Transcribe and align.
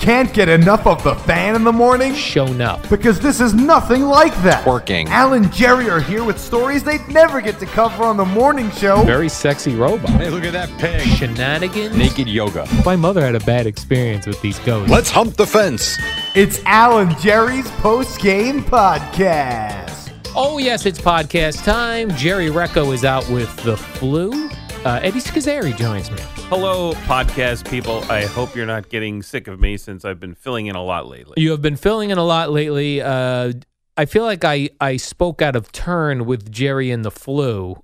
Can't 0.00 0.32
get 0.32 0.48
enough 0.48 0.86
of 0.86 1.04
the 1.04 1.14
fan 1.14 1.54
in 1.54 1.62
the 1.62 1.72
morning? 1.72 2.14
shown 2.14 2.62
up. 2.62 2.88
Because 2.88 3.20
this 3.20 3.38
is 3.38 3.52
nothing 3.52 4.00
like 4.00 4.34
that. 4.42 4.66
Working. 4.66 5.06
Al 5.08 5.34
and 5.34 5.52
Jerry 5.52 5.90
are 5.90 6.00
here 6.00 6.24
with 6.24 6.40
stories 6.40 6.82
they'd 6.82 7.06
never 7.08 7.42
get 7.42 7.58
to 7.58 7.66
cover 7.66 8.04
on 8.04 8.16
the 8.16 8.24
morning 8.24 8.70
show. 8.70 9.02
Very 9.02 9.28
sexy 9.28 9.74
robot. 9.74 10.08
Hey, 10.08 10.30
look 10.30 10.44
at 10.44 10.54
that 10.54 10.70
pig. 10.78 11.02
Shenanigans. 11.02 11.94
Naked 11.94 12.28
yoga. 12.28 12.66
My 12.82 12.96
mother 12.96 13.20
had 13.20 13.34
a 13.34 13.40
bad 13.40 13.66
experience 13.66 14.26
with 14.26 14.40
these 14.40 14.58
ghosts. 14.60 14.90
Let's 14.90 15.10
hump 15.10 15.36
the 15.36 15.46
fence. 15.46 15.98
It's 16.34 16.62
Al 16.64 17.00
and 17.00 17.16
Jerry's 17.18 17.70
post 17.72 18.22
game 18.22 18.62
podcast. 18.62 20.12
Oh, 20.34 20.56
yes, 20.56 20.86
it's 20.86 20.98
podcast 20.98 21.62
time. 21.62 22.10
Jerry 22.16 22.46
Recco 22.48 22.94
is 22.94 23.04
out 23.04 23.28
with 23.28 23.54
the 23.64 23.76
flu. 23.76 24.48
Uh, 24.82 24.98
Eddie 25.02 25.20
Scozzare 25.20 25.76
joins 25.76 26.10
me. 26.10 26.39
Hello, 26.50 26.92
podcast 27.06 27.70
people. 27.70 28.02
I 28.10 28.24
hope 28.24 28.56
you're 28.56 28.66
not 28.66 28.88
getting 28.88 29.22
sick 29.22 29.46
of 29.46 29.60
me 29.60 29.76
since 29.76 30.04
I've 30.04 30.18
been 30.18 30.34
filling 30.34 30.66
in 30.66 30.74
a 30.74 30.82
lot 30.82 31.06
lately. 31.06 31.34
You 31.40 31.52
have 31.52 31.62
been 31.62 31.76
filling 31.76 32.10
in 32.10 32.18
a 32.18 32.24
lot 32.24 32.50
lately. 32.50 33.00
Uh, 33.00 33.52
I 33.96 34.04
feel 34.06 34.24
like 34.24 34.44
I, 34.44 34.70
I 34.80 34.96
spoke 34.96 35.42
out 35.42 35.54
of 35.54 35.70
turn 35.70 36.26
with 36.26 36.50
Jerry 36.50 36.90
and 36.90 37.04
the 37.04 37.10
flu 37.12 37.80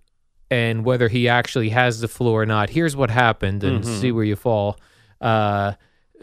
and 0.50 0.84
whether 0.84 1.06
he 1.08 1.28
actually 1.28 1.68
has 1.68 2.00
the 2.00 2.08
flu 2.08 2.32
or 2.32 2.44
not. 2.44 2.70
Here's 2.70 2.96
what 2.96 3.08
happened 3.10 3.62
and 3.62 3.86
see 3.86 4.10
where 4.10 4.24
you 4.24 4.34
fall. 4.34 4.80
Uh, 5.20 5.74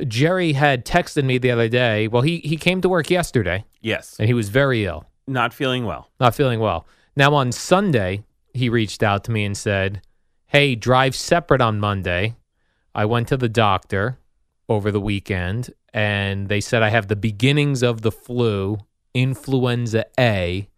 Jerry 0.06 0.52
had 0.52 0.86
texted 0.86 1.24
me 1.24 1.38
the 1.38 1.52
other 1.52 1.70
day. 1.70 2.10
Well, 2.10 2.24
he, 2.24 2.40
he 2.40 2.58
came 2.58 2.82
to 2.82 2.90
work 2.90 3.10
yesterday 3.10 3.64
Yes, 3.80 4.18
and 4.20 4.28
he 4.28 4.34
was 4.34 4.50
very 4.50 4.84
ill. 4.86 5.06
not 5.28 5.54
feeling 5.54 5.86
well. 5.86 6.10
not 6.20 6.36
feeling 6.36 6.60
well. 6.60 6.88
Now 7.16 7.34
on 7.36 7.54
Sunday, 7.54 8.24
he 8.54 8.68
reached 8.68 9.02
out 9.02 9.24
to 9.26 9.32
me 9.32 9.46
and 9.46 9.56
said, 9.56 10.02
"Hey, 10.54 10.76
drive 10.76 11.16
separate 11.16 11.60
on 11.60 11.82
Monday." 11.82 12.36
I 12.96 13.06
went 13.06 13.28
to 13.30 13.38
the 13.38 13.50
doctor 13.50 14.20
over 14.70 14.92
the 14.92 15.02
weekend 15.02 15.74
and 15.94 16.48
they 16.48 16.62
said 16.62 16.84
I 16.84 16.90
have 16.90 17.08
the 17.08 17.16
beginnings 17.16 17.84
of 17.84 18.02
the 18.02 18.12
flu, 18.12 18.78
influenza 19.14 20.06
A, 20.20 20.70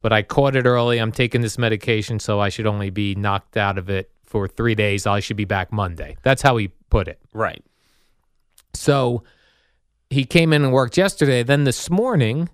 but 0.00 0.12
I 0.12 0.22
caught 0.22 0.56
it 0.56 0.66
early. 0.66 0.98
I'm 0.98 1.12
taking 1.12 1.40
this 1.40 1.58
medication 1.58 2.18
so 2.20 2.40
I 2.40 2.48
should 2.48 2.66
only 2.66 2.90
be 2.90 3.14
knocked 3.14 3.56
out 3.56 3.76
of 3.76 3.90
it 3.90 4.10
for 4.24 4.46
3 4.46 4.74
days. 4.74 5.06
I 5.06 5.20
should 5.20 5.36
be 5.36 5.44
back 5.44 5.72
Monday. 5.72 6.16
That's 6.22 6.42
how 6.42 6.56
he 6.56 6.68
put 6.90 7.08
it. 7.08 7.20
Right. 7.32 7.64
So 8.74 9.24
he 10.10 10.24
came 10.24 10.52
in 10.52 10.64
and 10.64 10.72
worked 10.72 10.96
yesterday. 10.96 11.42
Then 11.42 11.64
this 11.64 11.90
morning, 11.90 12.50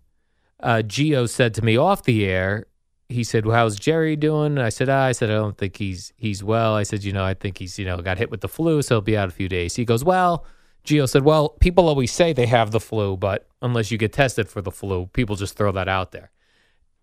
uh, 0.60 0.82
Gio 0.84 1.28
said 1.28 1.54
to 1.54 1.62
me 1.62 1.76
off 1.76 2.04
the 2.04 2.24
air, 2.24 2.66
he 3.14 3.24
said, 3.24 3.46
well, 3.46 3.56
"How's 3.56 3.78
Jerry 3.78 4.16
doing?" 4.16 4.58
I 4.58 4.68
said, 4.68 4.88
ah, 4.88 5.04
"I 5.04 5.12
said 5.12 5.30
I 5.30 5.34
don't 5.34 5.56
think 5.56 5.76
he's 5.76 6.12
he's 6.16 6.44
well." 6.44 6.74
I 6.74 6.82
said, 6.82 7.04
"You 7.04 7.12
know, 7.12 7.24
I 7.24 7.34
think 7.34 7.58
he's 7.58 7.78
you 7.78 7.84
know 7.84 8.00
got 8.02 8.18
hit 8.18 8.30
with 8.30 8.40
the 8.42 8.48
flu, 8.48 8.82
so 8.82 8.96
he'll 8.96 9.00
be 9.00 9.16
out 9.16 9.28
a 9.28 9.32
few 9.32 9.48
days." 9.48 9.76
He 9.76 9.84
goes, 9.84 10.04
"Well." 10.04 10.44
Gio 10.84 11.08
said, 11.08 11.24
"Well, 11.24 11.48
people 11.48 11.88
always 11.88 12.12
say 12.12 12.34
they 12.34 12.44
have 12.44 12.70
the 12.70 12.78
flu, 12.78 13.16
but 13.16 13.48
unless 13.62 13.90
you 13.90 13.96
get 13.96 14.12
tested 14.12 14.50
for 14.50 14.60
the 14.60 14.70
flu, 14.70 15.06
people 15.14 15.34
just 15.34 15.56
throw 15.56 15.72
that 15.72 15.88
out 15.88 16.12
there." 16.12 16.30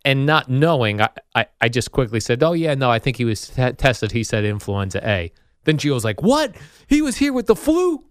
And 0.05 0.27
not 0.27 0.49
knowing, 0.49 1.01
I, 1.01 1.09
I, 1.33 1.45
I 1.61 1.67
just 1.69 1.91
quickly 1.91 2.19
said, 2.19 2.43
"Oh 2.43 2.53
yeah, 2.53 2.75
no, 2.75 2.91
I 2.91 2.99
think 2.99 3.17
he 3.17 3.25
was 3.25 3.47
t- 3.47 3.71
tested." 3.71 4.11
He 4.11 4.23
said 4.23 4.45
influenza 4.45 5.01
A. 5.07 5.31
Then 5.63 5.77
Gio's 5.77 6.05
like, 6.05 6.21
"What? 6.21 6.55
He 6.87 7.01
was 7.01 7.17
here 7.17 7.33
with 7.33 7.47
the 7.47 7.55
flu?" 7.55 8.03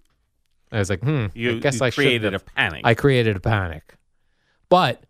I 0.72 0.78
was 0.78 0.90
like, 0.90 1.02
"Hmm." 1.02 1.26
You, 1.34 1.56
I 1.56 1.58
guess 1.60 1.78
you 1.78 1.86
I 1.86 1.90
created 1.92 2.34
a 2.34 2.40
panic. 2.40 2.82
I 2.84 2.94
created 2.94 3.36
a 3.36 3.40
panic. 3.40 3.94
But 4.68 5.04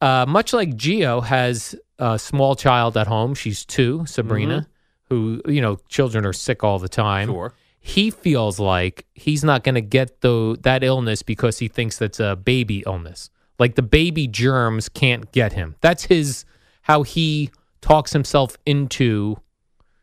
uh, 0.00 0.26
much 0.28 0.52
like 0.52 0.76
Gio 0.76 1.24
has 1.24 1.74
a 1.98 2.18
small 2.18 2.54
child 2.54 2.96
at 2.96 3.06
home, 3.06 3.34
she's 3.34 3.64
two, 3.64 4.06
Sabrina, 4.06 4.60
mm-hmm. 4.60 5.14
who, 5.14 5.42
you 5.46 5.60
know, 5.60 5.78
children 5.88 6.24
are 6.24 6.32
sick 6.32 6.62
all 6.62 6.78
the 6.78 6.88
time. 6.88 7.28
Sure. 7.28 7.52
He 7.80 8.10
feels 8.10 8.58
like 8.58 9.06
he's 9.14 9.44
not 9.44 9.64
going 9.64 9.74
to 9.76 9.80
get 9.80 10.20
the, 10.20 10.56
that 10.62 10.82
illness 10.84 11.22
because 11.22 11.58
he 11.58 11.68
thinks 11.68 11.98
that's 11.98 12.20
a 12.20 12.36
baby 12.36 12.82
illness. 12.86 13.30
Like 13.58 13.74
the 13.74 13.82
baby 13.82 14.26
germs 14.26 14.88
can't 14.88 15.30
get 15.32 15.52
him. 15.52 15.76
That's 15.80 16.04
his, 16.04 16.44
how 16.82 17.02
he 17.02 17.50
talks 17.80 18.12
himself 18.12 18.56
into 18.66 19.38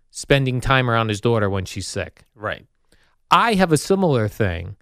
spending 0.09 0.61
time 0.61 0.89
around 0.89 1.09
his 1.09 1.21
daughter 1.21 1.49
when 1.49 1.65
she's 1.65 1.87
sick. 1.87 2.23
right. 2.35 2.65
I 3.31 3.55
have 3.55 3.71
a 3.71 3.77
similar 3.77 4.27
thing 4.27 4.77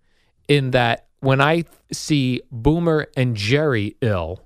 in 0.47 0.71
that 0.71 1.07
when 1.21 1.39
I 1.39 1.63
see 1.91 2.41
Boomer 2.51 3.07
and 3.15 3.35
Jerry 3.35 3.95
ill, 4.01 4.41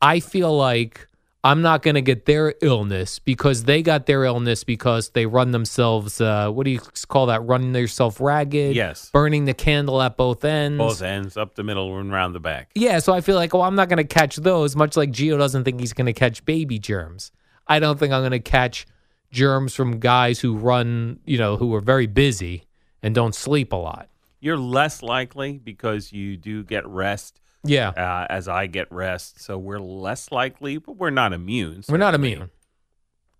I 0.00 0.20
feel 0.20 0.56
like 0.56 1.06
I'm 1.42 1.62
not 1.62 1.82
going 1.82 1.94
to 1.94 2.02
get 2.02 2.26
their 2.26 2.54
illness 2.60 3.18
because 3.18 3.64
they 3.64 3.82
got 3.82 4.04
their 4.04 4.24
illness 4.24 4.62
because 4.62 5.10
they 5.10 5.24
run 5.24 5.52
themselves, 5.52 6.20
uh, 6.20 6.50
what 6.50 6.64
do 6.64 6.70
you 6.70 6.80
call 7.08 7.26
that? 7.26 7.42
Running 7.46 7.72
themselves 7.72 8.20
ragged? 8.20 8.76
Yes. 8.76 9.10
Burning 9.10 9.46
the 9.46 9.54
candle 9.54 10.02
at 10.02 10.18
both 10.18 10.44
ends. 10.44 10.78
Both 10.78 11.00
ends, 11.00 11.38
up 11.38 11.54
the 11.54 11.62
middle 11.62 11.96
and 11.98 12.12
round 12.12 12.34
the 12.34 12.40
back. 12.40 12.70
Yeah, 12.74 12.98
so 12.98 13.14
I 13.14 13.22
feel 13.22 13.36
like, 13.36 13.54
oh, 13.54 13.62
I'm 13.62 13.74
not 13.74 13.88
going 13.88 13.96
to 13.96 14.04
catch 14.04 14.36
those, 14.36 14.76
much 14.76 14.98
like 14.98 15.12
Gio 15.12 15.38
doesn't 15.38 15.64
think 15.64 15.80
he's 15.80 15.94
going 15.94 16.06
to 16.06 16.12
catch 16.12 16.44
baby 16.44 16.78
germs. 16.78 17.32
I 17.66 17.78
don't 17.78 17.98
think 17.98 18.12
I'm 18.12 18.20
going 18.20 18.32
to 18.32 18.38
catch 18.38 18.86
germs 19.32 19.74
from 19.74 19.98
guys 19.98 20.40
who 20.40 20.56
run, 20.56 21.20
you 21.24 21.38
know, 21.38 21.56
who 21.56 21.74
are 21.74 21.80
very 21.80 22.06
busy 22.06 22.64
and 23.02 23.14
don't 23.14 23.34
sleep 23.34 23.72
a 23.72 23.76
lot. 23.76 24.08
You're 24.40 24.58
less 24.58 25.02
likely 25.02 25.58
because 25.58 26.12
you 26.12 26.36
do 26.36 26.64
get 26.64 26.86
rest, 26.86 27.40
Yeah. 27.64 27.90
uh, 27.90 28.26
as 28.30 28.48
I 28.48 28.66
get 28.66 28.90
rest. 28.90 29.40
So 29.42 29.58
we're 29.58 29.78
less 29.80 30.32
likely, 30.32 30.78
but 30.78 30.92
we're 30.96 31.10
not 31.10 31.32
immune. 31.32 31.82
We're 31.88 31.98
not 31.98 32.14
immune. 32.14 32.50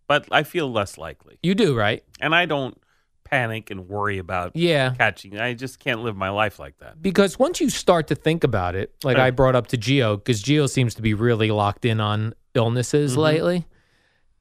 But 0.06 0.26
I 0.30 0.42
feel 0.42 0.70
less 0.70 0.98
likely. 0.98 1.38
You 1.42 1.54
do, 1.54 1.74
right? 1.76 2.02
And 2.20 2.34
I 2.34 2.44
don't 2.46 2.76
panic 3.24 3.70
and 3.70 3.88
worry 3.88 4.18
about 4.18 4.56
Yeah. 4.56 4.92
catching. 4.98 5.38
I 5.38 5.54
just 5.54 5.78
can't 5.78 6.02
live 6.02 6.16
my 6.16 6.30
life 6.30 6.58
like 6.58 6.78
that. 6.78 7.00
Because 7.00 7.38
once 7.38 7.60
you 7.60 7.70
start 7.70 8.08
to 8.08 8.16
think 8.16 8.42
about 8.42 8.74
it, 8.74 8.92
like 9.04 9.16
Right. 9.16 9.26
I 9.26 9.30
brought 9.30 9.54
up 9.54 9.68
to 9.68 9.76
Gio, 9.78 10.16
because 10.16 10.42
Gio 10.42 10.68
seems 10.68 10.94
to 10.96 11.02
be 11.02 11.14
really 11.14 11.50
locked 11.52 11.84
in 11.84 12.00
on 12.00 12.34
illnesses 12.54 13.12
Mm-hmm. 13.12 13.20
lately. 13.20 13.66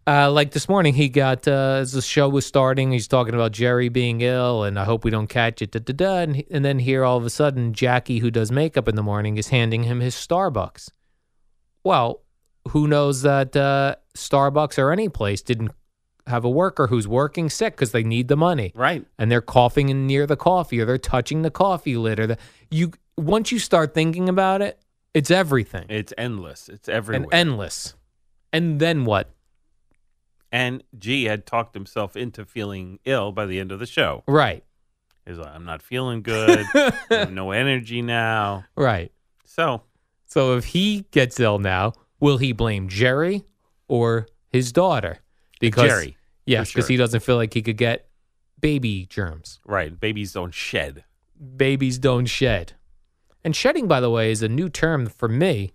Uh, 0.07 0.31
like 0.31 0.51
this 0.51 0.67
morning, 0.67 0.93
he 0.95 1.07
got 1.07 1.47
uh, 1.47 1.77
as 1.81 1.91
the 1.91 2.01
show 2.01 2.27
was 2.27 2.45
starting, 2.45 2.91
he's 2.91 3.07
talking 3.07 3.35
about 3.35 3.51
Jerry 3.51 3.89
being 3.89 4.21
ill, 4.21 4.63
and 4.63 4.79
I 4.79 4.83
hope 4.83 5.03
we 5.03 5.11
don't 5.11 5.27
catch 5.27 5.61
it. 5.61 5.71
Da, 5.71 5.79
da, 5.79 5.93
da, 5.93 6.17
and, 6.21 6.43
and 6.49 6.65
then 6.65 6.79
here, 6.79 7.03
all 7.03 7.17
of 7.17 7.25
a 7.25 7.29
sudden, 7.29 7.73
Jackie, 7.73 8.17
who 8.19 8.31
does 8.31 8.51
makeup 8.51 8.87
in 8.87 8.95
the 8.95 9.03
morning, 9.03 9.37
is 9.37 9.49
handing 9.49 9.83
him 9.83 9.99
his 9.99 10.15
Starbucks. 10.15 10.89
Well, 11.83 12.21
who 12.69 12.87
knows 12.87 13.21
that 13.21 13.55
uh, 13.55 13.95
Starbucks 14.17 14.79
or 14.79 14.91
any 14.91 15.09
place 15.09 15.43
didn't 15.43 15.71
have 16.25 16.43
a 16.43 16.49
worker 16.49 16.87
who's 16.87 17.07
working 17.07 17.49
sick 17.49 17.75
because 17.75 17.91
they 17.91 18.03
need 18.03 18.27
the 18.27 18.37
money 18.37 18.71
Right. 18.75 19.03
and 19.17 19.31
they're 19.31 19.41
coughing 19.41 19.89
in 19.89 20.05
near 20.05 20.27
the 20.27 20.35
coffee 20.37 20.79
or 20.79 20.85
they're 20.85 20.99
touching 20.99 21.41
the 21.41 21.49
coffee 21.49 21.97
lid 21.97 22.19
or 22.19 22.28
the 22.28 22.37
you 22.69 22.91
once 23.17 23.52
you 23.52 23.57
start 23.57 23.95
thinking 23.95 24.29
about 24.29 24.61
it 24.61 24.79
it's 25.16 25.31
everything 25.31 25.85
It's 25.90 26.13
endless. 26.19 26.69
It's 26.69 26.87
everywhere. 26.87 27.23
and 27.31 27.34
endless 27.34 27.95
and 28.53 28.79
then 28.79 29.05
what 29.05 29.31
And 30.51 30.84
G 30.97 31.25
had 31.25 31.46
talked 31.46 31.73
himself 31.75 32.16
into 32.16 32.43
feeling 32.46 32.99
ill 33.05 33.31
by 33.31 33.46
the 33.46 33.59
end 33.59 33.72
of 33.72 33.79
the 33.79 33.85
show. 33.85 34.23
right 34.28 34.63
He's 35.25 35.37
like, 35.37 35.53
I'm 35.53 35.66
not 35.66 35.84
feeling 35.84 36.23
good. 36.23 36.66
I 36.73 36.93
have 37.11 37.31
no 37.31 37.51
energy 37.51 38.01
now. 38.01 38.66
right 38.75 39.11
So 39.46 39.84
so 40.25 40.57
if 40.57 40.66
he 40.66 41.05
gets 41.11 41.40
ill 41.40 41.59
now 41.59 41.93
will 42.19 42.37
he 42.37 42.51
blame 42.51 42.87
jerry 42.90 43.43
or 43.87 44.28
his 44.49 44.72
daughter 44.72 45.17
uh, 45.19 45.57
because 45.59 45.90
Jerry, 45.90 46.17
yes 46.46 46.69
because 46.72 46.85
sure. 46.85 46.93
he 46.93 46.97
doesn't 46.97 47.22
feel 47.22 47.35
like 47.35 47.53
he 47.53 47.61
could 47.61 47.78
get 47.78 48.07
baby 48.59 49.05
germs 49.09 49.59
right, 49.66 49.97
babies 49.99 50.34
don't 50.34 50.53
shed. 50.53 51.03
babies 51.57 51.97
don't 51.97 52.25
shed. 52.25 52.73
And 53.43 53.55
shedding, 53.55 53.87
by 53.87 54.02
the 54.02 54.09
way, 54.09 54.31
is 54.31 54.43
a 54.43 54.49
new 54.49 54.67
term 54.67 55.07
for 55.07 55.29
me 55.29 55.72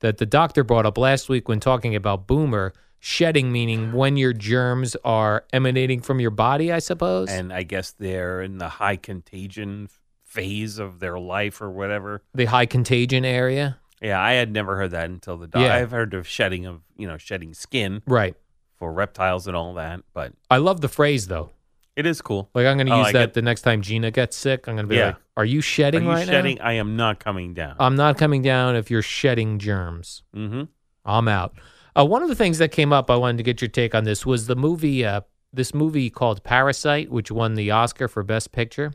that 0.00 0.18
the 0.18 0.26
doctor 0.26 0.64
brought 0.64 0.86
up 0.86 0.98
last 0.98 1.28
week 1.28 1.48
when 1.48 1.60
talking 1.60 1.94
about 1.94 2.26
Boomer. 2.26 2.72
Shedding 2.98 3.52
meaning 3.52 3.92
when 3.92 4.16
your 4.16 4.32
germs 4.32 4.96
are 5.04 5.44
emanating 5.52 6.00
from 6.00 6.20
your 6.20 6.30
body, 6.30 6.72
I 6.72 6.78
suppose. 6.80 7.28
and 7.30 7.52
I 7.52 7.62
guess 7.62 7.92
they're 7.92 8.42
in 8.42 8.58
the 8.58 8.68
high 8.68 8.96
contagion 8.96 9.88
phase 10.24 10.78
of 10.78 10.98
their 11.00 11.18
life 11.18 11.60
or 11.60 11.70
whatever. 11.70 12.22
the 12.34 12.46
high 12.46 12.66
contagion 12.66 13.24
area. 13.24 13.78
Yeah, 14.02 14.20
I 14.20 14.32
had 14.32 14.52
never 14.52 14.76
heard 14.76 14.90
that 14.90 15.08
until 15.08 15.36
the 15.38 15.46
doc. 15.46 15.62
Yeah. 15.62 15.74
I've 15.74 15.90
heard 15.90 16.12
of 16.14 16.26
shedding 16.26 16.66
of 16.66 16.82
you 16.96 17.06
know 17.06 17.16
shedding 17.16 17.54
skin 17.54 18.02
Right. 18.06 18.34
for 18.76 18.92
reptiles 18.92 19.46
and 19.46 19.56
all 19.56 19.74
that, 19.74 20.00
but 20.12 20.32
I 20.50 20.58
love 20.58 20.80
the 20.82 20.88
phrase 20.88 21.28
though. 21.28 21.50
it 21.96 22.04
is 22.04 22.20
cool. 22.20 22.50
Like 22.54 22.66
I'm 22.66 22.76
going 22.76 22.88
to 22.88 22.92
I 22.92 22.96
use 22.98 23.04
like 23.04 23.12
that 23.14 23.28
it. 23.30 23.34
the 23.34 23.40
next 23.42 23.62
time 23.62 23.80
Gina 23.80 24.10
gets 24.10 24.36
sick. 24.36 24.68
I'm 24.68 24.74
going 24.74 24.84
to 24.84 24.90
be 24.90 24.96
Yeah. 24.96 25.06
like, 25.06 25.16
"Are 25.38 25.44
you 25.46 25.60
Are 25.60 25.62
shedding 25.62 26.02
you 26.04 26.10
right 26.10 26.26
shedding? 26.26 26.60
I 26.60 26.74
am 26.74 26.94
not 26.96 27.20
coming 27.20 27.54
down. 27.54 27.76
I'm 27.78 27.96
not 27.96 28.18
coming 28.18 28.42
down 28.42 28.76
if 28.76 28.90
you're 28.90 29.00
shedding 29.02 29.58
germs. 29.58 30.22
mm-hmm. 30.36 30.64
I'm 31.06 31.28
out. 31.28 31.54
Uh, 31.96 32.04
one 32.04 32.22
of 32.22 32.28
the 32.28 32.34
things 32.34 32.58
that 32.58 32.72
came 32.72 32.92
up, 32.92 33.10
I 33.10 33.16
wanted 33.16 33.38
to 33.38 33.42
get 33.42 33.62
your 33.62 33.68
take 33.68 33.94
on 33.94 34.04
this, 34.04 34.26
was 34.26 34.46
the 34.46 34.56
movie. 34.56 35.04
Uh, 35.04 35.22
this 35.52 35.72
movie 35.72 36.10
called 36.10 36.42
Parasite, 36.44 37.10
which 37.10 37.30
won 37.30 37.54
the 37.54 37.70
Oscar 37.70 38.08
for 38.08 38.22
Best 38.22 38.52
Picture. 38.52 38.92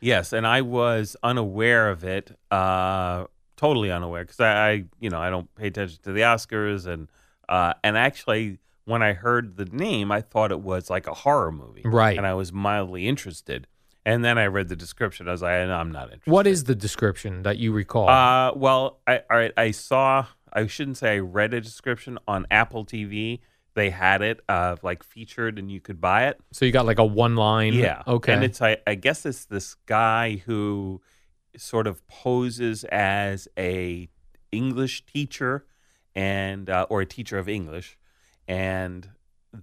Yes, 0.00 0.32
and 0.32 0.46
I 0.46 0.60
was 0.60 1.16
unaware 1.22 1.88
of 1.88 2.04
it, 2.04 2.36
uh, 2.50 3.26
totally 3.56 3.90
unaware, 3.90 4.24
because 4.24 4.40
I, 4.40 4.70
I, 4.70 4.84
you 5.00 5.08
know, 5.08 5.18
I 5.18 5.30
don't 5.30 5.52
pay 5.54 5.68
attention 5.68 5.98
to 6.02 6.12
the 6.12 6.22
Oscars, 6.22 6.86
and 6.86 7.08
uh, 7.48 7.74
and 7.82 7.96
actually, 7.96 8.58
when 8.84 9.02
I 9.02 9.12
heard 9.12 9.56
the 9.56 9.64
name, 9.64 10.10
I 10.12 10.20
thought 10.20 10.50
it 10.52 10.60
was 10.60 10.90
like 10.90 11.06
a 11.06 11.14
horror 11.14 11.52
movie, 11.52 11.82
Right. 11.84 12.18
And 12.18 12.26
I 12.26 12.34
was 12.34 12.52
mildly 12.52 13.08
interested, 13.08 13.66
and 14.04 14.24
then 14.24 14.36
I 14.38 14.46
read 14.46 14.68
the 14.68 14.76
description. 14.76 15.28
I 15.28 15.32
was 15.32 15.42
like, 15.42 15.52
I'm 15.52 15.92
not 15.92 16.04
interested. 16.04 16.30
What 16.30 16.46
is 16.46 16.64
the 16.64 16.74
description 16.74 17.44
that 17.44 17.58
you 17.58 17.72
recall? 17.72 18.08
Uh, 18.08 18.52
well, 18.54 18.98
I, 19.06 19.18
all 19.30 19.36
right, 19.38 19.52
I 19.56 19.70
saw. 19.70 20.26
I 20.52 20.66
shouldn't 20.66 20.98
say 20.98 21.14
I 21.14 21.18
read 21.18 21.54
a 21.54 21.60
description 21.60 22.18
on 22.28 22.46
Apple 22.50 22.84
TV. 22.84 23.40
They 23.74 23.90
had 23.90 24.20
it, 24.20 24.40
uh, 24.48 24.76
like 24.82 25.02
featured, 25.02 25.58
and 25.58 25.70
you 25.70 25.80
could 25.80 26.00
buy 26.00 26.26
it. 26.26 26.38
so 26.52 26.64
you 26.64 26.72
got 26.72 26.84
like 26.84 26.98
a 26.98 27.04
one 27.04 27.36
line. 27.36 27.72
Yeah. 27.72 28.02
Okay. 28.06 28.34
And 28.34 28.44
it's 28.44 28.60
I, 28.60 28.76
I 28.86 28.94
guess 28.94 29.24
it's 29.24 29.46
this 29.46 29.74
guy 29.86 30.42
who 30.44 31.00
sort 31.56 31.86
of 31.86 32.06
poses 32.06 32.84
as 32.84 33.48
a 33.58 34.08
English 34.50 35.06
teacher 35.06 35.64
and 36.14 36.68
uh, 36.68 36.86
or 36.90 37.00
a 37.00 37.06
teacher 37.06 37.38
of 37.38 37.48
English 37.48 37.96
and 38.46 39.08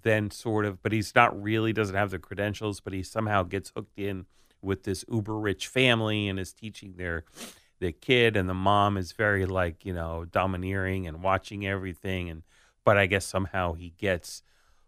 then 0.04 0.32
sort 0.32 0.66
of 0.66 0.82
but 0.82 0.92
he's 0.92 1.14
not 1.16 1.40
really 1.42 1.74
doesn't 1.74 1.96
have 1.96 2.12
the 2.12 2.20
credentials 2.20 2.80
but 2.80 2.94
he 2.94 3.04
somehow 3.04 3.44
gets 3.44 3.72
hooked 3.76 3.98
in 3.98 4.26
with 4.62 4.84
this 4.84 5.04
uber 5.12 5.38
rich 5.38 5.68
family 5.68 6.28
and 6.28 6.40
is 6.40 6.54
teaching 6.54 6.94
their 6.98 7.24
the 7.80 7.92
kid 7.92 8.36
and 8.36 8.48
the 8.50 8.54
mom 8.54 8.98
is 8.98 9.12
very 9.14 9.46
like 9.46 9.86
you 9.86 9.94
know 9.94 10.26
domineering 10.32 11.08
and 11.08 11.22
watching 11.24 11.66
everything 11.66 12.30
and 12.30 12.44
but 12.86 12.98
i 12.98 13.06
guess 13.06 13.26
somehow 13.26 13.74
he 13.74 13.94
gets 13.98 14.44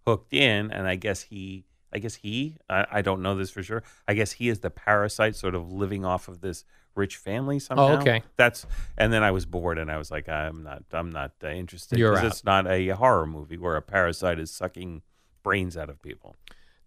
hooked 0.05 0.33
in 0.33 0.71
and 0.71 0.87
i 0.87 0.95
guess 0.95 1.21
he 1.23 1.63
i 1.93 1.99
guess 1.99 2.15
he 2.15 2.57
i, 2.69 2.85
I 2.91 3.01
don't 3.01 3.21
know 3.21 3.35
this 3.35 3.49
for 3.51 3.63
sure 3.63 3.83
i 4.07 4.13
guess 4.13 4.33
he 4.33 4.49
is 4.49 4.59
the 4.59 4.69
parasite 4.69 5.35
sort 5.35 5.55
of 5.55 5.71
living 5.71 6.03
off 6.05 6.27
of 6.27 6.41
this 6.41 6.65
rich 6.95 7.15
family 7.15 7.57
somehow 7.59 7.99
okay. 8.01 8.21
that's 8.35 8.65
and 8.97 9.13
then 9.13 9.23
i 9.23 9.31
was 9.31 9.45
bored 9.45 9.77
and 9.77 9.89
i 9.89 9.97
was 9.97 10.11
like 10.11 10.27
i'm 10.27 10.63
not 10.63 10.83
i'm 10.91 11.09
not 11.09 11.31
uh, 11.43 11.47
interested 11.47 11.97
You're 11.97 12.13
'cause 12.15 12.23
out. 12.23 12.31
it's 12.31 12.43
not 12.43 12.67
a 12.67 12.89
horror 12.89 13.25
movie 13.25 13.57
where 13.57 13.77
a 13.77 13.81
parasite 13.81 14.39
is 14.39 14.51
sucking 14.51 15.01
brains 15.43 15.77
out 15.77 15.89
of 15.89 16.01
people 16.01 16.35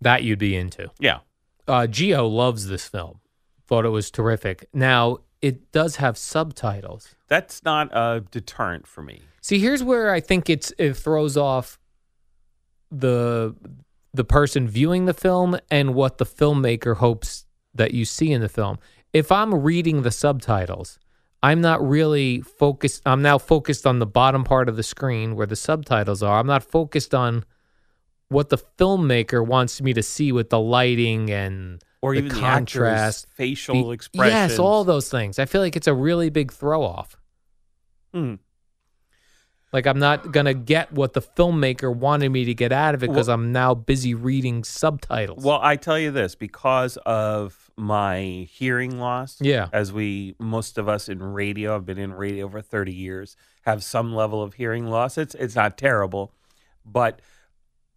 that 0.01 0.23
you'd 0.23 0.39
be 0.39 0.55
into. 0.55 0.91
yeah 0.99 1.21
Uh, 1.67 1.87
Gio 1.89 2.31
loves 2.31 2.67
this 2.69 2.87
film. 2.89 3.21
Thought 3.67 3.87
it 3.87 3.89
was 3.89 4.11
terrific. 4.11 4.69
Now 4.75 5.21
it 5.49 5.57
does 5.73 5.97
have 5.97 6.17
subtitles. 6.17 7.15
that's 7.29 7.63
not 7.65 7.89
a 7.93 8.25
deterrent 8.31 8.87
for 8.87 9.03
me 9.03 9.21
See, 9.45 9.59
here's 9.59 9.83
where 9.85 10.11
I 10.11 10.21
think 10.21 10.49
it's 10.49 10.73
it 10.79 10.95
throws 10.95 11.37
off 11.37 11.79
the 12.91 13.55
the 14.15 14.25
person 14.25 14.67
viewing 14.67 15.05
the 15.05 15.13
film 15.13 15.59
and 15.71 15.95
what 15.95 16.17
the 16.17 16.25
filmmaker 16.25 16.97
hopes 16.97 17.45
that 17.75 17.93
you 17.93 18.07
see 18.07 18.33
in 18.33 18.41
the 18.41 18.49
film. 18.49 18.79
If 19.13 19.31
I'm 19.31 19.55
reading 19.55 20.01
the 20.01 20.11
subtitles, 20.11 20.99
I'm 21.43 21.61
not 21.61 21.87
really 21.87 22.41
focused. 22.41 23.03
I'm 23.05 23.21
now 23.21 23.37
focused 23.37 23.87
on 23.87 23.99
the 23.99 24.07
bottom 24.07 24.45
part 24.45 24.71
of 24.71 24.77
the 24.77 24.83
screen 24.83 25.37
where 25.37 25.47
the 25.47 25.57
subtitles 25.57 26.23
are. 26.23 26.39
I'm 26.39 26.47
not 26.47 26.65
focused 26.65 27.15
on 27.15 27.45
what 28.31 28.49
the 28.49 28.57
filmmaker 28.79 29.47
wants 29.47 29.83
me 29.83 29.93
to 29.93 30.03
see 30.03 30.33
with 30.33 30.49
the 30.49 30.59
lighting 30.59 31.31
and 31.31 31.85
or 32.05 32.13
the 32.15 32.25
even 32.25 32.39
contrast, 32.39 33.27
the 33.29 33.35
facial 33.35 33.91
expressions 33.93 34.53
Yes, 34.53 34.59
all 34.59 34.85
those 34.85 35.09
things. 35.09 35.39
I 35.39 35.47
feel 35.47 35.63
like 35.63 35.75
it's 35.75 35.87
a 35.87 35.95
really 35.95 36.29
big 36.29 36.53
throw 36.53 36.83
off. 36.83 37.17
Hmm. 38.13 38.35
Like 39.73 39.87
I'm 39.87 39.99
not 39.99 40.31
gonna 40.31 40.55
get 40.55 40.93
what 40.93 41.15
the 41.15 41.23
filmmaker 41.23 41.95
wanted 41.95 42.29
me 42.29 42.45
to 42.45 42.55
get 42.55 42.73
out 42.73 42.95
of 42.95 43.03
it 43.03 43.09
because 43.09 43.29
Well- 43.29 43.35
I'm 43.35 43.53
now 43.53 43.75
busy 43.75 44.13
reading 44.15 44.65
subtitles. 44.65 45.43
Well, 45.43 45.59
I 45.63 45.77
tell 45.77 45.99
you 45.99 46.11
this 46.11 46.35
because 46.35 46.97
of 47.07 47.71
my 47.77 48.47
hearing 48.51 48.99
loss. 48.99 49.39
Yeah. 49.41 49.69
As 49.73 49.93
we, 49.93 50.37
most 50.39 50.79
of 50.79 50.89
us 50.89 51.09
in 51.09 51.21
radio, 51.23 51.75
I've 51.75 51.87
been 51.87 51.99
in 51.99 52.13
radio 52.13 52.49
for 52.49 52.61
30 52.61 52.93
years, 52.93 53.37
have 53.63 53.83
some 53.83 54.15
level 54.15 54.43
of 54.43 54.55
hearing 54.55 54.87
loss. 54.87 55.19
It's, 55.19 55.35
it's 55.35 55.57
not 55.57 55.77
terrible, 55.77 56.33
but 56.85 57.21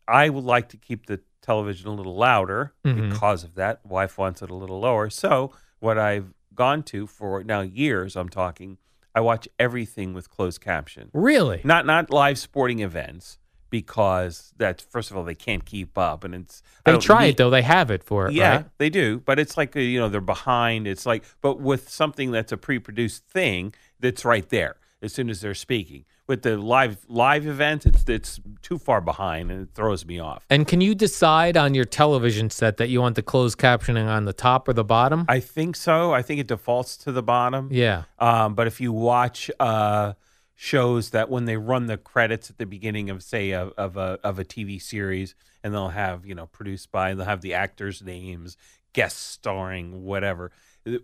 I 0.07 0.29
would 0.29 0.45
like 0.45 0.69
to 0.69 0.77
keep 0.77 1.05
the 1.05 1.19
television 1.41 1.87
a 1.87 1.93
little 1.93 2.15
louder 2.15 2.73
Mhm. 2.85 3.09
because 3.11 3.43
of 3.43 3.55
that. 3.55 3.85
Wife 3.85 4.17
wants 4.17 4.41
it 4.41 4.49
a 4.49 4.55
little 4.55 4.79
lower. 4.79 5.09
So, 5.09 5.51
what 5.79 5.97
I've 5.97 6.33
gone 6.55 6.83
to 6.83 7.05
for 7.07 7.43
now 7.43 7.61
years, 7.61 8.15
I'm 8.15 8.29
talking, 8.29 8.77
I 9.13 9.19
watch 9.21 9.47
everything 9.59 10.13
with 10.13 10.29
closed 10.29 10.61
caption 10.61 11.09
really? 11.13 11.61
not 11.63 11.85
not 11.85 12.09
live 12.11 12.37
sporting 12.37 12.79
events 12.79 13.37
because 13.69 14.53
that's 14.57 14.83
first 14.83 15.11
of 15.11 15.17
all 15.17 15.23
they 15.23 15.35
can't 15.35 15.65
keep 15.65 15.97
up 15.97 16.23
and 16.23 16.33
it's 16.35 16.61
They 16.85 16.97
try 16.97 17.23
need- 17.23 17.29
it 17.31 17.37
though. 17.37 17.49
They 17.49 17.61
have 17.63 17.91
it 17.91 18.03
for 18.03 18.27
it. 18.27 18.33
yeah 18.33 18.55
right? 18.57 18.65
they 18.77 18.89
do 18.89 19.19
but 19.25 19.39
it's 19.39 19.57
like 19.57 19.75
uh, 19.75 19.79
you 19.79 19.99
know 19.99 20.09
they're 20.09 20.21
behind 20.21 20.87
it's 20.87 21.05
like 21.05 21.23
but 21.41 21.59
with 21.59 21.89
something 21.89 22.31
that's 22.31 22.51
a 22.51 22.57
pre-produced 22.57 23.25
thing 23.25 23.73
that's 23.99 24.23
right 24.23 24.47
there 24.49 24.77
as 25.01 25.13
soon 25.13 25.29
as 25.29 25.41
they're 25.41 25.53
speaking 25.55 26.05
with 26.27 26.41
the 26.41 26.57
live 26.57 26.97
live 27.07 27.47
event 27.47 27.85
it's 27.85 28.07
it's 28.09 28.39
too 28.61 28.77
far 28.77 29.01
behind 29.01 29.49
and 29.51 29.63
it 29.63 29.69
throws 29.73 30.05
me 30.05 30.19
off 30.19 30.45
And 30.49 30.67
can 30.67 30.81
you 30.81 30.93
decide 30.93 31.57
on 31.57 31.73
your 31.73 31.85
television 31.85 32.49
set 32.49 32.77
that 32.77 32.89
you 32.89 33.01
want 33.01 33.15
the 33.15 33.21
closed 33.21 33.57
captioning 33.57 34.07
on 34.07 34.25
the 34.25 34.33
top 34.33 34.67
or 34.67 34.73
the 34.73 34.83
bottom? 34.83 35.25
I 35.27 35.39
think 35.39 35.75
so 35.75 36.13
I 36.13 36.21
think 36.21 36.39
it 36.39 36.47
defaults 36.47 36.97
to 36.97 37.11
the 37.11 37.23
bottom 37.23 37.69
yeah. 37.71 38.03
Um, 38.19 38.55
but 38.55 38.67
if 38.67 38.81
you 38.81 38.91
watch 38.91 39.51
uh, 39.59 40.13
shows 40.55 41.11
that 41.11 41.29
when 41.29 41.45
they 41.45 41.55
run 41.55 41.85
the 41.85 41.97
credits 41.97 42.49
at 42.49 42.57
the 42.57 42.65
beginning 42.65 43.09
of 43.09 43.21
say 43.23 43.51
of, 43.51 43.71
of 43.77 43.95
a 43.95 44.19
of 44.23 44.39
a 44.39 44.43
TV 44.43 44.81
series, 44.81 45.35
and 45.63 45.73
they'll 45.73 45.89
have 45.89 46.25
you 46.25 46.35
know 46.35 46.47
produced 46.47 46.91
by, 46.91 47.13
they'll 47.13 47.25
have 47.25 47.41
the 47.41 47.53
actors' 47.53 48.01
names, 48.01 48.57
guest 48.93 49.17
starring, 49.17 50.03
whatever. 50.03 50.51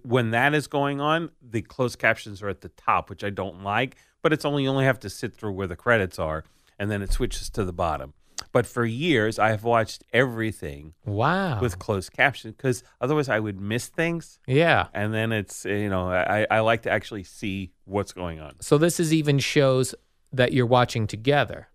When 0.03 0.31
that 0.31 0.53
is 0.53 0.67
going 0.67 1.01
on, 1.01 1.29
the 1.41 1.61
closed 1.61 1.99
captions 1.99 2.41
are 2.41 2.49
at 2.49 2.61
the 2.61 2.69
top, 2.69 3.09
which 3.09 3.23
I 3.23 3.29
don't 3.29 3.63
like. 3.63 3.97
But 4.23 4.33
it's 4.33 4.45
only 4.45 4.63
you 4.63 4.69
only 4.69 4.85
have 4.85 4.99
to 5.01 5.09
sit 5.09 5.35
through 5.35 5.51
where 5.51 5.67
the 5.67 5.75
credits 5.75 6.17
are, 6.17 6.43
and 6.79 6.89
then 6.89 7.03
it 7.03 7.11
switches 7.11 7.49
to 7.51 7.63
the 7.63 7.73
bottom. 7.73 8.13
But 8.51 8.65
for 8.65 8.85
years, 8.85 9.37
I 9.39 9.49
have 9.49 9.63
watched 9.63 10.03
everything 10.13 10.93
Wow. 11.05 11.59
with 11.61 11.77
closed 11.79 12.11
caption, 12.13 12.51
because 12.51 12.83
otherwise 13.01 13.29
I 13.29 13.39
would 13.39 13.59
miss 13.59 13.87
things 13.87 14.39
yeah. 14.47 14.87
and 14.93 15.13
then 15.13 15.31
it's 15.31 15.65
you 15.65 15.89
know 15.89 16.09
I, 16.09 16.47
I 16.49 16.59
like 16.61 16.83
to 16.83 16.91
actually 16.91 17.23
see 17.23 17.71
what's 17.85 18.11
going 18.13 18.39
on. 18.39 18.55
So 18.61 18.77
this 18.77 18.99
is 18.99 19.13
even 19.13 19.37
shows 19.39 19.93
that 20.31 20.51
you're 20.53 20.65
watching 20.65 21.05
together. 21.07 21.67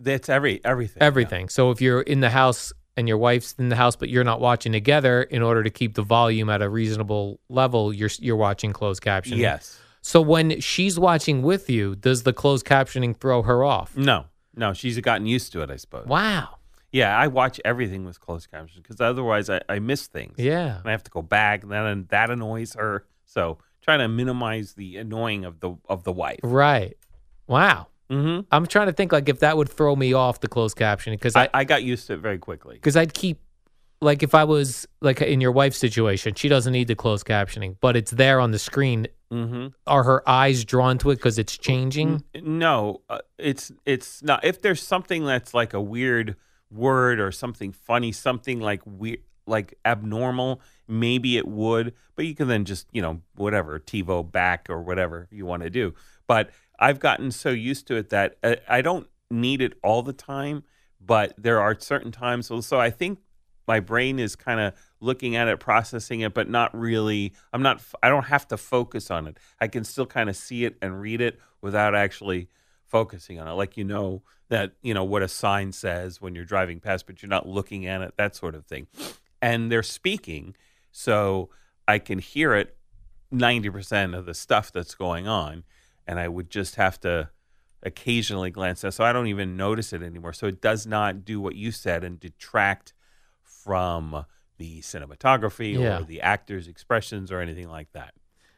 That's 0.00 0.28
every 0.28 0.60
everything. 0.64 1.02
Everything. 1.02 1.48
So 1.48 1.70
if 1.70 1.80
you're 1.80 2.02
in 2.02 2.20
the 2.20 2.30
house 2.30 2.72
and 2.96 3.08
your 3.08 3.18
wife's 3.18 3.54
in 3.58 3.68
the 3.68 3.76
house, 3.76 3.94
but 3.96 4.08
you're 4.08 4.24
not 4.24 4.40
watching 4.40 4.72
together, 4.72 5.22
in 5.22 5.42
order 5.42 5.62
to 5.62 5.70
keep 5.70 5.94
the 5.94 6.02
volume 6.02 6.50
at 6.50 6.62
a 6.62 6.68
reasonable 6.68 7.40
level, 7.48 7.92
you're 7.92 8.10
you're 8.20 8.36
watching 8.36 8.72
closed 8.72 9.02
caption. 9.02 9.38
Yes. 9.38 9.78
So 10.06 10.20
when 10.20 10.60
she's 10.60 11.00
watching 11.00 11.42
with 11.42 11.68
you, 11.68 11.96
does 11.96 12.22
the 12.22 12.32
closed 12.32 12.64
captioning 12.64 13.16
throw 13.16 13.42
her 13.42 13.64
off? 13.64 13.96
No. 13.96 14.26
No. 14.54 14.72
She's 14.72 14.96
gotten 15.00 15.26
used 15.26 15.50
to 15.50 15.62
it, 15.62 15.70
I 15.70 15.74
suppose. 15.74 16.06
Wow. 16.06 16.58
Yeah. 16.92 17.18
I 17.18 17.26
watch 17.26 17.60
everything 17.64 18.04
with 18.04 18.20
closed 18.20 18.48
captions 18.48 18.80
because 18.80 19.00
otherwise 19.00 19.50
I, 19.50 19.62
I 19.68 19.80
miss 19.80 20.06
things. 20.06 20.36
Yeah. 20.38 20.78
And 20.78 20.86
I 20.86 20.92
have 20.92 21.02
to 21.02 21.10
go 21.10 21.22
back, 21.22 21.64
and 21.64 21.72
then 21.72 22.06
that 22.10 22.30
annoys 22.30 22.74
her. 22.74 23.04
So 23.24 23.58
trying 23.82 23.98
to 23.98 24.06
minimize 24.06 24.74
the 24.74 24.96
annoying 24.98 25.44
of 25.44 25.58
the 25.58 25.74
of 25.88 26.04
the 26.04 26.12
wife. 26.12 26.38
Right. 26.44 26.96
Wow. 27.48 27.88
Mm-hmm. 28.08 28.42
I'm 28.52 28.66
trying 28.66 28.86
to 28.86 28.92
think 28.92 29.10
like 29.10 29.28
if 29.28 29.40
that 29.40 29.56
would 29.56 29.68
throw 29.68 29.96
me 29.96 30.12
off 30.12 30.38
the 30.38 30.46
closed 30.46 30.76
captioning 30.76 31.14
because 31.14 31.34
I 31.34 31.46
I, 31.46 31.50
I 31.52 31.64
got 31.64 31.82
used 31.82 32.06
to 32.06 32.12
it 32.12 32.20
very 32.20 32.38
quickly. 32.38 32.76
because 32.76 32.96
I'd 32.96 33.12
keep 33.12 33.40
like 34.00 34.22
if 34.22 34.36
I 34.36 34.44
was 34.44 34.86
like 35.00 35.20
in 35.20 35.40
your 35.40 35.52
wife's 35.52 35.78
situation, 35.78 36.34
she 36.34 36.48
doesn't 36.48 36.72
need 36.72 36.86
the 36.86 36.94
closed 36.94 37.26
captioning, 37.26 37.74
but 37.80 37.96
it's 37.96 38.12
there 38.12 38.38
on 38.38 38.52
the 38.52 38.58
screen. 38.60 39.08
Mm-hmm. 39.32 39.68
Are 39.86 40.04
her 40.04 40.28
eyes 40.28 40.64
drawn 40.64 40.98
to 40.98 41.10
it 41.10 41.16
because 41.16 41.38
it's 41.38 41.56
changing? 41.56 42.22
No, 42.34 43.02
uh, 43.08 43.18
it's 43.38 43.72
it's 43.84 44.22
not. 44.22 44.44
If 44.44 44.62
there's 44.62 44.82
something 44.82 45.24
that's 45.24 45.52
like 45.52 45.74
a 45.74 45.80
weird 45.80 46.36
word 46.70 47.18
or 47.18 47.32
something 47.32 47.72
funny, 47.72 48.12
something 48.12 48.60
like 48.60 48.82
weird, 48.84 49.20
like 49.46 49.78
abnormal, 49.84 50.60
maybe 50.86 51.36
it 51.36 51.48
would. 51.48 51.94
But 52.14 52.26
you 52.26 52.34
can 52.34 52.48
then 52.48 52.64
just 52.64 52.86
you 52.92 53.02
know 53.02 53.20
whatever 53.34 53.80
TiVo 53.80 54.30
back 54.30 54.68
or 54.70 54.80
whatever 54.80 55.26
you 55.30 55.44
want 55.44 55.64
to 55.64 55.70
do. 55.70 55.94
But 56.26 56.50
I've 56.78 57.00
gotten 57.00 57.30
so 57.30 57.50
used 57.50 57.86
to 57.88 57.96
it 57.96 58.10
that 58.10 58.36
uh, 58.42 58.56
I 58.68 58.80
don't 58.82 59.08
need 59.30 59.60
it 59.60 59.74
all 59.82 60.02
the 60.02 60.12
time, 60.12 60.64
but 61.00 61.34
there 61.36 61.60
are 61.60 61.78
certain 61.78 62.12
times. 62.12 62.46
So, 62.46 62.60
so 62.60 62.78
I 62.78 62.90
think 62.90 63.18
my 63.66 63.80
brain 63.80 64.18
is 64.18 64.36
kind 64.36 64.60
of 64.60 64.74
looking 65.00 65.36
at 65.36 65.48
it, 65.48 65.60
processing 65.60 66.20
it, 66.20 66.34
but 66.34 66.48
not 66.48 66.76
really. 66.76 67.32
I'm 67.52 67.62
not. 67.62 67.82
I 68.02 68.08
don't 68.08 68.26
have 68.26 68.46
to 68.48 68.56
focus 68.56 69.10
on 69.10 69.26
it. 69.26 69.38
I 69.60 69.68
can 69.68 69.84
still 69.84 70.06
kind 70.06 70.28
of 70.28 70.36
see 70.36 70.64
it 70.64 70.76
and 70.80 71.00
read 71.00 71.20
it 71.20 71.38
without 71.60 71.94
actually 71.94 72.48
focusing 72.84 73.40
on 73.40 73.48
it. 73.48 73.52
Like 73.52 73.76
you 73.76 73.84
know 73.84 74.22
that 74.48 74.72
you 74.82 74.94
know 74.94 75.04
what 75.04 75.22
a 75.22 75.28
sign 75.28 75.72
says 75.72 76.20
when 76.20 76.34
you're 76.34 76.44
driving 76.44 76.80
past, 76.80 77.06
but 77.06 77.22
you're 77.22 77.30
not 77.30 77.48
looking 77.48 77.86
at 77.86 78.02
it. 78.02 78.14
That 78.16 78.36
sort 78.36 78.54
of 78.54 78.66
thing. 78.66 78.86
And 79.42 79.70
they're 79.70 79.82
speaking, 79.82 80.56
so 80.90 81.50
I 81.86 81.98
can 81.98 82.18
hear 82.18 82.54
it 82.54 82.76
90% 83.32 84.16
of 84.16 84.24
the 84.24 84.34
stuff 84.34 84.72
that's 84.72 84.94
going 84.94 85.28
on 85.28 85.64
and 86.06 86.18
I 86.18 86.28
would 86.28 86.50
just 86.50 86.76
have 86.76 87.00
to 87.00 87.30
occasionally 87.82 88.50
glance 88.50 88.84
at. 88.84 88.94
So 88.94 89.04
I 89.04 89.12
don't 89.12 89.26
even 89.26 89.56
notice 89.56 89.92
it 89.92 90.02
anymore. 90.02 90.32
So 90.32 90.46
it 90.46 90.60
does 90.60 90.86
not 90.86 91.24
do 91.24 91.40
what 91.40 91.56
you 91.56 91.70
said 91.70 92.04
and 92.04 92.18
detract 92.18 92.92
from 93.66 94.24
the 94.58 94.80
cinematography 94.80 95.74
Yeah. 95.74 95.98
or 96.00 96.04
the 96.04 96.20
actors' 96.22 96.68
expressions 96.68 97.30
or 97.32 97.40
anything 97.40 97.68
like 97.68 97.90
that. 97.92 98.14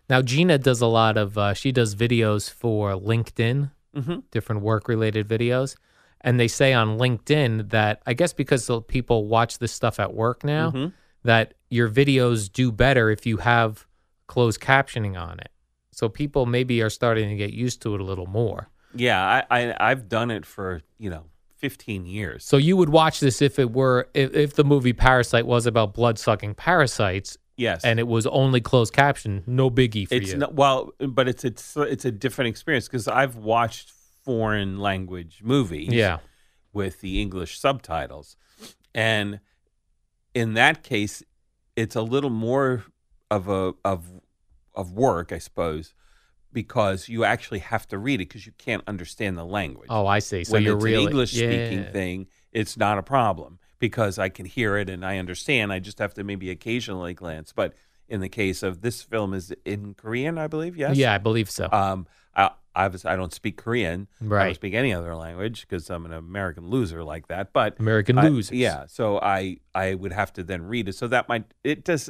Now 0.09 0.23
Gina 0.23 0.59
does 0.59 0.81
a 0.81 0.87
lot 0.87 1.17
of 1.17 1.37
uh, 1.39 1.55
she 1.55 1.73
does 1.73 1.95
videos 1.97 2.51
for 2.51 2.93
LinkedIn, 2.93 3.71
Mhm. 3.97 4.23
different 4.31 4.63
work 4.63 4.87
related 4.87 5.27
videos, 5.27 5.77
and 6.21 6.39
they 6.39 6.47
say 6.49 6.73
on 6.75 6.99
LinkedIn 6.99 7.71
that 7.71 8.03
I 8.07 8.13
guess 8.13 8.33
because 8.33 8.67
the 8.67 8.81
people 8.83 9.27
watch 9.27 9.59
this 9.59 9.73
stuff 9.73 9.99
at 9.99 10.13
work 10.15 10.45
now 10.45 10.71
Mhm. 10.71 10.93
that 11.25 11.55
your 11.71 11.89
videos 11.89 12.53
do 12.53 12.71
better 12.71 13.11
if 13.11 13.27
you 13.27 13.39
have 13.39 13.87
closed 14.27 14.61
captioning 14.61 15.19
on 15.21 15.41
it. 15.41 15.51
So 15.91 16.09
people 16.09 16.47
maybe 16.47 16.81
are 16.83 16.91
starting 16.91 17.29
to 17.31 17.35
get 17.37 17.53
used 17.53 17.81
to 17.83 17.95
it 17.95 18.01
a 18.01 18.05
little 18.05 18.27
more. 18.27 18.69
Yeah, 18.95 19.21
I, 19.51 19.69
I 19.69 19.91
I've 19.91 20.09
done 20.09 20.31
it 20.31 20.45
for 20.47 20.83
you 20.99 21.11
know 21.11 21.25
15 21.59 22.07
years. 22.07 22.45
So 22.45 22.57
you 22.57 22.77
would 22.77 22.89
watch 22.89 23.21
this 23.21 23.43
if 23.43 23.59
it 23.59 23.73
were 23.73 24.09
if, 24.15 24.35
if 24.35 24.55
the 24.55 24.65
movie 24.65 24.93
Parasite 24.93 25.47
was 25.47 25.67
about 25.67 25.93
blood 25.93 26.19
sucking 26.19 26.55
parasites 26.55 27.37
yes, 27.57 27.85
and 27.85 27.99
it 27.99 28.07
was 28.07 28.27
only 28.27 28.61
closed 28.61 28.93
caption, 28.93 29.43
no 29.47 29.71
biggie 29.71 30.09
for 30.09 30.15
it's 30.15 30.31
you. 30.31 30.39
not, 30.39 30.55
well, 30.55 30.93
but 30.99 31.29
it's 31.29 31.45
it's 31.45 31.77
it's 31.77 32.05
a 32.05 32.11
different 32.13 32.49
experience 32.49 32.87
because 32.87 33.09
I've 33.09 33.37
watched 33.37 33.93
foreign 34.25 34.79
language 34.79 35.41
movies. 35.43 35.93
yeah. 35.93 36.19
with 36.73 37.01
the 37.01 37.21
English 37.21 37.59
subtitles. 37.59 38.37
And 38.95 39.41
in 40.35 40.55
that 40.55 40.83
case, 40.83 41.23
it's 41.77 41.97
a 41.97 42.03
little 42.03 42.31
more 42.31 42.85
of 43.31 43.49
a 43.49 43.75
of 43.85 44.05
of 44.75 44.93
work, 44.93 45.33
I 45.33 45.39
suppose, 45.39 45.95
because 46.53 47.09
you 47.09 47.25
actually 47.25 47.59
have 47.61 47.87
to 47.89 47.99
read 47.99 48.21
it 48.21 48.29
because 48.29 48.47
you 48.47 48.53
can't 48.59 48.83
understand 48.87 49.37
the 49.37 49.45
language. 49.45 49.89
Oh, 49.91 50.07
I 50.07 50.19
see. 50.21 50.45
So 50.45 50.53
when 50.55 50.63
you're 50.63 50.77
it's 50.77 50.85
really 50.85 51.05
an 51.05 51.11
English 51.11 51.33
speaking 51.33 51.83
yeah. 51.85 51.91
thing, 51.91 52.27
it's 52.53 52.77
not 52.77 52.99
a 52.99 53.03
problem 53.03 53.59
because 53.79 54.19
I 54.19 54.29
can 54.29 54.47
hear 54.47 54.77
it 54.77 54.89
and 54.91 55.05
I 55.05 55.19
understand. 55.19 55.73
I 55.73 55.79
just 55.79 55.99
have 55.99 56.15
to 56.15 56.25
maybe 56.25 56.51
occasionally 56.51 57.15
glance. 57.15 57.53
But 57.53 57.75
in 58.09 58.21
the 58.21 58.29
case 58.29 58.63
of 58.63 58.81
this 58.81 59.03
film, 59.03 59.35
is 59.35 59.53
in 59.65 59.95
Korean, 59.95 60.39
I 60.39 60.47
believe. 60.47 60.77
Yes. 60.77 60.97
Yeah, 60.97 61.15
I 61.15 61.19
believe 61.19 61.51
so. 61.51 61.69
Um, 61.71 62.07
I, 62.35 62.51
obviously, 62.75 63.11
I 63.11 63.17
don't 63.17 63.33
speak 63.33 63.59
Korean. 63.59 64.09
I 64.21 64.25
Right. 64.25 64.45
don't 64.47 64.55
speak 64.55 64.75
any 64.75 64.95
other 64.95 65.15
language 65.15 65.63
because 65.63 65.91
I'm 65.91 66.07
an 66.07 66.13
American 66.13 66.69
loser 66.69 67.05
like 67.05 67.29
that. 67.29 67.53
But 67.53 67.79
American 67.79 68.17
loser. 68.17 68.55
yeah. 68.55 68.87
So 68.87 69.21
I 69.21 69.59
I 69.75 69.95
would 69.95 70.13
have 70.13 70.33
to 70.35 70.43
then 70.43 70.63
read 70.63 70.89
it. 70.89 70.95
So 70.95 71.07
that 71.09 71.29
might 71.29 71.45
it 71.63 71.85
does. 71.85 72.09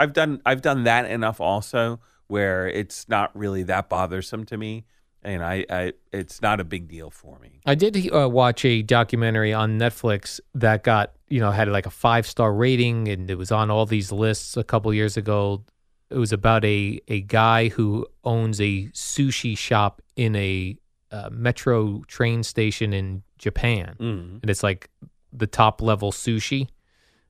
I've 0.00 0.12
done 0.12 0.40
I've 0.46 0.62
done 0.62 0.84
that 0.84 1.10
enough 1.10 1.40
also 1.40 2.00
where 2.26 2.68
it's 2.68 3.08
not 3.08 3.36
really 3.36 3.62
that 3.64 3.88
bothersome 3.88 4.44
to 4.46 4.56
me, 4.56 4.84
and 5.24 5.42
I, 5.42 5.64
I 5.70 5.92
it's 6.12 6.42
not 6.42 6.60
a 6.60 6.64
big 6.64 6.88
deal 6.88 7.10
for 7.10 7.38
me. 7.38 7.60
I 7.66 7.74
did 7.74 8.12
uh, 8.14 8.28
watch 8.28 8.64
a 8.64 8.82
documentary 8.82 9.52
on 9.52 9.78
Netflix 9.78 10.38
that 10.54 10.84
got, 10.84 11.12
you 11.28 11.40
know, 11.40 11.50
had 11.50 11.68
like 11.68 11.86
a 11.86 11.90
five 11.90 12.26
star 12.26 12.52
rating 12.52 13.08
and 13.08 13.30
it 13.30 13.36
was 13.36 13.50
on 13.50 13.70
all 13.70 13.86
these 13.86 14.12
lists 14.12 14.56
a 14.56 14.64
couple 14.64 14.92
years 14.92 15.16
ago. 15.16 15.64
It 16.10 16.18
was 16.18 16.32
about 16.32 16.64
a, 16.64 17.00
a 17.08 17.22
guy 17.22 17.68
who 17.68 18.06
owns 18.22 18.60
a 18.60 18.88
sushi 18.92 19.56
shop 19.56 20.02
in 20.14 20.36
a 20.36 20.76
uh, 21.10 21.30
metro 21.32 22.02
train 22.06 22.42
station 22.42 22.92
in 22.92 23.22
Japan. 23.38 23.96
Mm. 23.98 24.40
And 24.42 24.50
it's 24.50 24.62
like 24.62 24.90
the 25.32 25.46
top 25.46 25.80
level 25.80 26.12
sushi. 26.12 26.68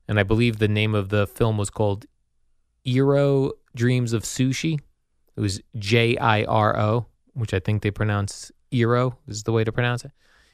And 0.07 0.19
I 0.19 0.23
believe 0.23 0.59
the 0.59 0.67
name 0.67 0.93
of 0.93 1.09
the 1.09 1.25
film 1.25 1.57
was 1.57 1.69
called 1.69 2.05
Iro 2.83 3.53
Dreams 3.75 4.13
of 4.13 4.23
Sushi. 4.23 4.79
It 5.35 5.41
was 5.41 5.61
J 5.77 6.17
I 6.17 6.43
R 6.43 6.77
O, 6.79 7.05
which 7.33 7.53
I 7.53 7.59
think 7.59 7.81
they 7.83 7.91
pronounce 7.91 8.51
Iro 8.71 9.17
is 9.27 9.43
the 9.43 9.51
way 9.51 9.63
to 9.63 9.71
pronounce 9.71 10.05
it. 10.05 10.11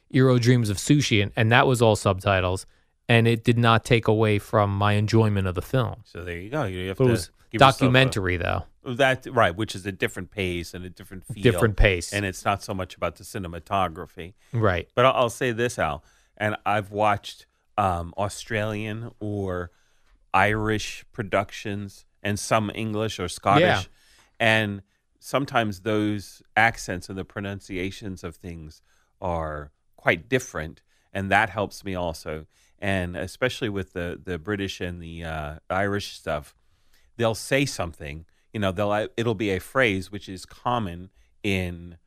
Iro 0.09 0.37
Dreams 0.39 0.69
of 0.69 0.77
Sushi, 0.77 1.21
and, 1.23 1.31
and 1.37 1.51
that 1.51 1.67
was 1.67 1.81
all 1.81 1.95
subtitles, 1.95 2.65
and 3.07 3.27
it 3.27 3.43
did 3.43 3.57
not 3.57 3.85
take 3.85 4.07
away 4.07 4.39
from 4.39 4.75
my 4.75 4.93
enjoyment 4.93 5.47
of 5.47 5.55
the 5.55 5.61
film. 5.61 6.01
So 6.03 6.23
there 6.23 6.37
you 6.37 6.49
go. 6.49 6.65
You 6.65 6.89
have 6.89 6.97
But 6.97 7.05
it 7.05 7.07
to 7.07 7.11
was 7.11 7.31
yourself 7.51 7.75
a- 7.75 7.79
documentary 7.79 8.37
though, 8.37 8.63
that 8.83 9.25
right, 9.31 9.55
which 9.55 9.75
is 9.75 9.85
a 9.85 9.91
different 9.91 10.31
pace 10.31 10.73
and 10.73 10.83
a 10.83 10.89
different 10.89 11.25
feel, 11.25 11.43
different 11.43 11.77
pace, 11.77 12.11
and 12.11 12.25
it's 12.25 12.43
not 12.43 12.63
so 12.63 12.73
much 12.73 12.95
about 12.95 13.15
the 13.17 13.23
cinematography. 13.23 14.33
right? 14.51 14.89
But 14.95 15.05
I'll, 15.05 15.13
I'll 15.13 15.29
say 15.29 15.51
this, 15.51 15.77
Al, 15.79 16.03
and 16.37 16.55
I've 16.65 16.91
watched 16.91 17.45
um, 17.77 18.13
Australian 18.17 19.11
or 19.19 19.71
Irish 20.33 21.05
productions 21.11 22.05
and 22.23 22.39
some 22.39 22.71
English 22.75 23.19
or 23.19 23.27
Scottish, 23.27 23.61
Yeah. 23.63 23.83
and 24.39 24.81
sometimes 25.19 25.81
those 25.81 26.41
accents 26.55 27.09
and 27.09 27.17
the 27.17 27.25
pronunciations 27.25 28.23
of 28.23 28.35
things 28.35 28.81
are 29.21 29.71
quite 29.95 30.27
different, 30.29 30.81
and 31.13 31.29
that 31.31 31.49
helps 31.49 31.83
me 31.83 31.93
also. 31.95 32.45
And 32.79 33.15
especially 33.15 33.69
with 33.69 33.93
the 33.93 34.19
the 34.23 34.39
British 34.39 34.81
and 34.81 35.01
the 35.01 35.23
uh, 35.23 35.55
Irish 35.69 36.13
stuff, 36.17 36.55
they'll 37.17 37.35
say 37.35 37.65
something, 37.65 38.25
you 38.53 38.59
know, 38.59 38.71
they'll 38.71 39.07
it'll 39.17 39.35
be 39.35 39.51
a 39.51 39.59
phrase 39.59 40.11
which 40.11 40.27
is 40.27 40.45
common 40.45 41.11
in 41.43 41.97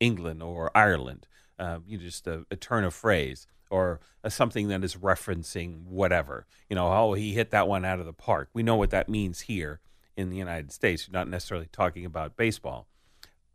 England 0.00 0.42
or 0.42 0.70
Ireland, 0.76 1.26
uh, 1.58 1.78
you 1.86 1.98
know, 1.98 2.04
just 2.04 2.26
a, 2.26 2.44
a 2.50 2.56
turn 2.56 2.82
of 2.84 2.94
phrase 2.94 3.46
or 3.70 4.00
a, 4.22 4.30
something 4.30 4.68
that 4.68 4.84
is 4.84 4.96
referencing 4.96 5.84
whatever. 5.84 6.46
You 6.68 6.76
know, 6.76 6.92
oh, 6.92 7.14
he 7.14 7.34
hit 7.34 7.50
that 7.50 7.68
one 7.68 7.84
out 7.84 8.00
of 8.00 8.06
the 8.06 8.12
park. 8.12 8.48
We 8.52 8.62
know 8.62 8.76
what 8.76 8.90
that 8.90 9.08
means 9.08 9.42
here 9.42 9.80
in 10.16 10.30
the 10.30 10.36
United 10.36 10.72
States. 10.72 11.06
You're 11.06 11.18
not 11.18 11.28
necessarily 11.28 11.68
talking 11.72 12.04
about 12.04 12.36
baseball, 12.36 12.86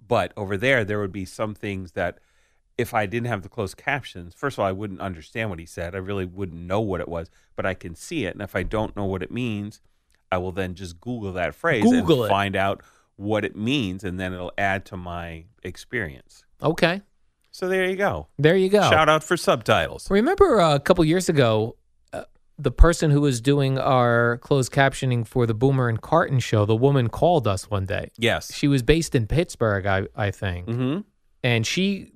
but 0.06 0.34
over 0.36 0.58
there, 0.58 0.84
there 0.84 1.00
would 1.00 1.12
be 1.12 1.26
some 1.26 1.56
things 1.56 1.94
that 1.94 2.20
if 2.78 2.94
I 2.94 3.06
didn't 3.06 3.28
have 3.28 3.44
the 3.44 3.50
closed 3.50 3.78
captions, 3.78 4.34
first 4.34 4.56
of 4.56 4.60
all, 4.60 4.66
I 4.68 4.72
wouldn't 4.72 5.02
understand 5.02 5.50
what 5.50 5.60
he 5.60 5.66
said. 5.66 5.94
I 5.94 6.00
really 6.00 6.26
wouldn't 6.26 6.62
know 6.62 6.82
what 6.82 7.02
it 7.02 7.08
was, 7.08 7.30
but 7.56 7.66
I 7.66 7.74
can 7.74 7.96
see 7.96 8.26
it. 8.26 8.34
And 8.34 8.42
if 8.42 8.56
I 8.56 8.64
don't 8.64 8.96
know 8.96 9.06
what 9.06 9.22
it 9.22 9.32
means, 9.32 9.82
I 10.32 10.38
will 10.38 10.52
then 10.52 10.76
just 10.76 11.00
Google 11.02 11.34
that 11.34 11.54
phrase 11.54 11.84
Google 11.84 12.24
and 12.24 12.26
it. 12.26 12.34
find 12.34 12.56
out 12.56 12.82
what 13.18 13.46
it 13.46 13.56
means, 13.56 14.04
and 14.04 14.20
then 14.20 14.34
it'll 14.34 14.54
add 14.58 14.86
to 14.86 14.98
my 14.98 15.46
experience. 15.64 16.44
Okay, 16.64 17.02
So 17.52 17.68
there 17.68 17.90
you 17.90 17.96
go. 17.96 18.28
there 18.40 18.56
you 18.56 18.70
go. 18.70 18.82
Shout 18.90 19.10
out 19.10 19.24
for 19.24 19.36
subtitles. 19.38 20.10
Remember 20.10 20.62
uh, 20.62 20.76
a 20.76 20.80
couple 20.80 21.04
years 21.06 21.28
ago, 21.30 21.76
uh, 22.14 22.24
the 22.58 22.72
person 22.72 23.12
who 23.12 23.22
was 23.22 23.42
doing 23.42 23.78
our 23.78 24.38
closed 24.38 24.72
captioning 24.72 25.28
for 25.28 25.46
the 25.46 25.54
Boomer 25.54 25.90
and 25.90 26.02
Carton 26.02 26.40
show, 26.40 26.66
the 26.66 26.76
woman 26.76 27.10
called 27.10 27.48
us 27.48 27.70
one 27.70 27.86
day. 27.86 28.10
Yes. 28.18 28.54
She 28.54 28.68
was 28.68 28.84
based 28.84 29.16
in 29.16 29.28
Pittsburgh, 29.28 29.86
I, 29.86 30.08
I 30.16 30.32
think, 30.32 30.68
Mm-hmm. 30.68 31.00
and 31.44 31.68
she. 31.68 32.12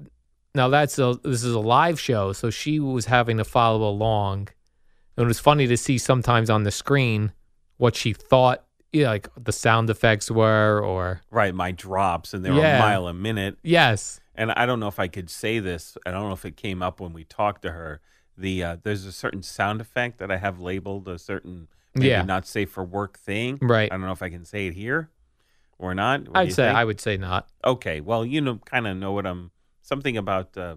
Now 0.56 0.70
that's 0.70 0.98
a 1.00 1.20
this 1.22 1.44
is 1.44 1.54
a 1.54 1.60
live 1.60 2.00
show, 2.00 2.32
so 2.32 2.50
she 2.50 2.80
was 2.80 3.08
having 3.08 3.36
to 3.38 3.44
follow 3.44 3.90
along. 3.90 4.48
And 5.18 5.26
it 5.26 5.28
was 5.28 5.38
funny 5.40 5.68
to 5.68 5.76
see 5.76 5.98
sometimes 5.98 6.50
on 6.50 6.64
the 6.64 6.72
screen 6.72 7.34
what 7.76 7.94
she 7.98 8.14
thought, 8.14 8.65
yeah, 8.96 9.10
like 9.10 9.28
the 9.42 9.52
sound 9.52 9.90
effects 9.90 10.32
were, 10.32 10.80
or 10.84 11.22
Right. 11.32 11.54
My 11.54 11.72
drops, 11.72 12.34
and 12.34 12.44
they 12.46 12.50
were 12.52 12.60
Yeah. 12.62 12.78
a 12.78 12.80
mile 12.80 13.08
a 13.08 13.14
minute. 13.14 13.58
yes, 13.64 14.20
And 14.36 14.52
I 14.52 14.66
don't 14.66 14.80
know 14.80 14.88
if 14.88 15.00
I 15.00 15.08
could 15.08 15.30
say 15.30 15.60
this. 15.60 15.98
I 16.06 16.12
don't 16.12 16.28
know 16.28 16.34
if 16.34 16.46
it 16.46 16.58
came 16.58 16.82
up 16.82 17.00
when 17.00 17.14
we 17.14 17.24
talked 17.24 17.62
to 17.64 17.72
her. 17.72 18.02
The 18.38 18.64
uh, 18.64 18.78
there's 18.84 19.06
a 19.06 19.12
certain 19.12 19.44
sound 19.44 19.80
effect 19.82 20.18
that 20.20 20.30
I 20.32 20.38
have 20.38 20.60
labeled 20.60 21.08
a 21.08 21.18
certain 21.18 21.68
maybe 21.94 22.10
Yeah. 22.10 22.24
not 22.24 22.46
safe 22.46 22.70
for 22.72 22.84
work 22.84 23.18
thing. 23.18 23.58
Right. 23.62 23.90
I 23.92 23.96
don't 23.96 24.06
know 24.06 24.12
if 24.12 24.22
I 24.22 24.30
can 24.30 24.44
say 24.46 24.68
it 24.68 24.74
here 24.74 25.10
or 25.78 25.94
not. 25.96 26.22
What 26.28 26.34
do 26.34 26.40
I'd 26.42 26.48
you 26.48 26.54
say 26.54 26.66
think? 26.68 26.78
I 26.78 26.84
would 26.84 27.00
say 27.00 27.16
not. 27.18 27.48
Okay. 27.64 28.02
Well, 28.02 28.26
you 28.26 28.42
know, 28.42 28.58
kind 28.66 28.88
of 28.88 28.98
know 28.98 29.14
what 29.14 29.26
I'm. 29.26 29.52
Something 29.82 30.18
about 30.18 30.58
uh, 30.58 30.76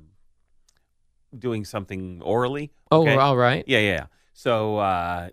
doing 1.36 1.64
something 1.64 2.20
orally. 2.22 2.70
Oh, 2.90 3.02
okay? 3.02 3.16
all 3.16 3.36
right. 3.36 3.64
Yeah, 3.66 3.78
yeah. 3.80 3.90
yeah. 3.92 4.06
So, 4.32 4.76
uh, 4.78 5.30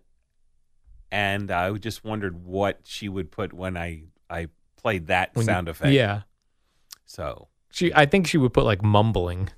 and 1.12 1.52
I 1.52 1.72
just 1.74 2.04
wondered 2.04 2.46
what 2.46 2.80
she 2.84 3.08
would 3.10 3.32
put 3.32 3.54
when 3.54 3.78
I 3.78 4.04
I 4.30 4.48
played 4.78 5.08
that 5.08 5.32
When 5.34 5.46
you- 5.46 5.52
sound 5.52 5.68
effect. 5.70 5.92
Yeah, 5.92 6.22
So, 7.06 7.48
she. 7.72 7.94
I 7.94 8.06
think 8.06 8.28
she 8.28 8.38
would 8.38 8.54
put 8.54 8.64
like 8.66 8.82
mumbling. 8.84 9.50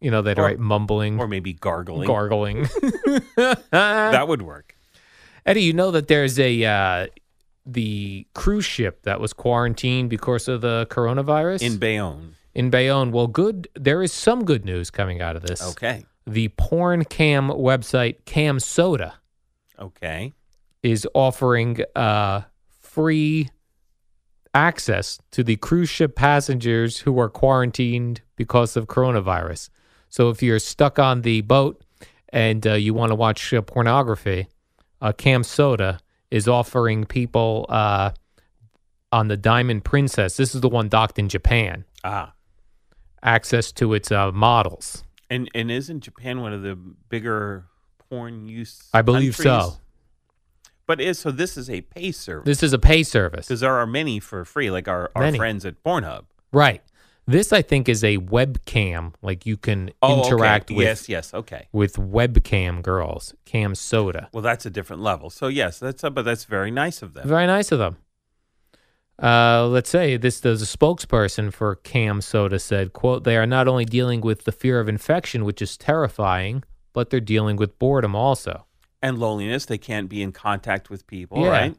You 0.00 0.10
know, 0.10 0.20
they'd 0.22 0.38
Or- 0.38 0.44
write 0.44 0.58
mumbling, 0.58 1.18
or 1.18 1.26
maybe 1.26 1.52
gargling. 1.54 2.06
gargling. 2.06 2.62
that 3.36 4.24
would 4.28 4.42
work. 4.42 4.76
Eddie, 5.46 5.62
you 5.62 5.72
know 5.72 5.90
that 5.90 6.08
there's 6.08 6.38
a 6.38 6.64
uh, 6.64 7.06
the 7.64 8.26
cruise 8.34 8.64
ship 8.64 9.02
that 9.04 9.20
was 9.20 9.32
quarantined 9.32 10.10
because 10.10 10.48
of 10.48 10.60
the 10.60 10.86
coronavirus 10.90 11.62
In 11.62 11.78
Bayonne. 11.78 12.34
in 12.54 12.68
Bayonne. 12.70 13.10
Well, 13.12 13.26
good. 13.26 13.68
There 13.74 14.02
is 14.02 14.12
some 14.12 14.44
good 14.44 14.64
news 14.64 14.90
coming 14.90 15.20
out 15.22 15.36
of 15.36 15.42
this. 15.42 15.62
Okay. 15.72 16.04
The 16.26 16.48
porn 16.48 17.04
cam 17.06 17.48
website 17.48 18.22
CamSoda 18.24 19.14
Okay. 19.78 20.34
Is 20.82 21.06
offering 21.14 21.78
uh, 21.94 22.42
free 22.68 23.50
access 24.54 25.18
to 25.30 25.44
the 25.44 25.56
cruise 25.56 25.88
ship 25.88 26.16
passengers 26.16 26.98
who 26.98 27.18
are 27.20 27.28
quarantined 27.28 28.22
because 28.36 28.76
of 28.76 28.86
coronavirus. 28.86 29.68
So 30.08 30.28
if 30.30 30.42
you're 30.42 30.58
stuck 30.58 30.98
on 30.98 31.22
the 31.22 31.42
boat 31.42 31.82
and 32.30 32.66
uh, 32.66 32.74
you 32.74 32.94
want 32.94 33.10
to 33.10 33.14
watch 33.14 33.52
uh, 33.54 33.62
pornography, 33.62 34.48
uh, 35.00 35.12
CamSoda 35.12 36.00
is 36.30 36.48
offering 36.48 37.04
people 37.04 37.66
uh, 37.68 38.10
on 39.12 39.28
the 39.28 39.36
Diamond 39.36 39.84
Princess. 39.84 40.36
This 40.36 40.54
is 40.54 40.60
the 40.60 40.68
one 40.68 40.88
docked 40.88 41.18
in 41.18 41.28
Japan. 41.28 41.84
Ah. 42.04 42.32
Access 43.22 43.72
to 43.72 43.94
its 43.94 44.10
uh, 44.10 44.32
models. 44.32 45.04
And 45.28 45.48
and 45.54 45.70
isn't 45.70 46.00
Japan 46.00 46.40
one 46.40 46.52
of 46.52 46.62
the 46.62 46.74
bigger 46.74 47.66
porn 48.08 48.48
use? 48.48 48.88
I 48.92 49.02
believe 49.02 49.36
so. 49.36 49.74
But 50.90 51.00
is 51.00 51.20
so 51.20 51.30
this 51.30 51.56
is 51.56 51.70
a 51.70 51.82
pay 51.82 52.10
service 52.10 52.46
This 52.46 52.62
is 52.64 52.72
a 52.72 52.78
pay 52.80 53.04
service. 53.04 53.46
because 53.46 53.60
there 53.60 53.76
are 53.76 53.86
many 53.86 54.18
for 54.18 54.44
free, 54.44 54.72
like 54.72 54.88
our, 54.88 55.08
our 55.14 55.22
Many. 55.22 55.38
friends 55.38 55.64
at 55.64 55.80
Pornhub. 55.84 56.24
Right. 56.52 56.82
This 57.28 57.52
I 57.52 57.62
think 57.62 57.88
is 57.88 58.02
a 58.02 58.18
webcam, 58.18 59.14
like 59.22 59.46
you 59.46 59.56
can 59.56 59.92
Oh, 60.02 60.20
okay. 60.22 60.28
interact 60.30 60.70
with 60.70 60.84
Yes, 60.84 61.08
yes, 61.08 61.32
okay. 61.32 61.68
with 61.70 61.94
webcam 61.94 62.82
girls, 62.82 63.34
CamSoda. 63.46 64.26
Well, 64.32 64.42
that's 64.42 64.66
a 64.66 64.70
different 64.70 65.00
level. 65.00 65.30
So 65.30 65.46
yes, 65.46 65.78
that's 65.78 66.02
but 66.02 66.22
that's 66.22 66.44
very 66.44 66.72
nice 66.72 67.02
of 67.02 67.14
them. 67.14 67.28
Very 67.28 67.46
nice 67.46 67.70
of 67.70 67.78
them. 67.78 67.98
Uh, 69.22 69.68
let's 69.68 69.90
say 69.90 70.16
this 70.16 70.40
there's 70.40 70.62
a 70.62 70.76
spokesperson 70.78 71.52
for 71.52 71.76
CamSoda 71.84 72.60
said, 72.60 72.92
quote, 72.94 73.22
they 73.22 73.36
are 73.36 73.46
not 73.46 73.68
only 73.68 73.84
dealing 73.84 74.22
with 74.22 74.42
the 74.44 74.50
fear 74.52 74.80
of 74.80 74.88
infection, 74.88 75.44
which 75.44 75.62
is 75.62 75.76
terrifying, 75.76 76.64
but 76.92 77.10
they're 77.10 77.20
dealing 77.20 77.54
with 77.56 77.78
boredom 77.78 78.16
also. 78.16 78.66
And 79.02 79.18
loneliness. 79.18 79.64
They 79.66 79.78
can't 79.78 80.08
be 80.08 80.22
in 80.22 80.32
contact 80.32 80.90
with 80.90 81.06
people, 81.06 81.42
Yeah. 81.42 81.48
right? 81.48 81.76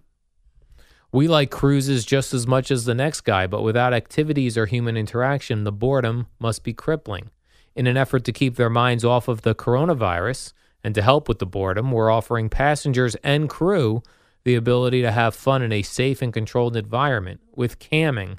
We 1.14 1.28
like 1.28 1.52
cruises 1.52 2.06
just 2.06 2.34
as 2.34 2.48
much 2.48 2.72
as 2.72 2.86
the 2.86 2.96
next 2.96 3.22
guy, 3.22 3.46
but 3.46 3.64
without 3.64 3.94
activities 3.94 4.58
or 4.58 4.66
human 4.66 4.96
interaction, 4.96 5.66
the 5.66 5.72
boredom 5.72 6.28
must 6.40 6.64
be 6.64 6.74
crippling. 6.74 7.30
In 7.76 7.86
an 7.88 7.98
effort 7.98 8.24
to 8.26 8.32
keep 8.32 8.56
their 8.56 8.70
minds 8.70 9.04
off 9.04 9.28
of 9.28 9.42
the 9.42 9.54
coronavirus 9.54 10.54
and 10.84 10.96
to 10.96 11.02
help 11.02 11.28
with 11.28 11.40
the 11.40 11.46
boredom, 11.46 11.92
we're 11.92 12.10
offering 12.10 12.50
passengers 12.50 13.16
and 13.24 13.50
crew 13.50 14.02
the 14.44 14.56
ability 14.56 15.02
to 15.02 15.12
have 15.12 15.36
fun 15.36 15.62
in 15.62 15.72
a 15.72 15.82
safe 15.82 16.22
and 16.22 16.34
controlled 16.34 16.76
environment 16.78 17.42
with 17.56 17.78
camming. 17.80 18.38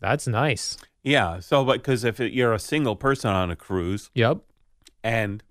That's 0.00 0.26
nice. 0.26 0.76
Yeah. 1.02 1.40
So, 1.40 1.64
but 1.64 1.74
because 1.74 2.04
if 2.04 2.20
it, 2.20 2.32
you're 2.32 2.52
a 2.54 2.58
single 2.58 2.96
person 2.96 3.30
on 3.30 3.50
a 3.50 3.56
cruise 3.56 4.10
Yep. 4.14 4.38
and 5.04 5.42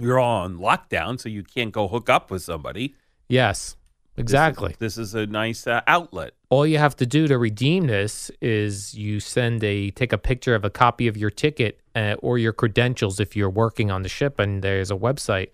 you're 0.00 0.18
on 0.20 0.58
lockdown, 0.58 1.20
so 1.20 1.28
you 1.28 1.42
can't 1.42 1.72
go 1.72 1.86
hook 1.88 2.08
up 2.08 2.30
with 2.30 2.42
somebody. 2.42 2.94
Yes. 3.28 3.76
this 4.16 4.22
is- 4.24 4.24
Exactly. 4.24 4.74
This 4.78 4.98
is, 4.98 5.14
a 5.14 5.26
nice 5.26 5.66
uh, 5.66 5.80
outlet. 5.86 6.32
all 6.50 6.66
you 6.66 6.78
have 6.78 6.96
to 6.96 7.06
do 7.06 7.26
to 7.28 7.38
redeem 7.38 7.86
this 7.86 8.30
is 8.42 8.92
you 8.94 9.20
send 9.20 9.62
a 9.64 9.90
take 9.92 10.12
a 10.12 10.18
picture 10.18 10.54
of 10.54 10.64
a 10.64 10.70
copy 10.70 11.06
of 11.08 11.16
your 11.16 11.30
ticket 11.30 11.80
uh, 11.94 12.16
or 12.20 12.36
your 12.38 12.52
credentials 12.52 13.20
if 13.20 13.34
you're 13.36 13.48
working 13.48 13.90
on 13.90 14.02
the 14.02 14.08
ship 14.08 14.38
and 14.38 14.62
there's 14.62 14.90
a 14.90 14.96
website 14.96 15.50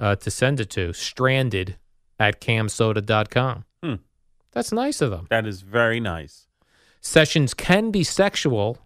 uh, 0.00 0.16
to 0.16 0.30
send 0.30 0.58
it 0.60 0.70
to 0.70 0.92
stranded 0.94 1.76
at 2.18 2.40
camsoda.com 2.40 3.64
Hmm. 3.82 3.94
that's 4.52 4.72
nice 4.72 5.00
of 5.00 5.10
them 5.10 5.26
That 5.30 5.46
is 5.46 5.60
very 5.62 6.00
nice. 6.00 6.46
sessions 7.00 7.54
can 7.54 7.90
be 7.90 8.02
sexual 8.02 8.78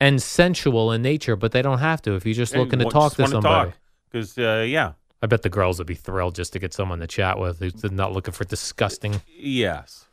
and 0.00 0.22
sensual 0.22 0.92
in 0.92 1.02
nature 1.02 1.34
but 1.36 1.52
they 1.52 1.62
don't 1.62 1.78
have 1.80 2.00
to 2.02 2.14
if 2.14 2.24
you're 2.26 2.34
just 2.34 2.54
looking 2.54 2.78
to 2.78 2.84
talk 2.86 3.14
to 3.14 3.26
somebody 3.26 3.72
Because 4.14 4.38
uh, 4.38 4.64
yeah, 4.64 4.92
i 5.22 5.26
bet 5.26 5.42
the 5.42 5.48
girls 5.48 5.78
would 5.78 5.88
be 5.88 5.96
thrilled 5.96 6.36
just 6.36 6.52
to 6.52 6.60
get 6.60 6.72
someone 6.72 7.00
to 7.00 7.06
chat 7.08 7.36
with 7.36 7.58
who's 7.58 7.82
not 7.90 8.12
looking 8.12 8.32
for 8.32 8.44
disgusting 8.44 9.20
yes, 9.36 10.06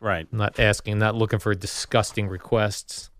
right. 0.00 0.26
not 0.32 0.58
asking, 0.58 0.98
not 0.98 1.14
looking 1.14 1.38
for 1.38 1.54
disgusting 1.54 2.28
requests. 2.28 3.10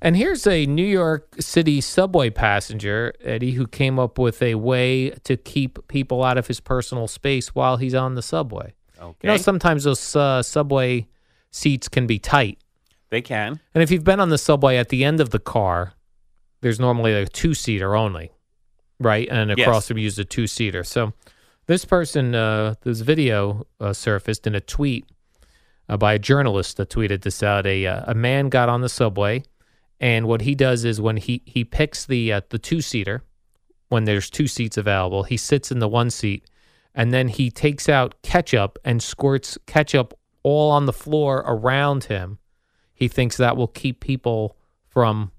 And 0.00 0.16
here's 0.16 0.46
a 0.46 0.64
New 0.64 0.86
York 0.86 1.34
City 1.40 1.82
subway 1.82 2.30
passenger, 2.30 3.12
Eddie, 3.20 3.50
who 3.50 3.66
came 3.66 3.98
up 3.98 4.16
with 4.18 4.40
a 4.40 4.54
way 4.54 5.10
to 5.24 5.36
keep 5.36 5.86
people 5.88 6.24
out 6.24 6.38
of 6.38 6.46
his 6.46 6.60
personal 6.60 7.06
space 7.06 7.54
while 7.54 7.76
he's 7.76 7.94
on 7.94 8.14
the 8.14 8.22
subway. 8.22 8.72
Okay, 8.98 9.16
You 9.24 9.30
know, 9.34 9.36
sometimes 9.36 9.84
those 9.84 10.16
uh, 10.16 10.42
subway 10.42 11.06
seats 11.50 11.88
can 11.88 12.06
be 12.06 12.18
tight. 12.18 12.58
they 13.10 13.20
can. 13.20 13.60
And 13.74 13.82
if 13.82 13.90
you've 13.90 14.04
been 14.04 14.20
on 14.20 14.30
the 14.30 14.38
subway 14.38 14.78
at 14.78 14.88
the 14.88 15.04
end 15.04 15.20
of 15.20 15.30
the 15.30 15.38
car, 15.38 15.92
there's 16.62 16.80
normally 16.80 17.12
a 17.12 17.26
two 17.26 17.52
seater 17.52 17.94
only, 17.94 18.30
right? 19.00 19.28
And 19.30 19.50
across 19.50 19.84
Yes. 19.84 19.88
from 19.88 19.98
you 19.98 20.06
is 20.06 20.18
a 20.18 20.24
two 20.24 20.46
seater. 20.46 20.84
So 20.84 21.12
this 21.66 21.84
person, 21.84 22.34
uh, 22.34 22.74
this 22.82 23.00
video 23.00 23.66
uh, 23.80 23.92
surfaced 23.92 24.46
in 24.46 24.54
a 24.54 24.60
tweet 24.60 25.06
uh, 25.88 25.96
by 25.96 26.14
a 26.14 26.18
journalist 26.18 26.76
that 26.76 26.90
tweeted 26.90 27.22
this 27.22 27.42
out. 27.42 27.66
A, 27.66 27.86
uh, 27.86 28.04
a 28.06 28.14
man 28.14 28.48
got 28.48 28.68
on 28.68 28.80
the 28.80 28.88
subway, 28.88 29.42
and 30.00 30.26
what 30.26 30.42
he 30.42 30.54
does 30.54 30.84
is 30.84 31.00
when 31.00 31.16
he, 31.16 31.42
he 31.44 31.64
picks 31.64 32.04
the, 32.06 32.32
uh, 32.32 32.40
the 32.50 32.58
two 32.58 32.80
seater, 32.80 33.22
when 33.88 34.04
there's 34.04 34.30
two 34.30 34.46
seats 34.46 34.76
available, 34.76 35.22
he 35.22 35.36
sits 35.36 35.70
in 35.72 35.78
the 35.78 35.88
one 35.88 36.10
seat 36.10 36.44
and 36.94 37.12
then 37.12 37.28
he 37.28 37.50
takes 37.50 37.88
out 37.88 38.20
ketchup 38.22 38.78
and 38.84 39.02
squirts 39.02 39.56
ketchup 39.66 40.18
all 40.42 40.70
on 40.70 40.86
the 40.86 40.92
floor 40.92 41.44
around 41.46 42.04
him. 42.04 42.38
He 42.92 43.08
thinks 43.08 43.36
that 43.36 43.56
will 43.56 43.68
keep 43.68 44.00
people 44.00 44.56
from 44.88 45.30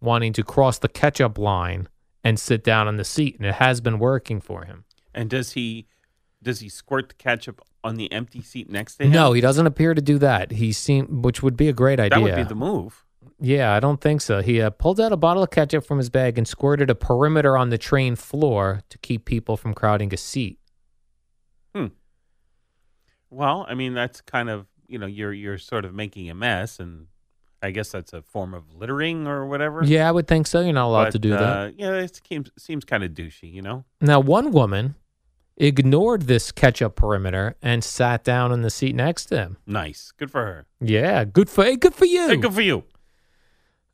wanting 0.00 0.32
to 0.34 0.42
cross 0.42 0.78
the 0.78 0.88
ketchup 0.88 1.38
line 1.38 1.88
and 2.28 2.38
sit 2.38 2.62
down 2.62 2.86
on 2.86 2.96
the 2.96 3.04
seat, 3.04 3.36
and 3.38 3.46
it 3.46 3.54
has 3.54 3.80
been 3.80 3.98
working 3.98 4.40
for 4.40 4.64
him. 4.64 4.84
And 5.14 5.30
does 5.30 5.52
he 5.52 5.86
does 6.42 6.60
he 6.60 6.68
squirt 6.68 7.08
the 7.08 7.14
ketchup 7.14 7.60
on 7.82 7.96
the 7.96 8.12
empty 8.12 8.42
seat 8.42 8.70
next 8.70 8.96
to 8.96 9.04
him? 9.04 9.10
No, 9.12 9.32
he 9.32 9.40
doesn't 9.40 9.66
appear 9.66 9.94
to 9.94 10.02
do 10.02 10.18
that. 10.18 10.52
He 10.52 10.72
seemed, 10.72 11.24
which 11.24 11.42
would 11.42 11.56
be 11.56 11.68
a 11.68 11.72
great 11.72 11.98
idea. 11.98 12.18
that 12.18 12.22
would 12.22 12.36
be 12.36 12.42
the 12.44 12.54
move. 12.54 13.04
Yeah, 13.40 13.72
I 13.72 13.80
don't 13.80 14.00
think 14.00 14.20
so. 14.20 14.42
He 14.42 14.60
uh, 14.60 14.70
pulled 14.70 15.00
out 15.00 15.12
a 15.12 15.16
bottle 15.16 15.42
of 15.42 15.50
ketchup 15.50 15.84
from 15.84 15.98
his 15.98 16.10
bag 16.10 16.38
and 16.38 16.46
squirted 16.46 16.90
a 16.90 16.94
perimeter 16.94 17.56
on 17.56 17.70
the 17.70 17.78
train 17.78 18.14
floor 18.16 18.82
to 18.88 18.98
keep 18.98 19.24
people 19.24 19.56
from 19.56 19.74
crowding 19.74 20.12
a 20.12 20.16
seat. 20.16 20.58
Hmm. 21.74 21.86
Well, 23.30 23.66
I 23.68 23.74
mean 23.74 23.94
that's 23.94 24.20
kind 24.20 24.48
of 24.50 24.66
you 24.86 24.98
know 24.98 25.06
you're 25.06 25.32
you're 25.32 25.58
sort 25.58 25.84
of 25.84 25.94
making 25.94 26.30
a 26.30 26.34
mess, 26.34 26.78
and 26.80 27.06
I 27.62 27.70
guess 27.72 27.90
that's 27.90 28.12
a 28.12 28.22
form 28.22 28.54
of 28.54 28.72
littering 28.74 29.26
or 29.26 29.46
whatever. 29.46 29.82
Yeah, 29.84 30.08
I 30.08 30.12
would 30.12 30.28
think 30.28 30.46
so. 30.46 30.60
You're 30.60 30.72
not 30.72 30.86
allowed 30.86 31.04
But, 31.06 31.12
to 31.12 31.18
do 31.18 31.30
that. 31.30 31.42
uh, 31.42 31.70
Yeah, 31.76 31.92
it 31.94 32.20
seems 32.28 32.50
seems 32.56 32.84
kind 32.84 33.02
of 33.02 33.10
douchey, 33.12 33.52
you 33.52 33.62
know. 33.62 33.84
Now, 34.00 34.20
one 34.20 34.52
woman 34.52 34.94
ignored 35.56 36.22
this 36.22 36.52
ketchup 36.52 36.94
perimeter 36.94 37.56
and 37.60 37.82
sat 37.82 38.22
down 38.22 38.52
in 38.52 38.62
the 38.62 38.70
seat 38.70 38.94
next 38.94 39.26
to 39.26 39.36
him. 39.38 39.56
Nice, 39.66 40.12
good 40.16 40.30
for 40.30 40.44
her. 40.44 40.66
Yeah, 40.80 41.24
good 41.24 41.50
for 41.50 41.64
hey, 41.64 41.76
good 41.76 41.94
for 41.94 42.04
you. 42.04 42.28
Hey, 42.28 42.36
good 42.36 42.54
for 42.54 42.60
you. 42.60 42.84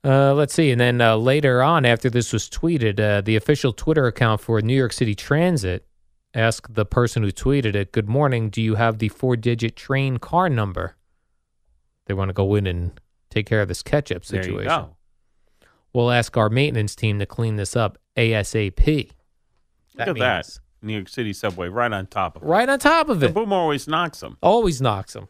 Uh, 0.05 0.35
let's 0.35 0.53
see. 0.53 0.71
And 0.71 0.79
then 0.79 1.01
uh, 1.01 1.17
later 1.17 1.63
on, 1.63 1.87
after 1.87 2.11
this 2.11 2.31
was 2.35 2.51
tweeted, 2.51 3.01
uh, 3.01 3.23
the 3.23 3.37
official 3.37 3.73
Twitter 3.73 4.07
account 4.07 4.43
for 4.43 4.61
New 4.61 4.77
York 4.77 4.93
City 4.93 5.15
Transit 5.15 5.87
asked 6.35 6.75
the 6.75 6.85
person 6.85 7.23
who 7.23 7.31
tweeted 7.33 7.75
it, 7.75 7.93
Good 7.93 8.09
morning. 8.11 8.51
Do 8.51 8.61
you 8.61 8.75
have 8.75 8.99
the 8.99 9.09
four 9.09 9.35
digit 9.37 9.77
train 9.77 10.19
car 10.19 10.51
number? 10.51 10.97
They 12.05 12.13
want 12.13 12.29
to 12.29 12.35
go 12.35 12.55
in 12.55 12.67
and 12.67 13.01
take 13.35 13.47
care 13.47 13.61
of 13.61 13.69
this 13.69 13.83
ketchup 13.83 14.25
situation. 14.25 14.55
There 14.55 14.63
you 14.63 14.69
go. 14.69 14.97
We'll 15.93 16.11
ask 16.11 16.37
our 16.37 16.49
maintenance 16.49 16.95
team 16.97 17.19
to 17.19 17.27
clean 17.27 17.57
this 17.57 17.77
up 17.77 17.99
ASAP. 18.17 19.11
Look 19.97 20.09
at 20.09 20.19
that. 20.19 20.59
New 20.83 20.93
York 20.95 21.09
City 21.09 21.33
subway, 21.33 21.69
right 21.69 21.93
on 21.93 22.07
top 22.07 22.37
of 22.37 22.43
it. 22.43 22.47
Right 22.47 22.69
on 22.69 22.79
top 22.79 23.09
of 23.09 23.19
it. 23.19 23.21
The 23.21 23.27
it. 23.27 23.35
boom 23.35 23.53
always 23.53 23.89
knocks 23.89 24.21
them. 24.21 24.37
Always 24.43 24.81
knocks 24.83 25.15
him. 25.17 25.29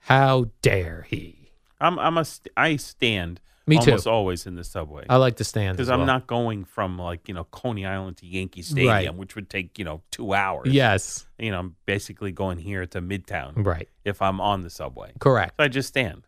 How 0.00 0.46
dare 0.62 1.06
he? 1.08 1.50
I'm 1.80 1.98
I'm 1.98 2.16
a 2.18 2.24
I 2.56 2.76
stand 2.76 3.40
Me 3.66 3.76
too. 3.78 3.90
almost 3.90 4.06
always 4.06 4.46
in 4.46 4.54
the 4.54 4.62
subway 4.64 5.04
I 5.08 5.16
like 5.16 5.36
to 5.36 5.44
stand 5.44 5.76
because 5.76 5.88
I'm 5.90 6.00
well. 6.00 6.06
not 6.06 6.26
going 6.28 6.64
from 6.64 6.96
like 6.98 7.26
you 7.28 7.34
know 7.34 7.44
Coney 7.44 7.86
Island 7.86 8.18
to 8.18 8.26
Yankee 8.26 8.62
Stadium, 8.62 8.88
Right. 8.92 9.14
which 9.14 9.34
would 9.34 9.48
take 9.50 9.78
you 9.78 9.84
know 9.84 10.02
two 10.12 10.32
hours. 10.34 10.68
Yes. 10.68 11.26
you 11.38 11.50
know 11.50 11.58
I'm 11.58 11.76
basically 11.86 12.30
going 12.30 12.58
here 12.58 12.86
to 12.86 13.00
Midtown 13.02 13.64
Right. 13.64 13.88
if 14.04 14.22
I'm 14.22 14.40
on 14.40 14.62
the 14.62 14.70
subway. 14.70 15.12
Correct. 15.18 15.54
So 15.58 15.64
I 15.64 15.68
just 15.68 15.88
stand. 15.88 16.22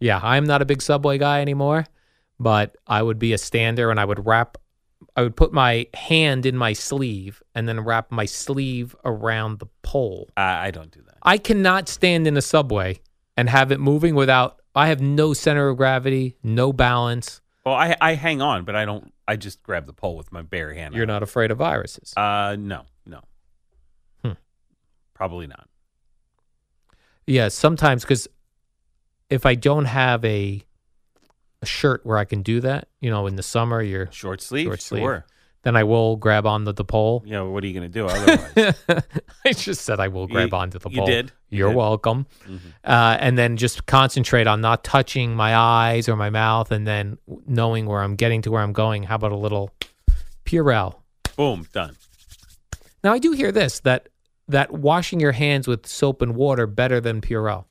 Yeah, 0.00 0.18
I'm 0.22 0.44
not 0.44 0.62
a 0.62 0.64
big 0.64 0.82
subway 0.82 1.18
guy 1.18 1.40
anymore, 1.40 1.86
but 2.38 2.76
I 2.86 3.02
would 3.02 3.18
be 3.18 3.32
a 3.32 3.38
stander 3.38 3.90
and 3.90 4.00
I 4.00 4.04
would 4.04 4.26
wrap 4.26 4.58
I 5.16 5.22
would 5.22 5.36
put 5.36 5.52
my 5.52 5.86
hand 5.94 6.46
in 6.46 6.56
my 6.56 6.72
sleeve 6.72 7.42
and 7.54 7.68
then 7.68 7.80
wrap 7.80 8.10
my 8.10 8.26
sleeve 8.26 8.94
around 9.04 9.58
the 9.58 9.66
pole. 9.82 10.28
I, 10.36 10.66
I 10.66 10.70
don't 10.70 10.90
do 10.90 11.00
that. 11.02 11.16
I 11.22 11.38
cannot 11.38 11.88
stand 11.88 12.26
in 12.26 12.36
a 12.36 12.42
subway 12.42 13.00
and 13.36 13.48
have 13.48 13.72
it 13.72 13.80
moving 13.80 14.14
without 14.14 14.60
I 14.74 14.88
have 14.88 15.00
no 15.00 15.32
center 15.32 15.68
of 15.68 15.76
gravity, 15.76 16.36
no 16.42 16.72
balance. 16.72 17.40
Well, 17.64 17.74
I 17.74 17.96
I 18.00 18.14
hang 18.14 18.40
on, 18.40 18.64
but 18.64 18.76
I 18.76 18.84
don't. 18.84 19.12
I 19.26 19.36
just 19.36 19.62
grab 19.62 19.86
the 19.86 19.92
pole 19.92 20.16
with 20.16 20.32
my 20.32 20.42
bare 20.42 20.72
hand. 20.72 20.94
You're 20.94 21.06
not 21.06 21.22
afraid 21.22 21.50
of 21.50 21.58
viruses. 21.58 22.12
Uh, 22.16 22.56
no, 22.58 22.84
no. 23.06 23.20
Hmm. 24.24 24.32
Probably 25.14 25.46
not. 25.46 25.68
Yeah, 27.26 27.48
sometimes 27.48 28.02
because 28.02 28.28
if 29.30 29.46
I 29.46 29.54
don't 29.54 29.86
have 29.86 30.24
a 30.24 30.62
a 31.62 31.66
shirt 31.66 32.04
where 32.06 32.16
I 32.18 32.24
can 32.24 32.42
do 32.42 32.60
that. 32.60 32.88
You 33.00 33.10
know, 33.10 33.26
in 33.26 33.36
the 33.36 33.42
summer, 33.42 33.82
you're 33.82 34.10
Short 34.12 34.40
sleeve, 34.40 34.66
Short 34.66 34.80
sleeve. 34.80 35.02
sure. 35.02 35.26
then 35.62 35.76
I 35.76 35.84
will 35.84 36.16
grab 36.16 36.46
onto 36.46 36.72
the 36.72 36.84
pole. 36.86 37.22
Know, 37.26 37.50
what 37.50 37.62
are 37.62 37.66
you 37.66 37.74
going 37.78 37.90
to 37.90 37.98
do 37.98 38.06
otherwise? 38.08 38.74
I 39.44 39.52
just 39.52 39.82
said 39.82 40.00
I 40.00 40.08
will 40.08 40.26
grab 40.26 40.48
You- 40.52 40.56
onto 40.56 40.78
the 40.78 40.88
you 40.88 40.96
pole. 40.98 41.06
did. 41.06 41.32
You 41.50 41.58
You're 41.58 41.68
did. 41.68 41.72
Mm-hmm. 41.72 41.78
welcome. 41.78 42.26
Uh, 42.82 43.16
and 43.20 43.36
then 43.36 43.58
just 43.58 43.84
concentrate 43.84 44.46
on 44.46 44.62
not 44.62 44.84
touching 44.84 45.34
my 45.36 45.54
eyes 45.54 46.08
or 46.08 46.16
my 46.16 46.30
mouth, 46.30 46.72
and 46.72 46.86
then 46.86 47.18
knowing 47.46 47.84
where 47.84 48.00
I'm 48.00 48.16
getting 48.16 48.40
to 48.42 48.50
where 48.50 48.62
I'm 48.62 48.72
going. 48.72 49.02
How 49.02 49.16
about 49.16 49.32
a 49.32 49.36
little 49.36 49.70
Purell? 50.46 50.94
Boom, 51.36 51.66
done. 51.74 51.94
Now 53.04 53.12
I 53.12 53.18
do 53.18 53.32
hear 53.32 53.52
this 53.52 53.80
that 53.80 54.08
that 54.48 54.72
washing 54.72 55.20
your 55.20 55.32
hands 55.32 55.68
with 55.68 55.86
soap 55.86 56.22
and 56.22 56.34
water 56.34 56.66
better 56.66 57.00
than 57.00 57.20
Purell 57.20 57.64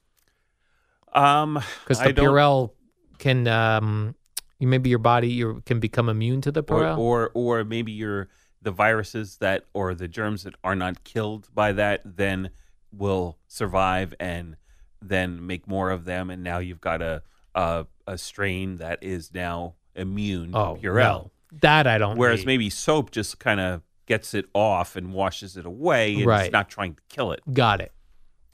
Um, 1.13 1.61
because 1.83 1.99
the 1.99 2.13
don't- 2.13 2.25
Purell 2.25 2.71
can 3.17 3.47
um, 3.47 4.15
you 4.59 4.67
maybe 4.67 4.89
your 4.89 4.99
body 4.99 5.29
you 5.29 5.61
can 5.65 5.79
become 5.79 6.09
immune 6.09 6.41
to 6.41 6.51
the 6.51 6.61
or, 6.61 6.63
Purell. 6.65 6.97
or 6.97 7.31
or 7.33 7.63
maybe 7.63 7.91
your 7.91 8.29
the 8.61 8.71
viruses 8.71 9.37
that 9.37 9.65
or 9.73 9.93
the 9.95 10.07
germs 10.07 10.43
that 10.43 10.53
are 10.63 10.75
not 10.75 11.03
killed 11.03 11.47
by 11.53 11.71
that 11.73 12.01
then 12.17 12.49
will 12.91 13.37
survive 13.47 14.13
and 14.19 14.55
then 15.01 15.45
make 15.45 15.67
more 15.67 15.91
of 15.91 16.05
them 16.05 16.29
and 16.29 16.43
now 16.43 16.57
you've 16.59 16.81
got 16.81 17.01
a 17.01 17.21
a, 17.55 17.85
a 18.05 18.17
strain 18.17 18.75
that 18.77 18.99
is 19.01 19.33
now 19.33 19.75
immune 19.95 20.51
oh, 20.53 20.75
to 20.75 20.81
Purell. 20.81 20.93
no. 21.03 21.31
that 21.61 21.87
I 21.87 21.97
don't. 21.97 22.15
Know. 22.15 22.19
Whereas 22.19 22.41
need. 22.41 22.47
maybe 22.47 22.69
soap 22.69 23.11
just 23.11 23.39
kind 23.39 23.59
of 23.59 23.81
gets 24.05 24.33
it 24.33 24.45
off 24.53 24.95
and 24.95 25.13
washes 25.13 25.55
it 25.57 25.65
away 25.65 26.15
and 26.15 26.25
Right. 26.25 26.45
it's 26.45 26.53
not 26.53 26.69
trying 26.69 26.95
to 26.95 27.01
kill 27.09 27.31
it. 27.31 27.41
got 27.53 27.79
it. 27.81 27.91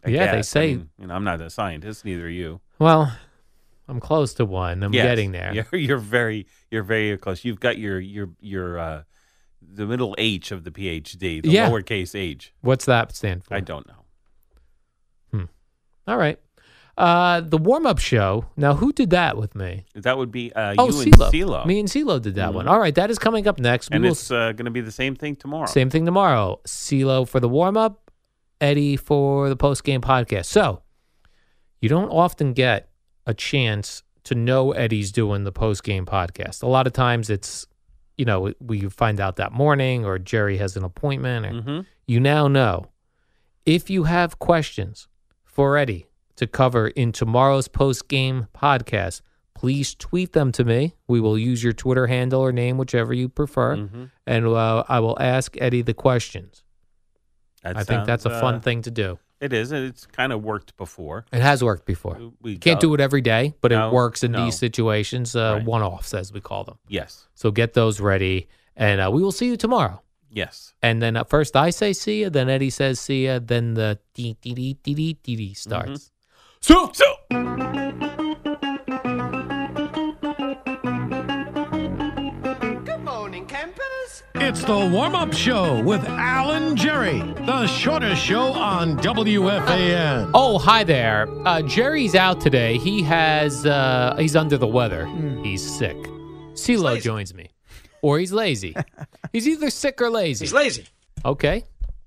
I 0.06 0.10
Yeah, 0.10 0.32
they 0.36 0.41
say- 0.41 0.63
I 0.74 0.76
mean, 0.76 0.89
you 1.00 1.08
know, 1.08 1.15
I'm 1.15 1.24
not 1.24 1.41
a 1.41 1.50
scientist, 1.50 2.06
neither 2.06 2.26
are 2.26 2.30
you. 2.30 2.62
Well, 2.80 3.15
I'm 3.88 4.00
close 4.00 4.34
to 4.36 4.46
one. 4.46 4.84
I'm 4.84 4.94
Yes, 4.94 5.04
getting 5.06 5.32
there. 5.32 5.54
You're, 5.54 5.68
you're 5.80 5.98
very, 5.98 6.48
you're 6.72 6.84
very 6.84 7.18
close. 7.18 7.44
You've 7.46 7.60
got 7.60 7.78
your, 7.78 8.00
your, 8.00 8.30
your, 8.39 8.80
uh, 8.80 9.04
the 9.62 9.86
middle 9.86 10.15
H 10.18 10.52
of 10.52 10.63
the 10.63 10.72
PhD, 10.72 11.41
the 11.41 11.50
Yeah. 11.50 11.70
lowercase 11.70 12.13
H. 12.18 12.54
What's 12.62 12.86
that 12.86 13.15
stand 13.15 13.44
for? 13.44 13.54
I 13.56 13.60
don't 13.62 13.88
know. 13.88 13.96
All 16.08 16.18
right. 16.18 16.39
Uh, 17.00 17.41
the 17.41 17.58
warm 17.58 17.88
up 17.88 17.98
show. 17.98 18.46
Now, 18.56 18.76
who 18.76 18.94
did 18.94 19.10
that 19.10 19.38
with 19.38 19.56
me? 19.56 19.86
That 19.96 20.20
would 20.20 20.32
be 20.32 20.54
uh, 20.54 20.76
oh, 20.78 20.91
you 20.91 21.02
and 21.02 21.13
CeeLo. 21.13 21.65
Me 21.65 21.80
and 21.80 21.89
CeeLo 21.89 22.22
did 22.22 22.36
that 22.36 22.54
one. 22.54 22.68
Mhm. 22.68 22.70
All 22.70 22.80
right, 22.80 22.94
that 22.94 23.10
is 23.10 23.18
coming 23.18 23.48
up 23.48 23.60
next. 23.60 23.89
And 23.91 24.04
will 24.04 24.12
it's 24.12 24.30
uh, 24.30 24.52
going 24.52 24.65
to 24.65 24.72
be 24.72 24.82
the 24.82 24.91
same 24.91 25.15
thing 25.15 25.36
tomorrow. 25.36 25.65
Same 25.65 25.89
thing 25.89 26.06
tomorrow. 26.06 26.60
CeeLo 26.68 27.28
for 27.28 27.39
the 27.39 27.50
warm 27.50 27.76
up, 27.76 28.05
Eddie 28.62 28.96
for 28.98 29.50
the 29.50 29.56
post 29.56 29.84
game 29.84 30.02
podcast. 30.02 30.46
So 30.46 30.82
you 31.82 31.89
don't 31.89 32.10
often 32.10 32.54
get 32.54 32.89
a 33.26 33.34
chance 33.34 34.04
to 34.24 34.36
know 34.36 34.72
Eddie's 34.72 35.12
doing 35.12 35.44
the 35.44 35.52
post 35.52 35.84
game 35.84 36.06
podcast. 36.06 36.63
A 36.63 36.68
lot 36.68 36.88
of 36.88 36.94
times 36.94 37.30
it's, 37.30 37.68
you 38.18 38.26
know, 38.26 38.54
we 38.60 38.82
find 38.89 39.20
out 39.20 39.36
that 39.36 39.52
morning 39.52 40.06
or 40.06 40.18
Jerry 40.18 40.58
has 40.58 40.76
an 40.76 40.84
appointment. 40.84 41.46
Or 41.46 41.62
hmm 41.62 41.80
You 42.08 42.20
now 42.20 42.48
know. 42.48 42.88
If 43.65 43.89
you 43.89 44.04
have 44.04 44.38
questions 44.39 45.08
for 45.44 45.78
Eddie 45.78 46.08
to 46.36 46.46
cover 46.48 46.89
in 46.89 47.12
tomorrow's 47.12 47.68
post 47.68 48.08
game 48.08 48.48
podcast, 48.56 49.22
please 49.56 49.96
tweet 49.96 50.34
them 50.34 50.52
to 50.52 50.63
me. 50.63 50.96
We 51.08 51.20
will 51.20 51.38
use 51.38 51.63
your 51.63 51.74
Twitter 51.74 52.08
handle 52.08 52.41
or 52.41 52.52
name, 52.52 52.78
whichever 52.78 53.13
you 53.13 53.30
prefer 53.30 53.76
hmm 53.78 54.06
and 54.28 54.48
uh, 54.48 54.84
I 54.89 55.00
will 55.00 55.18
ask 55.20 55.56
Eddie 55.62 55.84
the 55.84 55.94
questions. 55.94 56.63
That 57.73 57.78
I 57.78 57.84
think 57.84 58.06
that's 58.06 58.25
a 58.25 58.30
sounds, 58.30 58.41
fun 58.41 58.56
uh, 58.56 58.60
thing 58.62 58.82
to 58.84 58.91
do. 58.91 59.19
It 59.41 59.51
is. 59.54 59.71
and 59.71 59.86
It's 59.86 60.06
kind 60.06 60.32
of 60.32 60.43
worked 60.43 60.78
before. 60.78 61.25
It 61.34 61.41
has 61.41 61.63
worked 61.63 61.86
before. 61.86 62.32
We 62.41 62.58
Can't 62.58 62.80
do 62.80 62.93
it 62.93 63.01
every 63.01 63.21
day, 63.21 63.54
but 63.62 63.71
No, 63.71 63.89
it 63.89 63.93
works 63.93 64.23
in 64.23 64.32
no. 64.32 64.45
these 64.45 64.58
situations, 64.58 65.36
uh, 65.36 65.56
Right. 65.58 65.65
one-offs 65.65 66.13
as 66.13 66.32
we 66.32 66.39
call 66.41 66.63
them. 66.63 66.78
Yes. 66.88 67.28
So 67.36 67.51
get 67.51 67.73
those 67.73 67.99
ready, 67.99 68.47
and 68.75 69.01
uh, 69.01 69.10
we 69.12 69.21
will 69.21 69.32
see 69.34 69.47
you 69.47 69.58
tomorrow. 69.58 70.01
Yes. 70.30 70.73
And 70.82 71.01
then 71.01 71.15
at 71.17 71.30
first 71.30 71.56
I 71.56 71.69
say 71.71 71.93
see 71.93 72.21
ya, 72.23 72.30
then 72.30 72.49
Eddie 72.49 72.69
says 72.69 72.99
see 72.99 73.25
ya, 73.25 73.39
then 73.43 73.73
the 73.73 73.99
dee 74.13 74.38
dee 74.41 74.54
dee 74.54 74.73
dee 74.84 74.93
dee 74.93 75.13
dee 75.23 75.36
dee 75.36 75.54
starts. 75.54 76.12
So, 76.62 76.91
so. 76.93 77.15
The 84.65 84.89
warm 84.91 85.13
up 85.13 85.32
show 85.32 85.80
with 85.84 86.04
Al 86.06 86.54
and 86.54 86.75
Jerry, 86.75 87.19
the 87.19 87.67
shortest 87.67 88.19
show 88.19 88.51
on 88.54 88.97
WFAN. 88.97 90.32
Oh, 90.34 90.58
hi 90.58 90.84
there. 90.84 91.28
Uh, 91.47 91.62
Jerry's 91.62 92.15
out 92.15 92.41
today. 92.41 92.80
He 92.80 93.04
has 93.04 93.67
uh, 93.67 94.15
he's 94.17 94.36
under 94.36 94.58
the 94.58 94.65
weather. 94.65 95.06
He's 95.43 95.63
sick. 95.63 95.95
CeeLo 96.54 96.99
joins 96.99 97.36
me, 97.36 97.49
or 98.01 98.17
he's 98.17 98.34
lazy. 98.34 98.75
he's 99.34 99.47
either 99.47 99.69
sick 99.69 100.01
or 100.01 100.10
lazy. 100.10 100.45
He's 100.45 100.54
lazy. 100.54 100.86
Okay. 101.23 101.65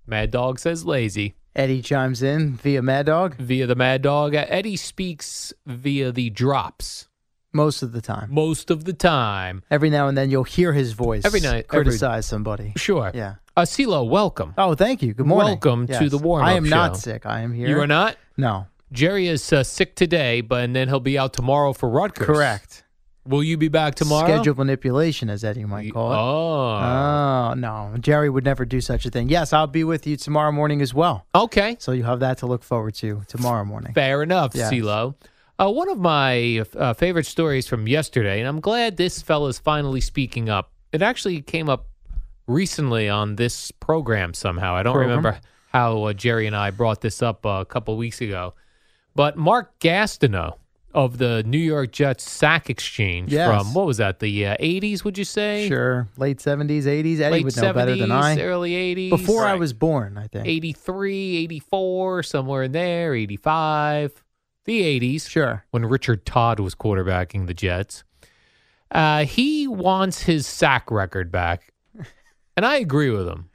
Mad 0.08 0.32
Dog 0.32 0.58
says 0.58 0.84
lazy 0.84 1.36
Eddie 1.58 1.82
chimes 1.82 2.22
in 2.22 2.54
via 2.54 2.82
Mad 2.82 3.06
Dog 3.06 3.34
via 3.36 3.66
the 3.66 3.74
Mad 3.74 4.02
Dog. 4.02 4.34
Uh, 4.34 4.46
Eddie 4.48 4.76
speaks 4.76 5.52
via 5.66 6.12
the 6.12 6.30
drops 6.30 7.07
most 7.52 7.82
of 7.82 7.92
the 7.92 8.00
time. 8.00 8.28
most 8.32 8.70
of 8.70 8.84
the 8.84 8.92
time. 8.92 9.62
Every 9.70 9.90
now 9.90 10.08
and 10.08 10.16
then 10.16 10.30
you'll 10.30 10.44
hear 10.44 10.72
his 10.72 10.92
voice. 10.92 11.24
Every 11.24 11.40
night- 11.40 11.66
every- 11.72 11.84
criticize 11.84 12.26
somebody. 12.26 12.72
Sure. 12.76 13.10
Yeah. 13.14 13.36
Uh, 13.56 13.62
CeeLo, 13.62 14.08
welcome. 14.08 14.54
Oh, 14.56 14.74
thank 14.74 15.02
you. 15.02 15.14
Good 15.14 15.26
morning. 15.26 15.52
Welcome 15.62 15.86
to 15.88 16.08
the 16.08 16.18
warm-up 16.18 16.48
I 16.48 16.52
am 16.52 16.68
not 16.68 16.96
sick. 16.96 17.26
I 17.26 17.40
am 17.40 17.52
here. 17.52 17.68
You 17.68 17.80
are 17.80 17.86
not? 17.88 18.16
No. 18.36 18.66
Jerry 18.92 19.26
is 19.28 19.52
uh, 19.52 19.64
sick 19.64 19.96
today, 19.96 20.40
but 20.40 20.64
and 20.64 20.76
then 20.76 20.88
he'll 20.88 21.00
be 21.00 21.18
out 21.18 21.32
tomorrow 21.32 21.72
for 21.72 21.88
Rutgers. 21.88 22.24
Correct. 22.26 22.84
Will 23.26 23.42
you 23.42 23.58
be 23.58 23.68
back 23.68 23.94
tomorrow? 23.94 24.26
Schedule 24.26 24.54
manipulation, 24.54 25.28
as 25.28 25.44
Eddie 25.44 25.66
might 25.66 25.92
call 25.92 26.12
it. 26.12 26.16
Oh. 26.16 27.50
Oh, 27.50 27.54
no. 27.54 27.94
Jerry 28.00 28.30
would 28.30 28.44
never 28.44 28.64
do 28.64 28.80
such 28.80 29.04
a 29.04 29.10
thing. 29.10 29.28
Yes, 29.28 29.52
I'll 29.52 29.66
be 29.66 29.84
with 29.84 30.06
you 30.06 30.16
tomorrow 30.16 30.50
morning 30.52 30.80
as 30.80 30.94
well. 30.94 31.26
okay. 31.34 31.76
So 31.80 31.92
you 31.92 32.04
have 32.04 32.20
that 32.20 32.38
to 32.38 32.46
look 32.46 32.62
forward 32.62 32.94
to 32.96 33.22
tomorrow 33.26 33.64
morning. 33.66 33.92
Fair 33.92 34.22
enough, 34.22 34.52
Yes. 34.54 34.72
CeeLo. 34.72 35.14
Uh, 35.60 35.70
one 35.70 35.88
of 35.88 35.98
my 35.98 36.64
uh, 36.76 36.92
favorite 36.94 37.26
stories 37.26 37.66
from 37.66 37.88
yesterday, 37.88 38.38
and 38.38 38.48
I'm 38.48 38.60
glad 38.60 38.96
this 38.96 39.20
fella's 39.22 39.58
finally 39.58 40.00
speaking 40.00 40.48
up. 40.48 40.70
It 40.92 41.02
actually 41.02 41.40
came 41.42 41.68
up 41.68 41.86
recently 42.46 43.08
on 43.08 43.36
this 43.36 43.70
program 43.72 44.34
somehow. 44.34 44.74
I 44.76 44.82
don't 44.82 44.92
Program? 44.94 45.16
remember 45.18 45.40
how 45.72 46.04
uh, 46.04 46.12
Jerry 46.12 46.46
and 46.46 46.54
I 46.56 46.70
brought 46.70 47.00
this 47.00 47.22
up 47.22 47.44
uh, 47.44 47.48
a 47.60 47.64
couple 47.66 47.96
weeks 47.96 48.20
ago. 48.20 48.54
But 49.16 49.36
Mark 49.36 49.78
Gastineau 49.80 50.54
of 50.94 51.18
the 51.18 51.42
New 51.42 51.58
York 51.58 51.92
Jets 51.92 52.28
sack 52.30 52.70
exchange 52.70 53.32
Yes. 53.32 53.48
from, 53.48 53.74
what 53.74 53.84
was 53.84 53.98
that, 53.98 54.20
the 54.20 54.46
uh, 54.46 54.56
80s, 54.58 55.04
would 55.04 55.18
you 55.18 55.24
say? 55.24 55.68
Sure. 55.68 56.08
Late 56.16 56.38
70s, 56.38 56.84
80s. 56.84 56.86
Eddie 57.20 57.30
Late 57.30 57.44
would 57.44 57.56
know 57.56 57.62
70s, 57.62 57.74
better 57.74 57.96
than 57.96 58.10
I. 58.12 58.40
early 58.40 58.70
80s. 58.72 59.10
Before 59.10 59.44
I 59.44 59.56
was 59.56 59.72
born, 59.72 60.16
I 60.16 60.28
think. 60.28 60.46
83, 60.46 61.36
84, 61.38 62.22
somewhere 62.22 62.62
in 62.62 62.72
there, 62.72 63.14
85, 63.14 64.24
the 64.68 65.00
80s. 65.00 65.28
Sure. 65.28 65.64
when 65.72 65.84
Richard 65.84 66.24
Todd 66.24 66.60
was 66.60 66.74
quarterbacking 66.76 67.46
the 67.48 67.54
Jets. 67.54 68.04
Uh, 68.90 69.24
he 69.24 69.66
wants 69.68 70.22
his 70.22 70.46
sack 70.46 70.90
record 70.90 71.30
back, 71.32 71.72
and 72.56 72.64
I 72.64 72.76
agree 72.76 73.10
with 73.10 73.26
him. 73.28 73.50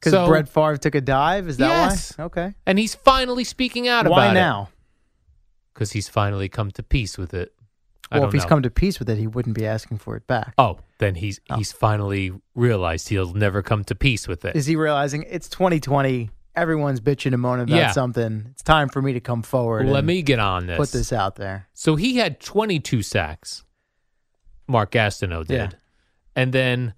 Because 0.00 0.12
So- 0.12 0.26
Brett 0.26 0.48
Favre 0.48 0.76
took 0.78 0.94
a 0.96 1.00
dive? 1.00 1.46
Is 1.48 1.58
that 1.58 1.68
Yes. 1.68 2.16
why? 2.18 2.24
Okay. 2.24 2.54
And 2.66 2.78
he's 2.78 2.94
finally 2.94 3.44
speaking 3.44 3.86
out 3.86 4.08
Why 4.08 4.24
about 4.26 4.34
now? 4.34 4.40
It. 4.40 4.40
Why 4.40 4.40
now? 4.40 4.68
Because 5.74 5.92
he's 5.92 6.08
finally 6.08 6.48
come 6.48 6.70
to 6.72 6.82
peace 6.82 7.16
with 7.16 7.32
it. 7.34 7.52
I 8.10 8.18
Well, 8.18 8.26
if 8.28 8.32
he's 8.34 8.42
know. 8.42 8.48
come 8.48 8.62
to 8.62 8.70
peace 8.70 8.98
with 8.98 9.08
it, 9.08 9.16
he 9.18 9.26
wouldn't 9.26 9.56
be 9.56 9.64
asking 9.64 9.98
for 9.98 10.16
it 10.16 10.26
back. 10.26 10.52
oh, 10.58 10.78
then 10.98 11.14
he's 11.14 11.40
he's 11.56 11.72
finally 11.72 12.30
realized 12.54 13.08
he'll 13.08 13.32
never 13.32 13.62
come 13.62 13.84
to 13.84 13.94
peace 13.94 14.28
with 14.28 14.44
it. 14.44 14.54
Is 14.54 14.66
he 14.66 14.76
realizing 14.76 15.24
it's 15.30 15.48
2020? 15.48 16.30
Everyone's 16.54 17.00
bitching 17.00 17.32
and 17.32 17.40
moaning 17.40 17.64
about 17.64 17.76
Yeah. 17.76 17.90
something. 17.92 18.48
It's 18.50 18.62
time 18.62 18.88
for 18.88 19.00
me 19.00 19.12
to 19.14 19.20
come 19.20 19.42
forward. 19.42 19.86
Let 19.86 19.98
and 20.00 20.06
me 20.06 20.22
get 20.22 20.38
on 20.38 20.66
this. 20.66 20.76
put 20.76 20.90
this 20.92 21.12
out 21.12 21.36
there. 21.36 21.68
So 21.72 21.96
he 21.96 22.16
had 22.18 22.40
22 22.40 23.02
sacks. 23.02 23.64
Mark 24.68 24.90
Gastineau 24.92 25.46
did. 25.46 25.54
Yeah. 25.72 25.78
And 26.36 26.52
then 26.52 26.94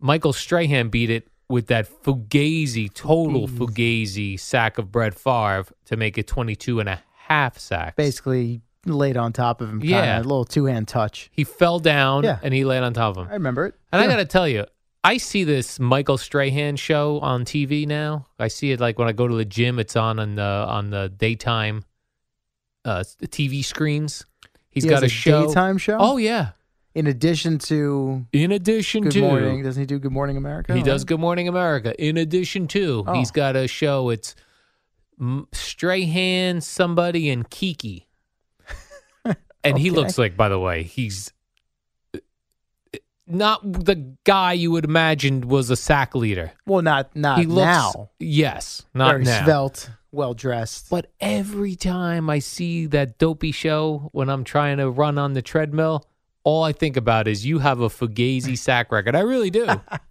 Michael 0.00 0.32
Strahan 0.32 0.88
beat 0.88 1.10
it 1.10 1.28
with 1.48 1.66
that 1.68 1.88
fugazi, 2.02 2.92
total 2.92 3.46
fugazi 3.48 4.38
sack 4.38 4.78
of 4.78 4.90
Brett 4.90 5.14
Favre 5.14 5.66
to 5.86 5.96
make 5.96 6.18
it 6.18 6.26
22 6.26 6.80
and 6.80 6.88
a 6.88 7.02
half 7.28 7.58
sacks. 7.58 7.94
Basically, 7.96 8.62
laid 8.84 9.16
on 9.16 9.32
top 9.32 9.60
of 9.60 9.68
him. 9.68 9.80
Kinda, 9.80 9.96
Yeah. 9.96 10.18
a 10.18 10.22
little 10.22 10.44
two 10.44 10.64
hand 10.66 10.88
touch. 10.88 11.28
He 11.32 11.44
fell 11.44 11.78
down 11.78 12.24
Yeah. 12.24 12.38
and 12.42 12.52
he 12.54 12.64
laid 12.64 12.82
on 12.82 12.92
top 12.94 13.16
of 13.16 13.24
him. 13.24 13.30
I 13.30 13.34
remember 13.34 13.66
it. 13.66 13.74
And 13.92 14.00
I 14.02 14.06
got 14.06 14.16
to 14.16 14.24
tell 14.24 14.48
you, 14.48 14.64
I 15.06 15.18
see 15.18 15.44
this 15.44 15.78
Michael 15.78 16.18
Strahan 16.18 16.74
show 16.74 17.20
on 17.20 17.44
TV 17.44 17.86
now. 17.86 18.26
I 18.40 18.48
see 18.48 18.72
it 18.72 18.80
like 18.80 18.98
when 18.98 19.06
I 19.06 19.12
go 19.12 19.28
to 19.28 19.36
the 19.36 19.44
gym, 19.44 19.78
it's 19.78 19.94
on 19.94 20.18
on 20.18 20.34
the 20.34 20.42
on 20.42 20.90
the 20.90 21.08
daytime 21.08 21.84
uh, 22.84 23.04
TV 23.22 23.64
screens. 23.64 24.26
He's 24.68 24.82
He 24.82 24.90
got 24.90 25.02
has 25.04 25.12
a 25.12 25.14
show. 25.14 25.46
daytime 25.46 25.78
show. 25.78 25.96
Oh 26.00 26.16
yeah. 26.16 26.50
in 26.96 27.06
addition 27.06 27.58
to 27.58 28.26
In 28.32 28.50
addition 28.50 29.04
Good 29.04 29.12
to 29.12 29.20
Morning, 29.20 29.62
doesn't 29.62 29.80
he 29.80 29.86
do 29.86 30.00
Good 30.00 30.10
Morning 30.10 30.36
America? 30.36 30.74
He 30.74 30.82
does 30.82 31.04
Good 31.04 31.20
Morning 31.20 31.46
America. 31.46 31.94
In 32.04 32.16
addition 32.16 32.66
to, 32.68 33.04
Oh. 33.06 33.12
he's 33.14 33.30
got 33.30 33.54
a 33.54 33.68
show. 33.68 34.10
It's 34.10 34.34
Strahan, 35.52 36.60
somebody, 36.60 37.30
and 37.30 37.48
Keke. 37.48 38.06
and 39.64 39.78
he 39.78 39.90
looks 39.90 40.18
like, 40.18 40.36
by 40.36 40.48
the 40.48 40.58
way, 40.58 40.82
he's 40.82 41.32
not 43.26 43.60
the 43.62 44.16
guy 44.24 44.52
you 44.52 44.70
would 44.70 44.84
imagine 44.84 45.48
was 45.48 45.70
a 45.70 45.76
sack 45.76 46.14
leader. 46.14 46.52
Well, 46.66 46.82
not 46.82 47.14
not 47.16 47.38
he 47.38 47.46
looks 47.46 47.64
now. 47.66 48.10
yes, 48.18 48.84
not 48.94 49.12
Very 49.12 49.24
now. 49.24 49.44
svelte, 49.44 49.90
well 50.12 50.34
dressed. 50.34 50.88
But 50.90 51.10
every 51.20 51.74
time 51.76 52.30
I 52.30 52.38
see 52.38 52.86
that 52.86 53.18
dopey 53.18 53.52
show 53.52 54.08
when 54.12 54.28
I'm 54.28 54.44
trying 54.44 54.78
to 54.78 54.90
run 54.90 55.18
on 55.18 55.32
the 55.34 55.42
treadmill, 55.42 56.06
all 56.46 56.62
I 56.62 56.70
think 56.70 56.96
about 56.96 57.26
is 57.26 57.44
you 57.44 57.58
have 57.58 57.80
a 57.80 57.88
Fugazi 57.88 58.56
sack 58.66 58.92
record. 58.92 59.16
I 59.16 59.20
really 59.20 59.50
do. 59.50 59.66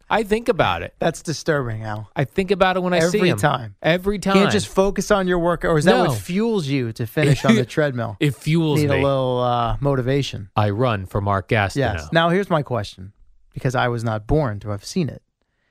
I 0.09 0.23
think 0.23 0.49
about 0.49 0.83
it. 0.83 0.93
That's 0.99 1.21
disturbing, 1.21 1.83
Al. 1.83 2.09
I 2.13 2.25
think 2.25 2.51
about 2.51 2.75
it 2.75 2.81
when 2.83 2.93
I 2.93 2.99
see 2.99 3.19
Every 3.19 3.29
him. 3.29 3.37
time. 3.37 3.75
Every 3.81 4.19
time. 4.19 4.33
Can't 4.33 4.51
just 4.51 4.67
focus 4.67 5.11
on 5.11 5.29
your 5.29 5.39
work, 5.39 5.63
or 5.63 5.77
is 5.77 5.85
that 5.85 5.91
No. 5.95 6.03
what 6.09 6.17
fuels 6.17 6.67
you 6.67 6.91
to 6.91 7.07
finish 7.07 7.45
on 7.45 7.55
the 7.55 7.65
treadmill? 7.75 8.17
it 8.19 8.35
fuels 8.35 8.81
Need 8.81 8.89
me. 8.89 8.99
a 8.99 9.01
little 9.01 9.39
uh, 9.39 9.77
motivation. 9.79 10.49
I 10.57 10.71
run 10.71 11.05
for 11.05 11.21
Mark 11.21 11.47
Gastineau. 11.47 11.77
Yes. 11.95 12.09
Now 12.11 12.27
here's 12.29 12.49
my 12.49 12.63
question, 12.63 13.13
because 13.53 13.73
I 13.73 13.87
was 13.87 14.03
not 14.03 14.27
born 14.27 14.59
to 14.59 14.71
have 14.71 14.83
seen 14.83 15.07
it. 15.07 15.21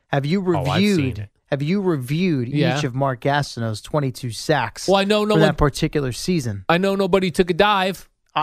Have 0.09 0.24
you 0.24 0.42
Oh, 0.57 0.61
I've 0.64 0.79
seen 0.81 0.96
reviewed? 0.96 1.18
it. 1.18 1.29
have 1.50 1.61
you 1.62 1.83
reviewed 1.83 2.48
Yeah. 2.48 2.79
each 2.79 2.85
of 2.85 2.94
Mark 2.94 3.20
Gastineau's 3.20 3.83
22 3.83 4.31
sacks 4.31 4.88
Well, 4.88 4.96
I 4.96 5.05
know 5.05 5.24
no 5.27 5.35
for 5.35 5.40
one. 5.40 5.48
that 5.48 5.59
particular 5.59 6.11
season? 6.12 6.64
I 6.70 6.79
know 6.79 6.94
nobody 6.96 7.31
took 7.31 7.50
a 7.50 7.55
dive. 7.55 8.09
I, 8.37 8.40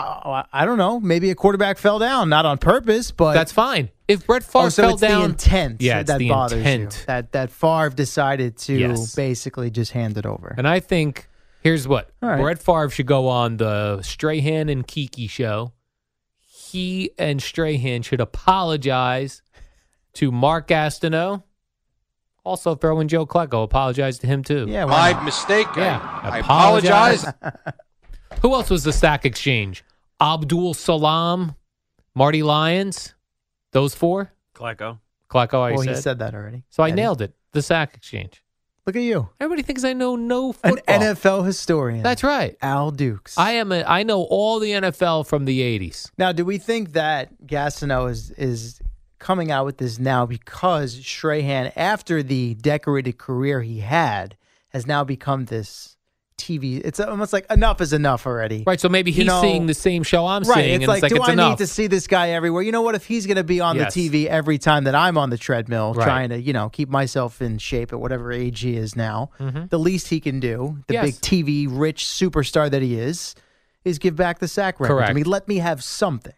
I, 0.52 0.62
I 0.62 0.64
don't 0.64 0.78
know. 0.78 0.98
Maybe 1.00 1.30
a 1.30 1.34
quarterback 1.34 1.76
fell 1.78 1.98
down, 1.98 2.28
not 2.28 2.46
on 2.46 2.58
purpose, 2.58 3.10
but 3.10 3.34
That's 3.34 3.52
fine. 3.52 3.90
If 4.08 4.26
Brett 4.26 4.42
Favre 4.42 4.66
oh, 4.66 4.68
so 4.70 4.82
fell 4.82 4.92
it's 4.92 5.00
down, 5.02 5.20
the 5.20 5.24
intent 5.26 5.82
Yeah, 5.82 6.00
it's 6.00 6.08
that 6.08 6.18
the 6.18 6.28
bothers 6.30 6.58
intent. 6.58 6.96
you. 7.00 7.06
That 7.06 7.32
that 7.32 7.50
Favre 7.50 7.90
decided 7.90 8.56
to 8.58 8.74
Yes. 8.74 9.14
basically 9.14 9.70
just 9.70 9.92
hand 9.92 10.16
it 10.16 10.24
over. 10.26 10.54
and 10.56 10.66
I 10.66 10.80
think 10.80 11.28
here's 11.62 11.86
what 11.86 12.10
All 12.22 12.28
right. 12.30 12.40
Brett 12.40 12.58
Favre 12.62 12.88
should 12.90 13.06
go 13.06 13.28
on 13.28 13.58
the 13.58 14.00
Strahan 14.02 14.68
and 14.68 14.86
Keke 14.86 15.28
show. 15.28 15.72
He 16.40 17.10
and 17.18 17.42
Strahan 17.42 18.00
should 18.02 18.20
apologize 18.20 19.42
to 20.14 20.32
Mark 20.32 20.68
Gastineau. 20.68 21.42
Also, 22.44 22.74
throw 22.74 22.98
in 23.00 23.08
Joe 23.08 23.24
Klecko. 23.26 23.62
Apologize 23.62 24.18
to 24.20 24.26
him 24.26 24.42
too. 24.42 24.66
yeah, 24.68 24.84
My 24.86 25.12
not? 25.12 25.24
mistake. 25.24 25.66
Yeah. 25.76 26.00
I, 26.22 26.28
I 26.30 26.38
Apologize. 26.38 27.24
apologize. 27.24 27.60
Who 28.42 28.54
else 28.54 28.70
was 28.70 28.82
the 28.82 28.92
sack 28.92 29.24
exchange? 29.24 29.84
Abdul 30.20 30.74
Salaam, 30.74 31.54
Marty 32.12 32.42
Lyons. 32.42 33.14
Those 33.70 33.94
four. 33.94 34.32
Klecko. 34.54 34.98
Klecko, 35.30 35.60
I 35.60 35.72
well, 35.72 35.82
said. 35.82 35.94
he 35.94 36.02
said 36.02 36.18
that 36.18 36.34
already. 36.34 36.64
So 36.68 36.82
I 36.82 36.90
nailed 36.90 37.22
it. 37.22 37.34
The 37.52 37.62
sack 37.62 37.94
exchange. 37.94 38.42
Look 38.84 38.96
at 38.96 39.02
you, 39.02 39.28
Everybody 39.38 39.62
thinks 39.62 39.84
I 39.84 39.92
know 39.92 40.16
no 40.16 40.52
football. 40.52 40.82
an. 40.88 41.02
NFL 41.02 41.46
historian. 41.46 42.02
That's 42.02 42.24
right. 42.24 42.56
Al 42.60 42.90
Dukes. 42.90 43.38
I 43.38 43.52
am. 43.52 43.70
A, 43.70 43.84
I 43.84 44.02
know 44.02 44.22
all 44.22 44.58
the 44.58 44.72
NFL 44.72 45.24
from 45.28 45.44
the 45.44 45.60
'80s. 45.60 46.10
Now, 46.18 46.32
do 46.32 46.44
we 46.44 46.58
think 46.58 46.94
that 46.94 47.46
Gastineau 47.46 48.10
is 48.10 48.32
is 48.32 48.80
coming 49.20 49.52
out 49.52 49.66
with 49.66 49.78
this 49.78 50.00
now 50.00 50.26
because 50.26 50.94
Strahan, 50.94 51.70
after 51.76 52.24
the 52.24 52.54
decorated 52.54 53.18
career 53.18 53.62
he 53.62 53.78
had, 53.78 54.36
has 54.70 54.84
now 54.84 55.04
become 55.04 55.44
this 55.44 55.91
TV? 56.42 56.80
It's 56.84 56.98
almost 57.00 57.32
like 57.32 57.46
enough 57.50 57.80
is 57.80 57.92
enough 57.92 58.26
already. 58.26 58.64
Right. 58.66 58.80
So 58.80 58.88
maybe 58.88 59.10
You 59.10 59.16
he's 59.18 59.26
know- 59.26 59.40
seeing 59.40 59.66
the 59.66 59.74
same 59.74 60.02
show 60.02 60.26
I'm 60.26 60.42
Right. 60.42 60.56
seeing, 60.56 60.74
It's 60.74 60.82
and 60.82 60.88
like, 60.88 60.96
it's 60.96 61.02
like 61.04 61.10
do 61.10 61.16
it's 61.16 61.28
I 61.28 61.32
enough. 61.32 61.50
need 61.50 61.58
to 61.58 61.66
see 61.66 61.86
this 61.86 62.06
guy 62.06 62.30
everywhere? 62.30 62.62
You 62.62 62.72
know 62.72 62.82
what? 62.82 62.94
If 62.94 63.04
he's 63.06 63.26
going 63.26 63.36
to 63.36 63.44
be 63.44 63.60
on 63.60 63.76
Yes. 63.76 63.94
the 63.94 64.08
TV 64.10 64.26
every 64.28 64.58
time 64.58 64.84
that 64.84 64.94
I'm 64.94 65.16
on 65.16 65.30
the 65.30 65.38
treadmill, 65.38 65.94
Right. 65.94 66.04
trying 66.04 66.28
to 66.30 66.40
you 66.40 66.52
know 66.52 66.68
keep 66.68 66.88
myself 66.88 67.40
in 67.40 67.58
shape 67.58 67.92
at 67.92 68.00
whatever 68.00 68.32
age 68.32 68.60
he 68.60 68.76
is 68.76 68.96
now, 68.96 69.30
the 69.70 69.78
least 69.78 70.08
he 70.08 70.20
can 70.20 70.40
do, 70.40 70.78
the 70.88 70.94
Mm-hmm. 70.94 71.04
Yes. 71.06 71.18
big 71.18 71.20
TV 71.20 71.66
rich 71.70 72.04
superstar 72.04 72.70
that 72.70 72.82
he 72.82 72.96
is, 72.98 73.34
is 73.84 73.98
give 73.98 74.16
back 74.16 74.38
the 74.38 74.48
sack 74.48 74.80
record. 74.80 74.94
Correct. 74.94 75.10
I 75.10 75.12
mean, 75.12 75.24
let 75.24 75.48
me 75.48 75.58
have 75.58 75.82
something. 75.82 76.32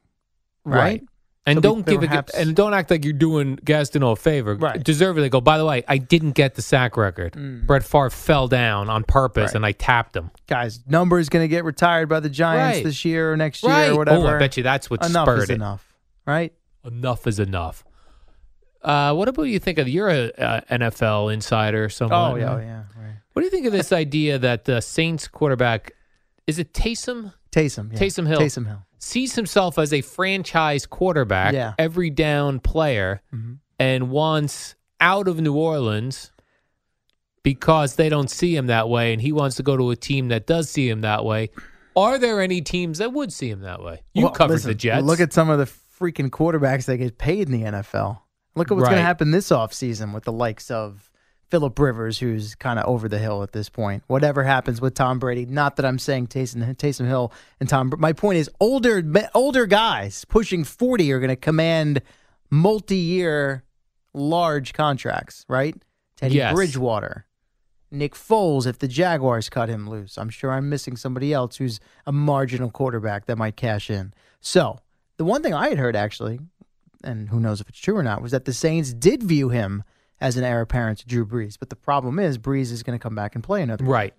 Right. 0.64 0.79
Right. 0.79 1.03
And 1.46 1.59
So 1.59 1.61
don't 1.61 1.85
give 1.85 2.02
it, 2.02 2.09
perhaps- 2.09 2.33
and 2.33 2.57
don't 2.57 2.72
act 2.72 2.90
like 2.90 3.04
you're 3.04 3.12
doing 3.12 3.57
Gastineau 3.59 4.12
a 4.12 4.16
favor. 4.16 4.54
Right. 4.54 4.83
Deservedly 4.83 5.28
go. 5.28 5.42
By 5.42 5.59
the 5.59 5.66
way, 5.66 5.85
I 5.87 5.98
didn't 5.98 6.33
get 6.33 6.54
the 6.54 6.62
sack 6.62 6.96
record. 6.96 7.37
Brett 7.66 7.85
Favre 7.85 8.09
fell 8.09 8.48
down 8.48 8.88
on 8.88 9.04
purpose, 9.04 9.48
Right. 9.50 9.54
and 9.57 9.66
I 9.66 9.72
tapped 9.72 10.16
him. 10.16 10.30
Guy's 10.46 10.80
number 10.87 11.18
is 11.18 11.28
going 11.28 11.44
to 11.44 11.48
get 11.48 11.64
retired 11.64 12.09
by 12.09 12.20
the 12.20 12.30
Giants 12.30 12.78
Right. 12.78 12.85
this 12.85 13.04
year 13.04 13.30
or 13.33 13.37
next 13.37 13.62
year 13.62 13.92
or 13.92 13.96
whatever. 13.98 14.26
Oh, 14.26 14.37
I 14.37 14.38
bet 14.38 14.57
you 14.57 14.62
that's 14.62 14.88
what 14.88 15.04
enough 15.04 15.26
spurred 15.26 15.42
is 15.42 15.50
it. 15.50 15.54
enough, 15.57 15.87
right? 16.26 16.52
Enough 16.83 17.26
is 17.26 17.38
enough. 17.38 17.85
Uh, 18.83 19.14
what 19.14 19.28
about 19.28 19.44
you 19.44 19.59
think 19.59 19.78
of? 19.78 19.88
You're 19.88 20.09
a, 20.11 20.30
uh 20.33 20.61
NFL 20.70 21.33
insider, 21.33 21.88
someone. 21.88 22.33
Oh 22.33 22.37
yeah, 22.37 22.54
oh, 22.54 22.59
yeah. 22.59 22.76
Right. 22.96 23.16
What 23.33 23.40
do 23.40 23.44
you 23.46 23.50
think 23.50 23.66
of 23.66 23.72
this 23.72 23.92
idea 23.92 24.38
that 24.38 24.64
the 24.64 24.80
Saints 24.80 25.26
quarterback 25.28 25.92
is 26.46 26.59
it 26.59 26.72
Taysom 26.74 27.33
Taysom, 27.55 27.93
yeah. 27.93 27.99
Taysom 27.99 28.27
Hill. 28.27 28.40
Taysom 28.40 28.67
Hill. 28.67 28.83
sees 28.99 29.35
himself 29.37 29.79
as 29.79 29.93
a 29.93 30.01
franchise 30.01 30.87
quarterback, 30.87 31.53
Yeah. 31.55 31.69
Mm-hmm. 31.71 31.75
every 31.79 32.11
down 32.11 32.59
player, 32.61 33.23
and 33.79 34.11
wants 34.11 34.75
out 35.01 35.29
of 35.29 35.40
New 35.40 35.55
Orleans 35.57 36.31
because 37.43 37.97
they 37.97 38.09
don't 38.09 38.31
see 38.31 38.57
him 38.57 38.67
that 38.69 38.88
way, 38.88 39.12
and 39.12 39.21
he 39.21 39.33
wants 39.33 39.57
to 39.57 39.62
go 39.62 39.77
to 39.77 39.90
a 39.90 39.97
team 39.97 40.29
that 40.29 40.47
does 40.47 40.71
see 40.71 40.88
him 40.88 41.03
that 41.03 41.25
way. 41.25 41.51
Are 41.97 42.19
there 42.19 42.40
any 42.40 42.61
teams 42.61 42.99
that 42.99 43.12
would 43.12 43.33
see 43.33 43.51
him 43.51 43.61
that 43.61 43.83
way? 43.83 44.03
You 44.14 44.25
Well, 44.25 44.33
covered 44.33 44.55
listen, 44.55 44.69
the 44.71 44.75
Jets. 44.75 45.05
Look 45.05 45.21
at 45.21 45.33
some 45.33 45.51
of 45.51 45.59
the 45.59 45.67
freaking 45.67 46.31
quarterbacks 46.31 46.87
that 46.87 46.97
get 46.97 47.19
paid 47.19 47.49
in 47.49 47.53
the 47.53 47.62
NFL. 47.71 48.19
Look 48.57 48.71
at 48.71 48.77
what's 48.77 48.88
going 48.88 48.99
to 48.99 49.05
happen 49.05 49.31
this 49.31 49.51
offseason 49.51 50.14
with 50.14 50.25
the 50.25 50.33
likes 50.33 50.71
of 50.71 51.11
Philip 51.50 51.78
Rivers, 51.78 52.18
who's 52.18 52.54
kind 52.54 52.78
of 52.78 52.87
over 52.87 53.09
the 53.09 53.18
hill 53.18 53.42
at 53.42 53.52
this 53.52 53.68
point. 53.68 54.02
Whatever 54.07 54.42
happens 54.42 54.80
with 54.80 54.94
Tom 54.94 55.18
Brady, 55.18 55.46
not 55.46 55.76
that 55.76 55.87
I'm 55.87 55.98
saying 55.98 56.28
Taysom, 56.28 56.62
Taysom 56.76 57.07
Hill 57.07 57.33
and 57.61 57.68
Tom. 57.68 57.92
My 57.98 58.12
point 58.12 58.38
is, 58.38 58.50
older 58.61 59.02
older 59.35 59.66
guys 59.66 60.24
pushing 60.24 60.64
40 60.64 61.12
are 61.12 61.20
going 61.20 61.28
to 61.28 61.37
command 61.37 62.02
multi-year, 62.50 63.64
large 64.12 64.72
contracts, 64.72 65.44
right? 65.48 65.74
Teddy 66.16 66.37
Yes. 66.37 66.54
Bridgewater, 66.54 67.26
Nick 67.90 68.14
Foles, 68.14 68.66
if 68.66 68.78
the 68.78 68.88
Jaguars 68.88 69.48
cut 69.48 69.68
him 69.68 69.88
loose. 69.88 70.16
I'm 70.16 70.30
sure 70.30 70.52
I'm 70.52 70.68
missing 70.68 70.96
somebody 70.96 71.33
else 71.33 71.57
who's 71.57 71.80
a 72.07 72.12
marginal 72.12 72.70
quarterback 72.70 73.26
that 73.26 73.37
might 73.37 73.57
cash 73.57 73.90
in. 73.90 74.14
So, 74.40 74.78
the 75.16 75.24
one 75.24 75.42
thing 75.42 75.54
I 75.54 75.68
had 75.68 75.78
heard 75.78 75.96
actually, 75.96 76.38
and 77.02 77.28
who 77.28 77.40
knows 77.40 77.61
if 77.61 77.68
it's 77.68 77.78
true 77.78 77.96
or 77.96 78.02
not, 78.02 78.22
was 78.22 78.33
that 78.33 78.44
the 78.44 78.52
Saints 78.52 78.92
did 78.92 79.22
view 79.22 79.48
him 79.48 79.83
as 80.20 80.37
an 80.37 80.44
heir 80.44 80.61
apparent 80.61 80.98
to 81.00 81.07
Drew 81.07 81.27
Brees. 81.27 81.57
But 81.59 81.70
the 81.70 81.77
problem 81.77 82.18
is, 82.18 82.38
Brees 82.38 82.70
is 82.72 82.83
going 82.83 82.98
to 82.98 83.03
come 83.03 83.14
back 83.14 83.35
and 83.35 83.42
play 83.44 83.62
another. 83.62 83.85
right. 83.85 84.14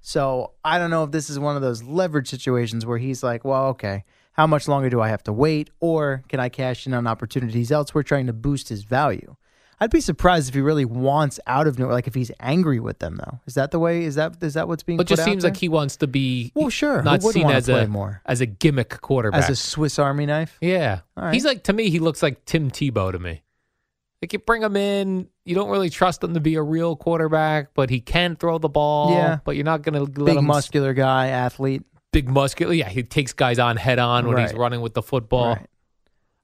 So, 0.00 0.52
I 0.64 0.78
don't 0.78 0.90
know 0.90 1.02
if 1.04 1.10
this 1.10 1.28
is 1.28 1.38
one 1.40 1.56
of 1.56 1.62
those 1.62 1.82
leverage 1.82 2.28
situations 2.28 2.86
where 2.86 2.98
he's 2.98 3.22
like, 3.22 3.44
well, 3.44 3.66
okay, 3.70 4.04
how 4.32 4.46
much 4.46 4.68
longer 4.68 4.88
do 4.88 5.00
I 5.00 5.08
have 5.08 5.24
to 5.24 5.32
wait? 5.32 5.70
Or 5.80 6.22
can 6.28 6.38
I 6.38 6.48
cash 6.48 6.86
in 6.86 6.94
on 6.94 7.06
opportunities 7.08 7.72
elsewhere 7.72 8.04
trying 8.04 8.28
to 8.28 8.32
boost 8.32 8.68
his 8.68 8.84
value? 8.84 9.34
I'd 9.80 9.90
be 9.90 10.00
surprised 10.00 10.48
if 10.48 10.54
he 10.54 10.60
really 10.60 10.84
wants 10.84 11.38
out 11.46 11.66
of 11.68 11.78
New 11.78 11.86
like 11.86 12.06
if 12.08 12.14
he's 12.14 12.32
angry 12.40 12.80
with 12.80 12.98
them 12.98 13.16
though. 13.16 13.38
Is 13.46 13.54
that 13.54 13.70
the 13.70 13.78
way? 13.78 14.04
Is 14.04 14.16
that 14.16 14.42
is 14.42 14.54
that 14.54 14.66
what's 14.66 14.82
being? 14.82 14.96
But 14.96 15.06
it 15.08 15.14
just 15.14 15.24
seems 15.24 15.44
like 15.44 15.56
he 15.56 15.68
wants 15.68 15.96
to 15.98 16.08
be 16.08 16.50
Well, 16.56 16.68
sure. 16.68 17.00
Not 17.02 17.22
seen 17.22 17.48
as 17.48 17.68
a 17.68 17.86
more? 17.86 18.20
as 18.26 18.40
a 18.40 18.46
gimmick 18.46 19.00
quarterback. 19.00 19.44
as 19.44 19.50
a 19.50 19.56
Swiss 19.56 19.98
Army 20.00 20.26
knife. 20.26 20.58
yeah, 20.60 21.00
right. 21.16 21.32
he's 21.32 21.44
like 21.44 21.62
to 21.64 21.72
me. 21.72 21.90
He 21.90 22.00
looks 22.00 22.22
like 22.24 22.44
Tim 22.44 22.72
Tebow 22.72 23.12
to 23.12 23.20
me. 23.20 23.42
Like 24.22 24.32
you 24.32 24.38
bring 24.40 24.62
him 24.62 24.76
in, 24.76 25.28
you 25.44 25.54
don't 25.54 25.70
really 25.70 25.90
trust 25.90 26.22
him 26.24 26.34
to 26.34 26.40
be 26.40 26.56
a 26.56 26.62
real 26.62 26.96
quarterback, 26.96 27.68
but 27.74 27.88
he 27.88 28.00
can 28.00 28.34
throw 28.36 28.58
the 28.58 28.68
ball. 28.68 29.12
Yeah. 29.12 29.38
but 29.44 29.54
you're 29.54 29.64
not 29.64 29.82
going 29.82 29.94
to 29.94 30.00
let 30.20 30.26
Big 30.26 30.36
him 30.38 30.46
muscular 30.46 30.92
guy, 30.92 31.28
athlete. 31.28 31.84
big 32.12 32.28
muscular. 32.28 32.72
Yeah, 32.74 32.88
he 32.88 33.02
takes 33.04 33.32
guys 33.32 33.58
on 33.60 33.76
head 33.76 33.98
on 34.00 34.26
when 34.26 34.38
he's 34.38 34.52
running 34.54 34.80
with 34.80 34.94
the 34.94 35.02
football. 35.02 35.54
Right. 35.54 35.66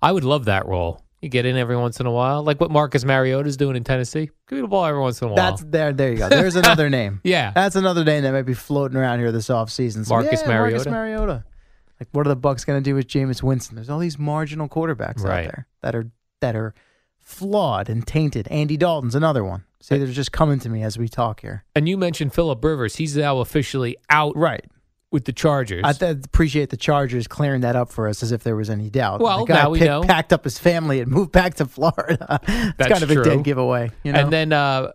I 0.01 0.13
would 0.13 0.23
love 0.25 0.45
that 0.45 0.67
role. 0.67 1.01
You 1.21 1.31
get 1.31 1.47
in 1.47 1.57
every 1.57 1.77
once 1.77 2.01
in 2.01 2.07
a 2.07 2.11
while, 2.13 2.43
like 2.45 2.61
what 2.61 2.71
Marcus 2.71 3.03
Mariota 3.03 3.49
is 3.49 3.57
doing 3.57 3.77
in 3.77 3.83
Tennessee. 3.83 4.31
Give 4.47 4.57
me 4.59 4.61
the 4.61 4.69
ball 4.69 4.85
every 4.85 5.01
once 5.01 5.21
in 5.23 5.29
a 5.29 5.33
while. 5.33 5.37
That's 5.37 5.65
there. 5.65 5.93
There 5.93 6.13
you 6.13 6.19
go. 6.19 6.29
There's 6.29 6.55
another 6.55 6.91
name. 6.91 7.23
Yeah. 7.25 7.51
that's 7.55 7.77
another 7.77 8.05
name 8.05 8.23
that 8.25 8.33
might 8.33 8.43
be 8.43 8.53
floating 8.55 8.97
around 8.99 9.21
here 9.21 9.33
this 9.33 9.49
offseason. 9.49 10.05
So, 10.05 10.15
Marcus 10.15 10.43
yeah, 10.43 10.49
Marcus 10.49 10.85
Mariota. 10.87 10.91
Mariota. 10.91 11.45
Like, 11.99 12.09
what 12.13 12.27
are 12.27 12.35
the 12.35 12.37
Bucs 12.37 12.67
going 12.67 12.79
to 12.79 12.85
do 12.85 12.95
with 12.95 13.07
Jameis 13.09 13.43
Winston? 13.43 13.77
There's 13.77 13.89
all 13.89 13.99
these 14.01 14.19
marginal 14.19 14.69
quarterbacks 14.69 15.25
Right. 15.25 15.47
out 15.47 15.53
there 15.53 15.67
that 15.81 15.95
are 15.97 16.11
that 16.43 16.57
are 16.57 16.75
flawed 17.25 17.89
and 17.89 18.07
tainted. 18.07 18.47
Andy 18.49 18.77
Dalton's 18.77 19.15
another 19.15 19.43
one. 19.45 19.65
See, 19.81 19.99
they're 19.99 20.07
just 20.07 20.31
coming 20.33 20.59
to 20.61 20.69
me 20.69 20.83
as 20.83 20.97
we 20.97 21.09
talk 21.09 21.41
here. 21.41 21.65
and 21.75 21.89
you 21.89 21.99
mentioned 21.99 22.33
Philip 22.33 22.63
Rivers. 22.65 22.97
He's 22.97 23.17
now 23.17 23.39
officially 23.39 23.97
out 24.09 24.37
Right. 24.37 24.65
with 25.11 25.25
the 25.27 25.33
Chargers. 25.33 25.83
I 25.85 25.93
th- 25.93 26.25
appreciate 26.25 26.71
the 26.71 26.77
Chargers 26.77 27.27
clearing 27.27 27.61
that 27.63 27.77
up 27.77 27.91
for 27.93 28.09
us 28.09 28.23
as 28.23 28.33
if 28.33 28.43
there 28.45 28.57
was 28.57 28.71
any 28.71 28.89
doubt. 28.91 29.21
Well, 29.21 29.41
the 29.45 29.53
guy 29.53 29.63
now 29.65 29.71
we 29.71 29.79
picked- 29.81 29.89
know. 29.91 30.03
packed 30.03 30.33
up 30.33 30.45
his 30.45 30.59
family 30.59 31.01
and 31.01 31.11
moved 31.11 31.33
back 31.33 31.55
to 31.57 31.67
Florida. 31.67 32.41
it's 32.49 32.77
That's 32.79 32.91
kind 32.93 33.03
of 33.03 33.11
a 33.11 33.15
true. 33.15 33.25
dead 33.25 33.43
giveaway. 33.45 33.91
You 34.05 34.13
know? 34.13 34.21
And 34.21 34.33
then 34.33 34.53
uh, 34.53 34.93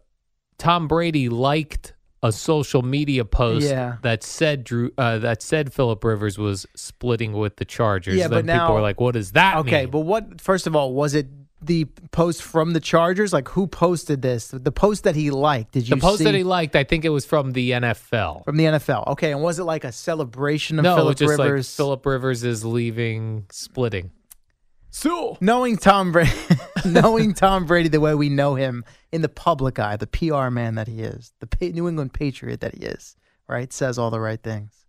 Tom 0.57 0.87
Brady 0.87 1.29
liked 1.29 1.93
a 2.21 2.31
social 2.31 2.81
media 2.81 3.23
post 3.25 3.69
Yeah. 3.69 3.97
that 4.01 4.23
said 4.23 4.63
Drew 4.65 4.91
uh, 4.97 5.19
that 5.19 5.41
said 5.41 5.71
Philip 5.71 6.03
Rivers 6.03 6.37
was 6.37 6.65
splitting 6.75 7.31
with 7.33 7.55
the 7.57 7.65
Chargers. 7.65 8.15
Yeah, 8.15 8.23
then 8.27 8.39
but 8.39 8.45
now- 8.45 8.59
people 8.65 8.75
were 8.75 8.81
like, 8.81 8.99
"What 8.99 9.13
does 9.13 9.31
that 9.33 9.57
Okay, 9.57 9.81
mean?" 9.83 9.91
but 9.91 9.99
what? 10.01 10.41
First 10.41 10.67
of 10.67 10.75
all, 10.75 10.93
was 10.93 11.13
it 11.15 11.27
the 11.61 11.85
post 12.11 12.41
from 12.41 12.73
the 12.73 12.79
Chargers? 12.79 13.33
Like 13.33 13.49
who 13.49 13.67
posted 13.67 14.21
this? 14.21 14.49
The 14.49 14.71
post 14.71 15.03
that 15.03 15.15
he 15.15 15.31
liked? 15.31 15.73
Did 15.73 15.87
you 15.89 15.95
the 15.95 16.01
post 16.01 16.19
see 16.19 16.23
that 16.25 16.35
he 16.35 16.43
liked, 16.43 16.75
I 16.75 16.83
think 16.83 17.05
it 17.05 17.09
was 17.09 17.25
from 17.25 17.51
the 17.51 17.71
NFL. 17.71 18.45
from 18.45 18.57
the 18.57 18.65
NFL? 18.65 19.07
Okay, 19.09 19.31
and 19.31 19.41
was 19.41 19.59
it 19.59 19.63
like 19.63 19.83
a 19.83 19.91
celebration 19.91 20.79
of 20.79 20.83
no, 20.83 20.95
Philip 20.95 21.17
just 21.17 21.37
Rivers? 21.37 21.69
like 21.69 21.77
Philip 21.77 22.05
Rivers 22.05 22.43
is 22.43 22.65
leaving, 22.65 23.45
splitting. 23.51 24.11
So 24.91 25.37
knowing 25.39 25.77
Tom 25.77 26.11
Brady, 26.11 26.31
knowing 26.85 27.33
Tom 27.33 27.65
Brady 27.65 27.89
the 27.89 27.99
way 27.99 28.15
we 28.15 28.29
know 28.29 28.55
him 28.55 28.83
in 29.11 29.21
the 29.21 29.29
public 29.29 29.77
eye, 29.77 29.97
the 29.97 30.07
PR 30.07 30.49
man 30.49 30.75
that 30.75 30.87
he 30.87 31.01
is, 31.01 31.33
the 31.39 31.47
Pa- 31.47 31.73
New 31.73 31.87
England 31.87 32.13
Patriot 32.13 32.61
that 32.61 32.75
he 32.75 32.85
is, 32.85 33.15
right? 33.47 33.71
Says 33.71 33.99
all 33.99 34.09
the 34.09 34.19
right 34.19 34.41
things. 34.41 34.85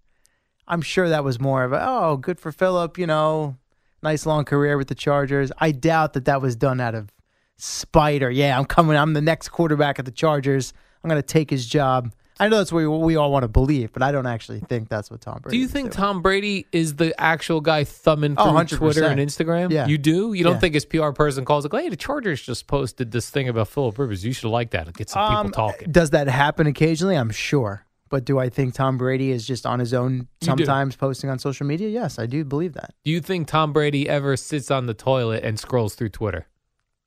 I'm 0.66 0.82
sure 0.82 1.08
that 1.08 1.24
was 1.24 1.40
more 1.40 1.64
of 1.64 1.72
a, 1.72 1.84
oh, 1.86 2.16
good 2.16 2.38
for 2.40 2.52
Philip, 2.52 2.96
you 2.96 3.06
know, 3.06 3.56
nice 4.02 4.26
long 4.26 4.44
career 4.44 4.76
with 4.78 4.88
the 4.88 4.94
Chargers. 4.94 5.50
I 5.58 5.72
doubt 5.72 6.14
that 6.14 6.24
that 6.26 6.40
was 6.42 6.56
done 6.56 6.80
out 6.80 6.94
of 6.94 7.10
spite 7.58 8.22
or, 8.22 8.30
yeah, 8.30 8.58
I'm 8.58 8.64
coming, 8.64 8.96
I'm 8.96 9.12
the 9.12 9.20
next 9.20 9.48
quarterback 9.50 9.98
at 9.98 10.04
the 10.04 10.10
Chargers. 10.10 10.72
I'm 11.02 11.08
going 11.10 11.20
to 11.20 11.26
take 11.26 11.50
his 11.50 11.66
job. 11.66 12.12
I 12.38 12.48
know 12.48 12.56
that's 12.56 12.72
what 12.72 12.78
we, 12.78 12.86
we 12.88 13.16
all 13.16 13.30
want 13.30 13.42
to 13.42 13.48
believe, 13.48 13.92
but 13.92 14.02
I 14.02 14.12
don't 14.12 14.26
actually 14.26 14.60
think 14.60 14.88
that's 14.88 15.10
what 15.10 15.20
Tom 15.20 15.40
Brady 15.42 15.58
Do 15.58 15.60
you 15.60 15.68
think 15.68 15.88
doing. 15.90 15.92
Tom 15.96 16.22
Brady 16.22 16.66
is 16.72 16.96
the 16.96 17.18
actual 17.20 17.60
guy 17.60 17.84
thumbing 17.84 18.34
Oh, 18.38 18.44
through 18.44 18.76
100%. 18.76 18.76
Twitter 18.78 19.04
and 19.04 19.20
Instagram? 19.20 19.70
Yeah. 19.70 19.86
You 19.86 19.98
do? 19.98 20.32
You 20.32 20.42
don't 20.44 20.54
Yeah. 20.54 20.58
think 20.60 20.72
his 20.74 20.86
PR 20.86 21.10
person 21.10 21.44
calls 21.44 21.66
like, 21.70 21.82
hey, 21.82 21.90
the 21.90 21.96
Chargers 21.96 22.40
just 22.40 22.66
posted 22.66 23.10
this 23.10 23.28
thing 23.28 23.50
about 23.50 23.68
Philip 23.68 23.98
Rivers. 23.98 24.24
You 24.24 24.32
should 24.32 24.48
like 24.48 24.70
that 24.70 24.86
and 24.86 24.96
get 24.96 25.10
some 25.10 25.22
people 25.28 25.36
Um, 25.38 25.50
talking. 25.50 25.92
Does 25.92 26.10
that 26.10 26.28
happen 26.28 26.66
occasionally? 26.66 27.14
I'm 27.16 27.30
sure. 27.30 27.84
But 28.10 28.24
do 28.26 28.38
I 28.38 28.48
think 28.50 28.74
Tom 28.74 28.98
Brady 28.98 29.30
is 29.30 29.46
just 29.46 29.64
on 29.64 29.78
his 29.78 29.94
own 29.94 30.28
sometimes 30.42 30.96
posting 30.96 31.30
on 31.30 31.38
social 31.38 31.66
media? 31.66 31.88
Yes, 31.88 32.18
I 32.18 32.26
do 32.26 32.44
believe 32.44 32.72
that. 32.74 32.92
Do 33.04 33.10
you 33.10 33.20
think 33.20 33.46
Tom 33.48 33.72
Brady 33.72 34.08
ever 34.08 34.36
sits 34.36 34.70
on 34.70 34.86
the 34.86 34.94
toilet 34.94 35.42
and 35.44 35.58
scrolls 35.58 35.94
through 35.94 36.08
Twitter? 36.10 36.46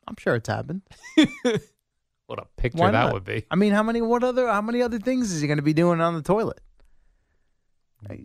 I'm 0.07 0.15
sure 0.17 0.35
it's 0.35 0.49
happened. 0.49 0.81
What 2.27 2.39
a 2.39 2.45
picture 2.55 2.79
Why 2.79 2.89
that 2.91 3.03
not? 3.03 3.13
would 3.13 3.25
be. 3.25 3.45
I 3.51 3.55
mean, 3.57 3.73
how 3.73 3.83
many 3.83 4.01
what 4.01 4.23
other 4.23 4.47
how 4.47 4.61
many 4.61 4.81
other 4.81 4.97
things 4.97 5.31
is 5.33 5.41
he 5.41 5.47
going 5.47 5.57
to 5.57 5.61
be 5.63 5.73
doing 5.73 5.99
on 5.99 6.15
the 6.15 6.21
toilet? 6.21 6.61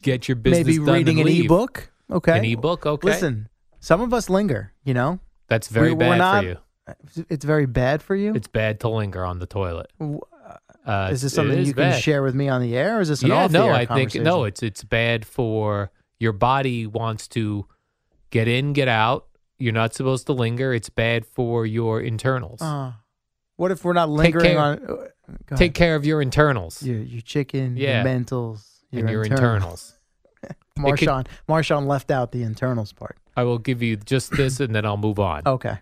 Get 0.01 0.29
your 0.29 0.37
business 0.37 0.67
Maybe 0.67 0.79
done 0.79 0.95
reading 0.95 1.21
and 1.21 1.29
an 1.29 1.35
leave. 1.35 1.45
ebook. 1.47 1.91
Okay. 2.11 2.39
An 2.39 2.45
ebook, 2.45 2.87
okay. 2.87 3.07
Listen, 3.09 3.49
some 3.81 4.01
of 4.01 4.15
us 4.15 4.31
linger, 4.31 4.73
you 4.85 4.95
know? 4.95 5.19
That's 5.49 5.69
very 5.69 5.89
We- 5.91 5.95
we're 5.95 6.11
bad 6.11 6.19
not- 6.19 6.43
for 6.45 6.49
you. 6.49 6.57
It's 7.29 7.45
very 7.45 7.67
bad 7.67 8.01
for 8.03 8.15
you. 8.17 8.33
It's 8.35 8.49
bad 8.49 8.81
to 8.81 8.89
linger 8.89 9.25
on 9.25 9.41
the 9.41 9.47
toilet. 9.47 9.91
W- 9.99 10.21
Uh, 10.89 11.11
is 11.13 11.21
this 11.23 11.35
something 11.35 11.59
is 11.59 11.69
you 11.69 11.75
can 11.75 12.01
share 12.01 12.23
with 12.23 12.35
me 12.35 12.49
on 12.49 12.63
the 12.63 12.75
air 12.77 12.97
or 12.99 13.01
is 13.03 13.09
this 13.09 13.23
an 13.23 13.29
yeah, 13.29 13.45
off 13.45 13.53
no, 13.53 13.69
I 13.71 13.85
think 13.85 14.15
no. 14.15 14.45
It's 14.45 14.63
it's 14.63 14.83
bad 14.83 15.27
for 15.27 15.91
your 16.19 16.33
body 16.33 16.87
wants 16.87 17.29
to 17.29 17.67
get 18.31 18.49
in, 18.49 18.73
get 18.73 18.89
out. 18.89 19.27
You're 19.59 19.73
not 19.75 19.93
supposed 19.95 20.27
to 20.27 20.33
linger. 20.33 20.73
It's 20.73 20.89
bad 20.89 21.27
for 21.27 21.67
your 21.67 22.01
internals. 22.01 22.63
Uh, 22.63 22.93
what 23.57 23.71
if 23.71 23.85
we're 23.85 23.93
not 23.93 24.07
Take 24.07 24.35
lingering 24.35 24.57
care- 24.57 24.81
on 25.51 25.57
Take 25.57 25.75
care 25.75 25.95
of 25.95 26.07
your 26.07 26.23
internals 26.23 26.83
your 26.83 26.99
your 27.01 27.21
chicken, 27.21 27.77
Yeah. 27.77 28.03
your 28.03 28.11
mentals, 28.11 28.65
and 28.93 29.11
your 29.11 29.23
internal. 29.25 29.55
internals. 29.57 29.95
Marshawn, 30.79 31.27
Marshawn 31.49 31.87
left 31.87 32.11
out 32.11 32.33
the 32.33 32.43
internals 32.45 32.93
part. 32.93 33.19
I 33.37 33.43
will 33.43 33.59
give 33.59 33.83
you 33.83 33.97
just 33.97 34.31
this, 34.31 34.59
and 34.61 34.75
then 34.75 34.87
I'll 34.87 34.97
move 34.97 35.19
on. 35.19 35.43
Okay. 35.45 35.79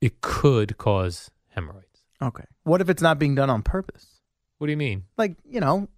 It 0.00 0.20
could 0.20 0.76
cause 0.78 1.30
hemorrhoids. 1.48 2.04
Okay. 2.22 2.44
What 2.64 2.80
if 2.80 2.88
it's 2.88 3.02
not 3.02 3.18
being 3.18 3.34
done 3.34 3.50
on 3.50 3.62
purpose? 3.62 4.15
What 4.58 4.66
do 4.68 4.70
you 4.70 4.76
mean? 4.76 5.04
Like, 5.18 5.36
you 5.44 5.60
know, 5.60 5.88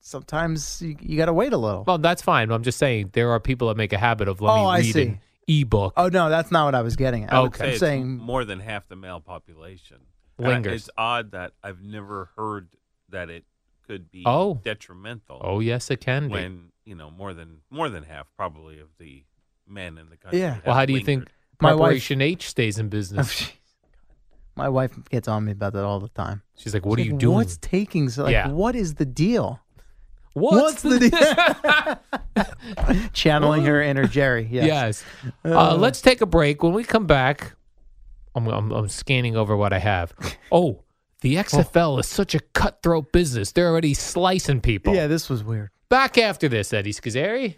sometimes 0.00 0.82
you, 0.82 0.96
you 1.00 1.16
got 1.16 1.26
to 1.26 1.32
wait 1.32 1.52
a 1.52 1.56
little. 1.56 1.84
Well, 1.86 1.98
that's 1.98 2.22
fine. 2.22 2.50
I'm 2.50 2.62
just 2.62 2.78
saying 2.78 3.10
there 3.12 3.30
are 3.30 3.40
people 3.40 3.68
that 3.68 3.76
make 3.76 3.92
a 3.92 3.98
habit 3.98 4.28
of 4.28 4.40
let 4.40 4.52
Oh, 4.52 4.56
me 4.64 4.70
I 4.70 4.76
read 4.78 4.92
see. 4.92 5.02
an 5.02 5.20
ebook. 5.48 5.94
oh, 5.96 6.08
no, 6.08 6.28
that's 6.28 6.50
not 6.50 6.64
what 6.66 6.74
I 6.74 6.82
was 6.82 6.96
getting 6.96 7.24
at. 7.24 7.32
I 7.32 7.40
was 7.40 7.48
Okay. 7.48 7.58
Say 7.64 7.70
it's 7.70 7.80
saying, 7.80 8.08
more 8.18 8.44
than 8.44 8.60
half 8.60 8.88
the 8.88 8.96
male 8.96 9.20
population. 9.20 9.98
And 10.38 10.46
Lingers. 10.48 10.82
It's 10.82 10.90
odd 10.98 11.30
that 11.32 11.52
I've 11.62 11.82
never 11.82 12.30
heard 12.36 12.68
that 13.10 13.30
it 13.30 13.44
could 13.86 14.10
be 14.10 14.22
Oh. 14.26 14.60
detrimental. 14.64 15.40
Oh, 15.42 15.60
yes, 15.60 15.90
it 15.90 15.98
can 16.00 16.26
be. 16.28 16.32
when 16.34 16.72
you 16.84 16.94
know 16.94 17.10
more 17.10 17.32
than 17.32 17.58
more 17.70 17.88
than 17.88 18.02
half 18.02 18.26
probably 18.36 18.78
of 18.80 18.88
the 18.98 19.24
men 19.66 19.96
in 19.96 20.10
the 20.10 20.16
country. 20.16 20.40
Yeah. 20.40 20.54
have 20.54 20.66
Well, 20.66 20.74
how 20.74 20.84
do 20.86 20.92
you 20.92 20.98
lingered. 20.98 21.06
think 21.06 21.28
My 21.62 21.72
wife- 21.72 21.78
Preparation 21.80 22.20
H 22.20 22.48
stays 22.48 22.78
in 22.78 22.88
business? 22.88 23.50
my 24.56 24.68
wife 24.68 24.92
gets 25.10 25.28
on 25.28 25.44
me 25.44 25.52
about 25.52 25.72
that 25.72 25.84
all 25.84 26.00
the 26.00 26.08
time. 26.08 26.42
She's 26.56 26.74
like, 26.74 26.86
"What 26.86 26.98
are 26.98 27.02
She's 27.02 27.06
you 27.06 27.12
like, 27.12 27.20
doing? 27.20 27.34
What's 27.36 27.56
taking 27.58 28.08
so, 28.08 28.24
like, 28.24 28.32
Yeah. 28.32 28.48
what 28.48 28.76
is 28.76 28.94
the 28.94 29.04
deal? 29.04 29.60
What's, 30.34 30.82
the 30.82 31.96
deal? 32.34 33.06
Channeling 33.12 33.64
her 33.64 33.80
inner 33.80 34.06
Jerry. 34.06 34.48
Yes. 34.50 34.66
Yes. 34.66 35.04
Uh, 35.44 35.76
let's 35.76 36.00
take 36.00 36.20
a 36.20 36.26
break. 36.26 36.62
When 36.62 36.72
we 36.72 36.82
come 36.82 37.06
back, 37.06 37.54
I'm, 38.34 38.48
I'm, 38.48 38.72
I'm 38.72 38.88
scanning 38.88 39.36
over 39.36 39.56
what 39.56 39.72
I 39.72 39.78
have. 39.78 40.12
Oh, 40.50 40.82
the 41.20 41.36
XFL 41.36 42.00
is 42.00 42.06
such 42.08 42.34
a 42.34 42.40
cutthroat 42.40 43.12
business. 43.12 43.52
They're 43.52 43.68
already 43.68 43.94
slicing 43.94 44.60
people. 44.60 44.94
Yeah, 44.94 45.06
this 45.06 45.30
was 45.30 45.44
weird. 45.44 45.70
Back 45.88 46.18
after 46.18 46.48
this, 46.48 46.72
Eddie 46.72 46.92
Scozzare. 46.92 47.54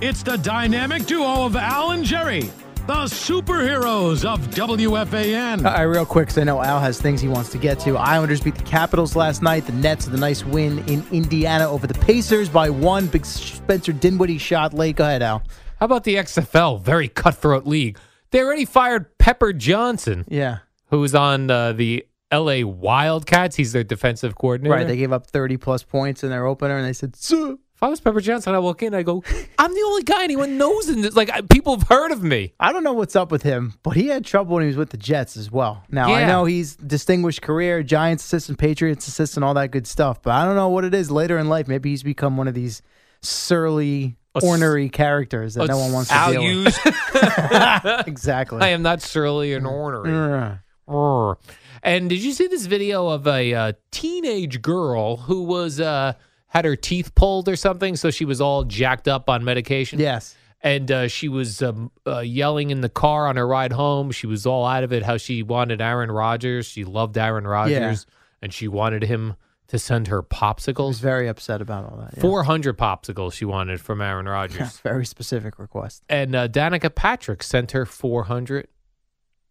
It's 0.00 0.22
the 0.22 0.36
dynamic 0.38 1.06
duo 1.06 1.44
of 1.44 1.56
Al 1.56 1.90
and 1.90 2.04
Jerry, 2.04 2.42
the 2.86 3.04
superheroes 3.06 4.24
of 4.24 4.40
WFAN. 4.50 5.58
All 5.58 5.72
right, 5.72 5.82
real 5.82 6.06
quick, 6.06 6.26
because 6.28 6.38
I 6.38 6.44
know 6.44 6.62
Al 6.62 6.78
has 6.78 7.00
things 7.00 7.20
he 7.20 7.26
wants 7.26 7.50
to 7.50 7.58
get 7.58 7.80
to. 7.80 7.96
Islanders 7.96 8.40
beat 8.40 8.54
the 8.54 8.62
Capitals 8.62 9.16
last 9.16 9.42
night. 9.42 9.66
The 9.66 9.72
Nets 9.72 10.06
with 10.06 10.14
a 10.14 10.18
nice 10.18 10.44
win 10.44 10.78
in 10.88 11.04
Indiana 11.10 11.68
over 11.68 11.86
the 11.88 11.94
Pacers 11.94 12.48
by 12.48 12.70
one. 12.70 13.08
Big 13.08 13.26
Spencer 13.26 13.92
Dinwiddie 13.92 14.38
shot 14.38 14.72
late. 14.72 14.96
Go 14.96 15.04
ahead, 15.04 15.22
Al. 15.22 15.42
How 15.80 15.86
about 15.86 16.04
the 16.04 16.14
XFL? 16.14 16.80
Very 16.80 17.08
cutthroat 17.08 17.66
league. 17.66 17.98
They 18.30 18.40
already 18.40 18.66
fired 18.66 19.18
Pepper 19.18 19.52
Johnson, 19.52 20.24
Yeah. 20.28 20.58
who's 20.90 21.14
on 21.14 21.50
uh, 21.50 21.72
the 21.72 22.06
LA 22.32 22.62
Wildcats. 22.64 23.56
He's 23.56 23.72
their 23.72 23.84
defensive 23.84 24.36
coordinator. 24.36 24.74
Right. 24.76 24.86
They 24.86 24.96
gave 24.96 25.12
up 25.12 25.26
30 25.26 25.56
plus 25.56 25.82
points 25.82 26.22
in 26.22 26.30
their 26.30 26.46
opener, 26.46 26.76
and 26.76 26.86
they 26.86 26.92
said, 26.92 27.16
"Sir." 27.16 27.56
If 27.78 27.82
I 27.84 27.86
was 27.86 28.00
Pepper 28.00 28.20
Johnson, 28.20 28.56
I 28.56 28.58
walk 28.58 28.82
in, 28.82 28.92
I 28.92 29.04
go, 29.04 29.22
I'm 29.56 29.72
the 29.72 29.82
only 29.86 30.02
guy 30.02 30.24
anyone 30.24 30.58
knows 30.58 30.88
in 30.88 31.00
this. 31.00 31.14
Like, 31.14 31.30
I- 31.30 31.42
people 31.42 31.78
have 31.78 31.86
heard 31.86 32.10
of 32.10 32.24
me. 32.24 32.52
I 32.58 32.72
don't 32.72 32.82
know 32.82 32.92
what's 32.92 33.14
up 33.14 33.30
with 33.30 33.44
him, 33.44 33.74
but 33.84 33.90
he 33.90 34.08
had 34.08 34.24
trouble 34.24 34.54
when 34.56 34.62
he 34.62 34.66
was 34.66 34.76
with 34.76 34.90
the 34.90 34.96
Jets 34.96 35.36
as 35.36 35.52
well. 35.52 35.84
Now, 35.88 36.12
I 36.12 36.26
know 36.26 36.44
he's 36.44 36.74
distinguished 36.74 37.40
career, 37.40 37.84
Giants 37.84 38.24
assistant, 38.24 38.58
Patriots 38.58 39.06
assistant, 39.06 39.44
all 39.44 39.54
that 39.54 39.70
good 39.70 39.86
stuff, 39.86 40.20
but 40.22 40.32
I 40.32 40.44
don't 40.44 40.56
know 40.56 40.70
what 40.70 40.82
it 40.84 40.92
is 40.92 41.08
later 41.08 41.38
in 41.38 41.48
life. 41.48 41.68
Maybe 41.68 41.90
he's 41.90 42.02
become 42.02 42.36
one 42.36 42.48
of 42.48 42.54
these 42.54 42.82
surly, 43.22 44.16
A 44.34 44.40
ornery 44.40 44.88
characters 44.88 45.54
that 45.54 45.68
no 45.68 45.78
one 45.78 45.92
wants 45.92 46.10
to 46.10 46.32
deal 46.32 46.42
used 46.42 46.84
with. 46.84 46.96
exactly. 48.08 48.60
I 48.60 48.70
am 48.70 48.82
not 48.82 49.02
surly 49.02 49.54
and 49.54 49.64
ornery. 49.68 50.58
And 51.80 52.10
did 52.10 52.24
you 52.24 52.32
see 52.32 52.48
this 52.48 52.66
video 52.66 53.06
of 53.06 53.28
a 53.28 53.54
uh, 53.54 53.72
teenage 53.92 54.62
girl 54.62 55.16
who 55.18 55.44
was 55.44 55.78
uh, 55.78 56.14
had 56.48 56.64
her 56.64 56.76
teeth 56.76 57.14
pulled 57.14 57.48
or 57.48 57.56
something, 57.56 57.96
so 57.96 58.10
she 58.10 58.24
was 58.24 58.40
all 58.40 58.64
jacked 58.64 59.06
up 59.08 59.28
on 59.28 59.44
medication? 59.44 59.98
Yes. 59.98 60.34
And 60.60 60.90
uh, 60.90 61.06
she 61.08 61.28
was 61.28 61.62
um, 61.62 61.92
uh, 62.06 62.18
yelling 62.18 62.70
in 62.70 62.80
the 62.80 62.88
car 62.88 63.28
on 63.28 63.36
her 63.36 63.46
ride 63.46 63.72
home. 63.72 64.10
She 64.10 64.26
was 64.26 64.44
all 64.44 64.66
out 64.66 64.82
of 64.82 64.92
it. 64.92 65.04
How 65.04 65.16
she 65.16 65.42
wanted 65.44 65.80
Aaron 65.80 66.10
Rodgers. 66.10 66.66
She 66.66 66.84
loved 66.84 67.16
Aaron 67.16 67.46
Rodgers, 67.46 68.06
and 68.42 68.52
she 68.52 68.66
wanted 68.66 69.04
him 69.04 69.36
to 69.68 69.78
send 69.78 70.08
her 70.08 70.22
popsicles. 70.22 70.98
very 70.98 71.28
upset 71.28 71.60
about 71.60 71.84
all 71.84 71.98
that. 71.98 72.14
yeah. 72.16 72.22
Four 72.22 72.42
hundred 72.42 72.76
popsicles 72.76 73.34
she 73.34 73.44
wanted 73.44 73.80
from 73.80 74.00
Aaron 74.00 74.26
Rodgers. 74.26 74.78
Very 74.82 75.04
specific 75.06 75.58
request. 75.58 76.02
and 76.08 76.34
uh, 76.34 76.48
Danica 76.48 76.92
Patrick 76.92 77.42
sent 77.42 77.70
her 77.72 77.84
four 77.86 78.24
hundred 78.24 78.66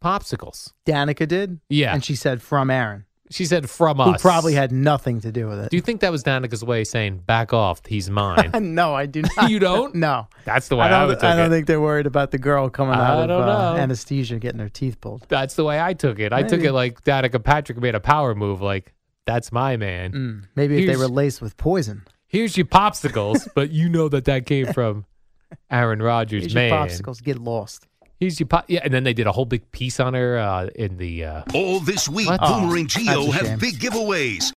popsicles. 0.04 0.74
Danica 0.86 1.28
did. 1.28 1.60
Yeah. 1.70 1.94
And 1.94 2.04
she 2.04 2.16
said 2.16 2.42
from 2.42 2.70
Aaron, 2.70 3.06
She 3.30 3.46
said 3.46 3.70
from 3.70 3.98
who 3.98 4.14
us. 4.14 4.22
probably 4.22 4.54
had 4.54 4.72
nothing 4.72 5.20
to 5.22 5.32
do 5.32 5.48
with 5.48 5.60
it. 5.60 5.70
Do 5.70 5.76
you 5.76 5.82
think 5.82 6.02
that 6.02 6.12
was 6.12 6.24
Danica's 6.24 6.64
way 6.64 6.82
of 6.82 6.88
saying 6.88 7.20
"back 7.26 7.54
off"? 7.54 7.86
He's 7.86 8.10
mine. 8.10 8.52
no, 8.76 8.96
I 8.96 9.06
do 9.06 9.22
not. 9.36 9.50
You 9.50 9.60
don't? 9.60 9.96
No. 9.96 10.28
That's 10.46 10.70
the 10.70 10.78
way 10.78 10.86
I 10.86 10.88
I, 10.88 11.00
don't, 11.00 11.08
would 11.10 11.16
take 11.20 11.24
it. 11.24 11.34
I 11.34 11.36
don't 11.36 11.48
it. 11.48 11.50
think 11.56 11.68
they're 11.68 11.82
worried 11.82 12.08
about 12.08 12.32
the 12.32 12.38
girl 12.38 12.70
coming 12.70 12.96
out 12.96 13.30
I 13.30 13.34
of 13.34 13.48
uh, 13.48 13.80
anesthesia 13.82 14.40
getting 14.40 14.60
her 14.60 14.70
teeth 14.70 15.02
pulled. 15.02 15.26
That's 15.28 15.56
the 15.56 15.66
way 15.66 15.82
I 15.82 15.94
took 15.94 16.20
it. 16.20 16.32
I 16.32 16.44
took 16.44 16.62
it 16.62 16.72
like 16.72 17.04
Danica 17.04 17.44
Patrick 17.44 17.80
made 17.80 17.96
a 17.96 18.00
power 18.00 18.34
move. 18.34 18.62
Like 18.62 18.94
that's 19.26 19.52
my 19.52 19.76
man. 19.76 20.12
Mm, 20.14 20.44
maybe 20.56 20.80
if 20.84 20.88
they 20.88 20.96
were 20.98 21.10
laced 21.10 21.42
with 21.42 21.58
poison. 21.58 22.04
Here's 22.28 22.58
your 22.58 22.66
popsicles, 22.66 23.48
but 23.56 23.72
you 23.72 23.90
know 23.90 24.10
that 24.10 24.26
that 24.26 24.46
came 24.46 24.68
from 24.74 25.06
Aaron 25.72 26.02
Rodgers, 26.02 26.44
Here's 26.44 26.56
man. 26.56 26.70
your 26.70 26.80
popsicles. 26.80 27.22
Get 27.24 27.40
lost. 27.40 27.88
Here's 28.20 28.40
your. 28.40 28.48
Yeah, 28.68 28.82
and 28.84 28.94
then 28.94 29.04
they 29.04 29.14
did 29.14 29.28
a 29.28 29.32
whole 29.32 29.46
big 29.46 29.72
piece 29.72 30.00
on 30.00 30.14
her 30.16 30.38
uh, 30.38 30.68
in 30.76 30.98
the. 30.98 31.24
Uh, 31.26 31.44
All 31.54 31.80
this 31.80 32.10
week, 32.10 32.28
What? 32.28 32.40
Boomer 32.42 32.78
and 32.78 32.88
Gio 32.88 33.32
have 33.32 33.60
big 33.60 33.76
giveaways. 33.76 34.54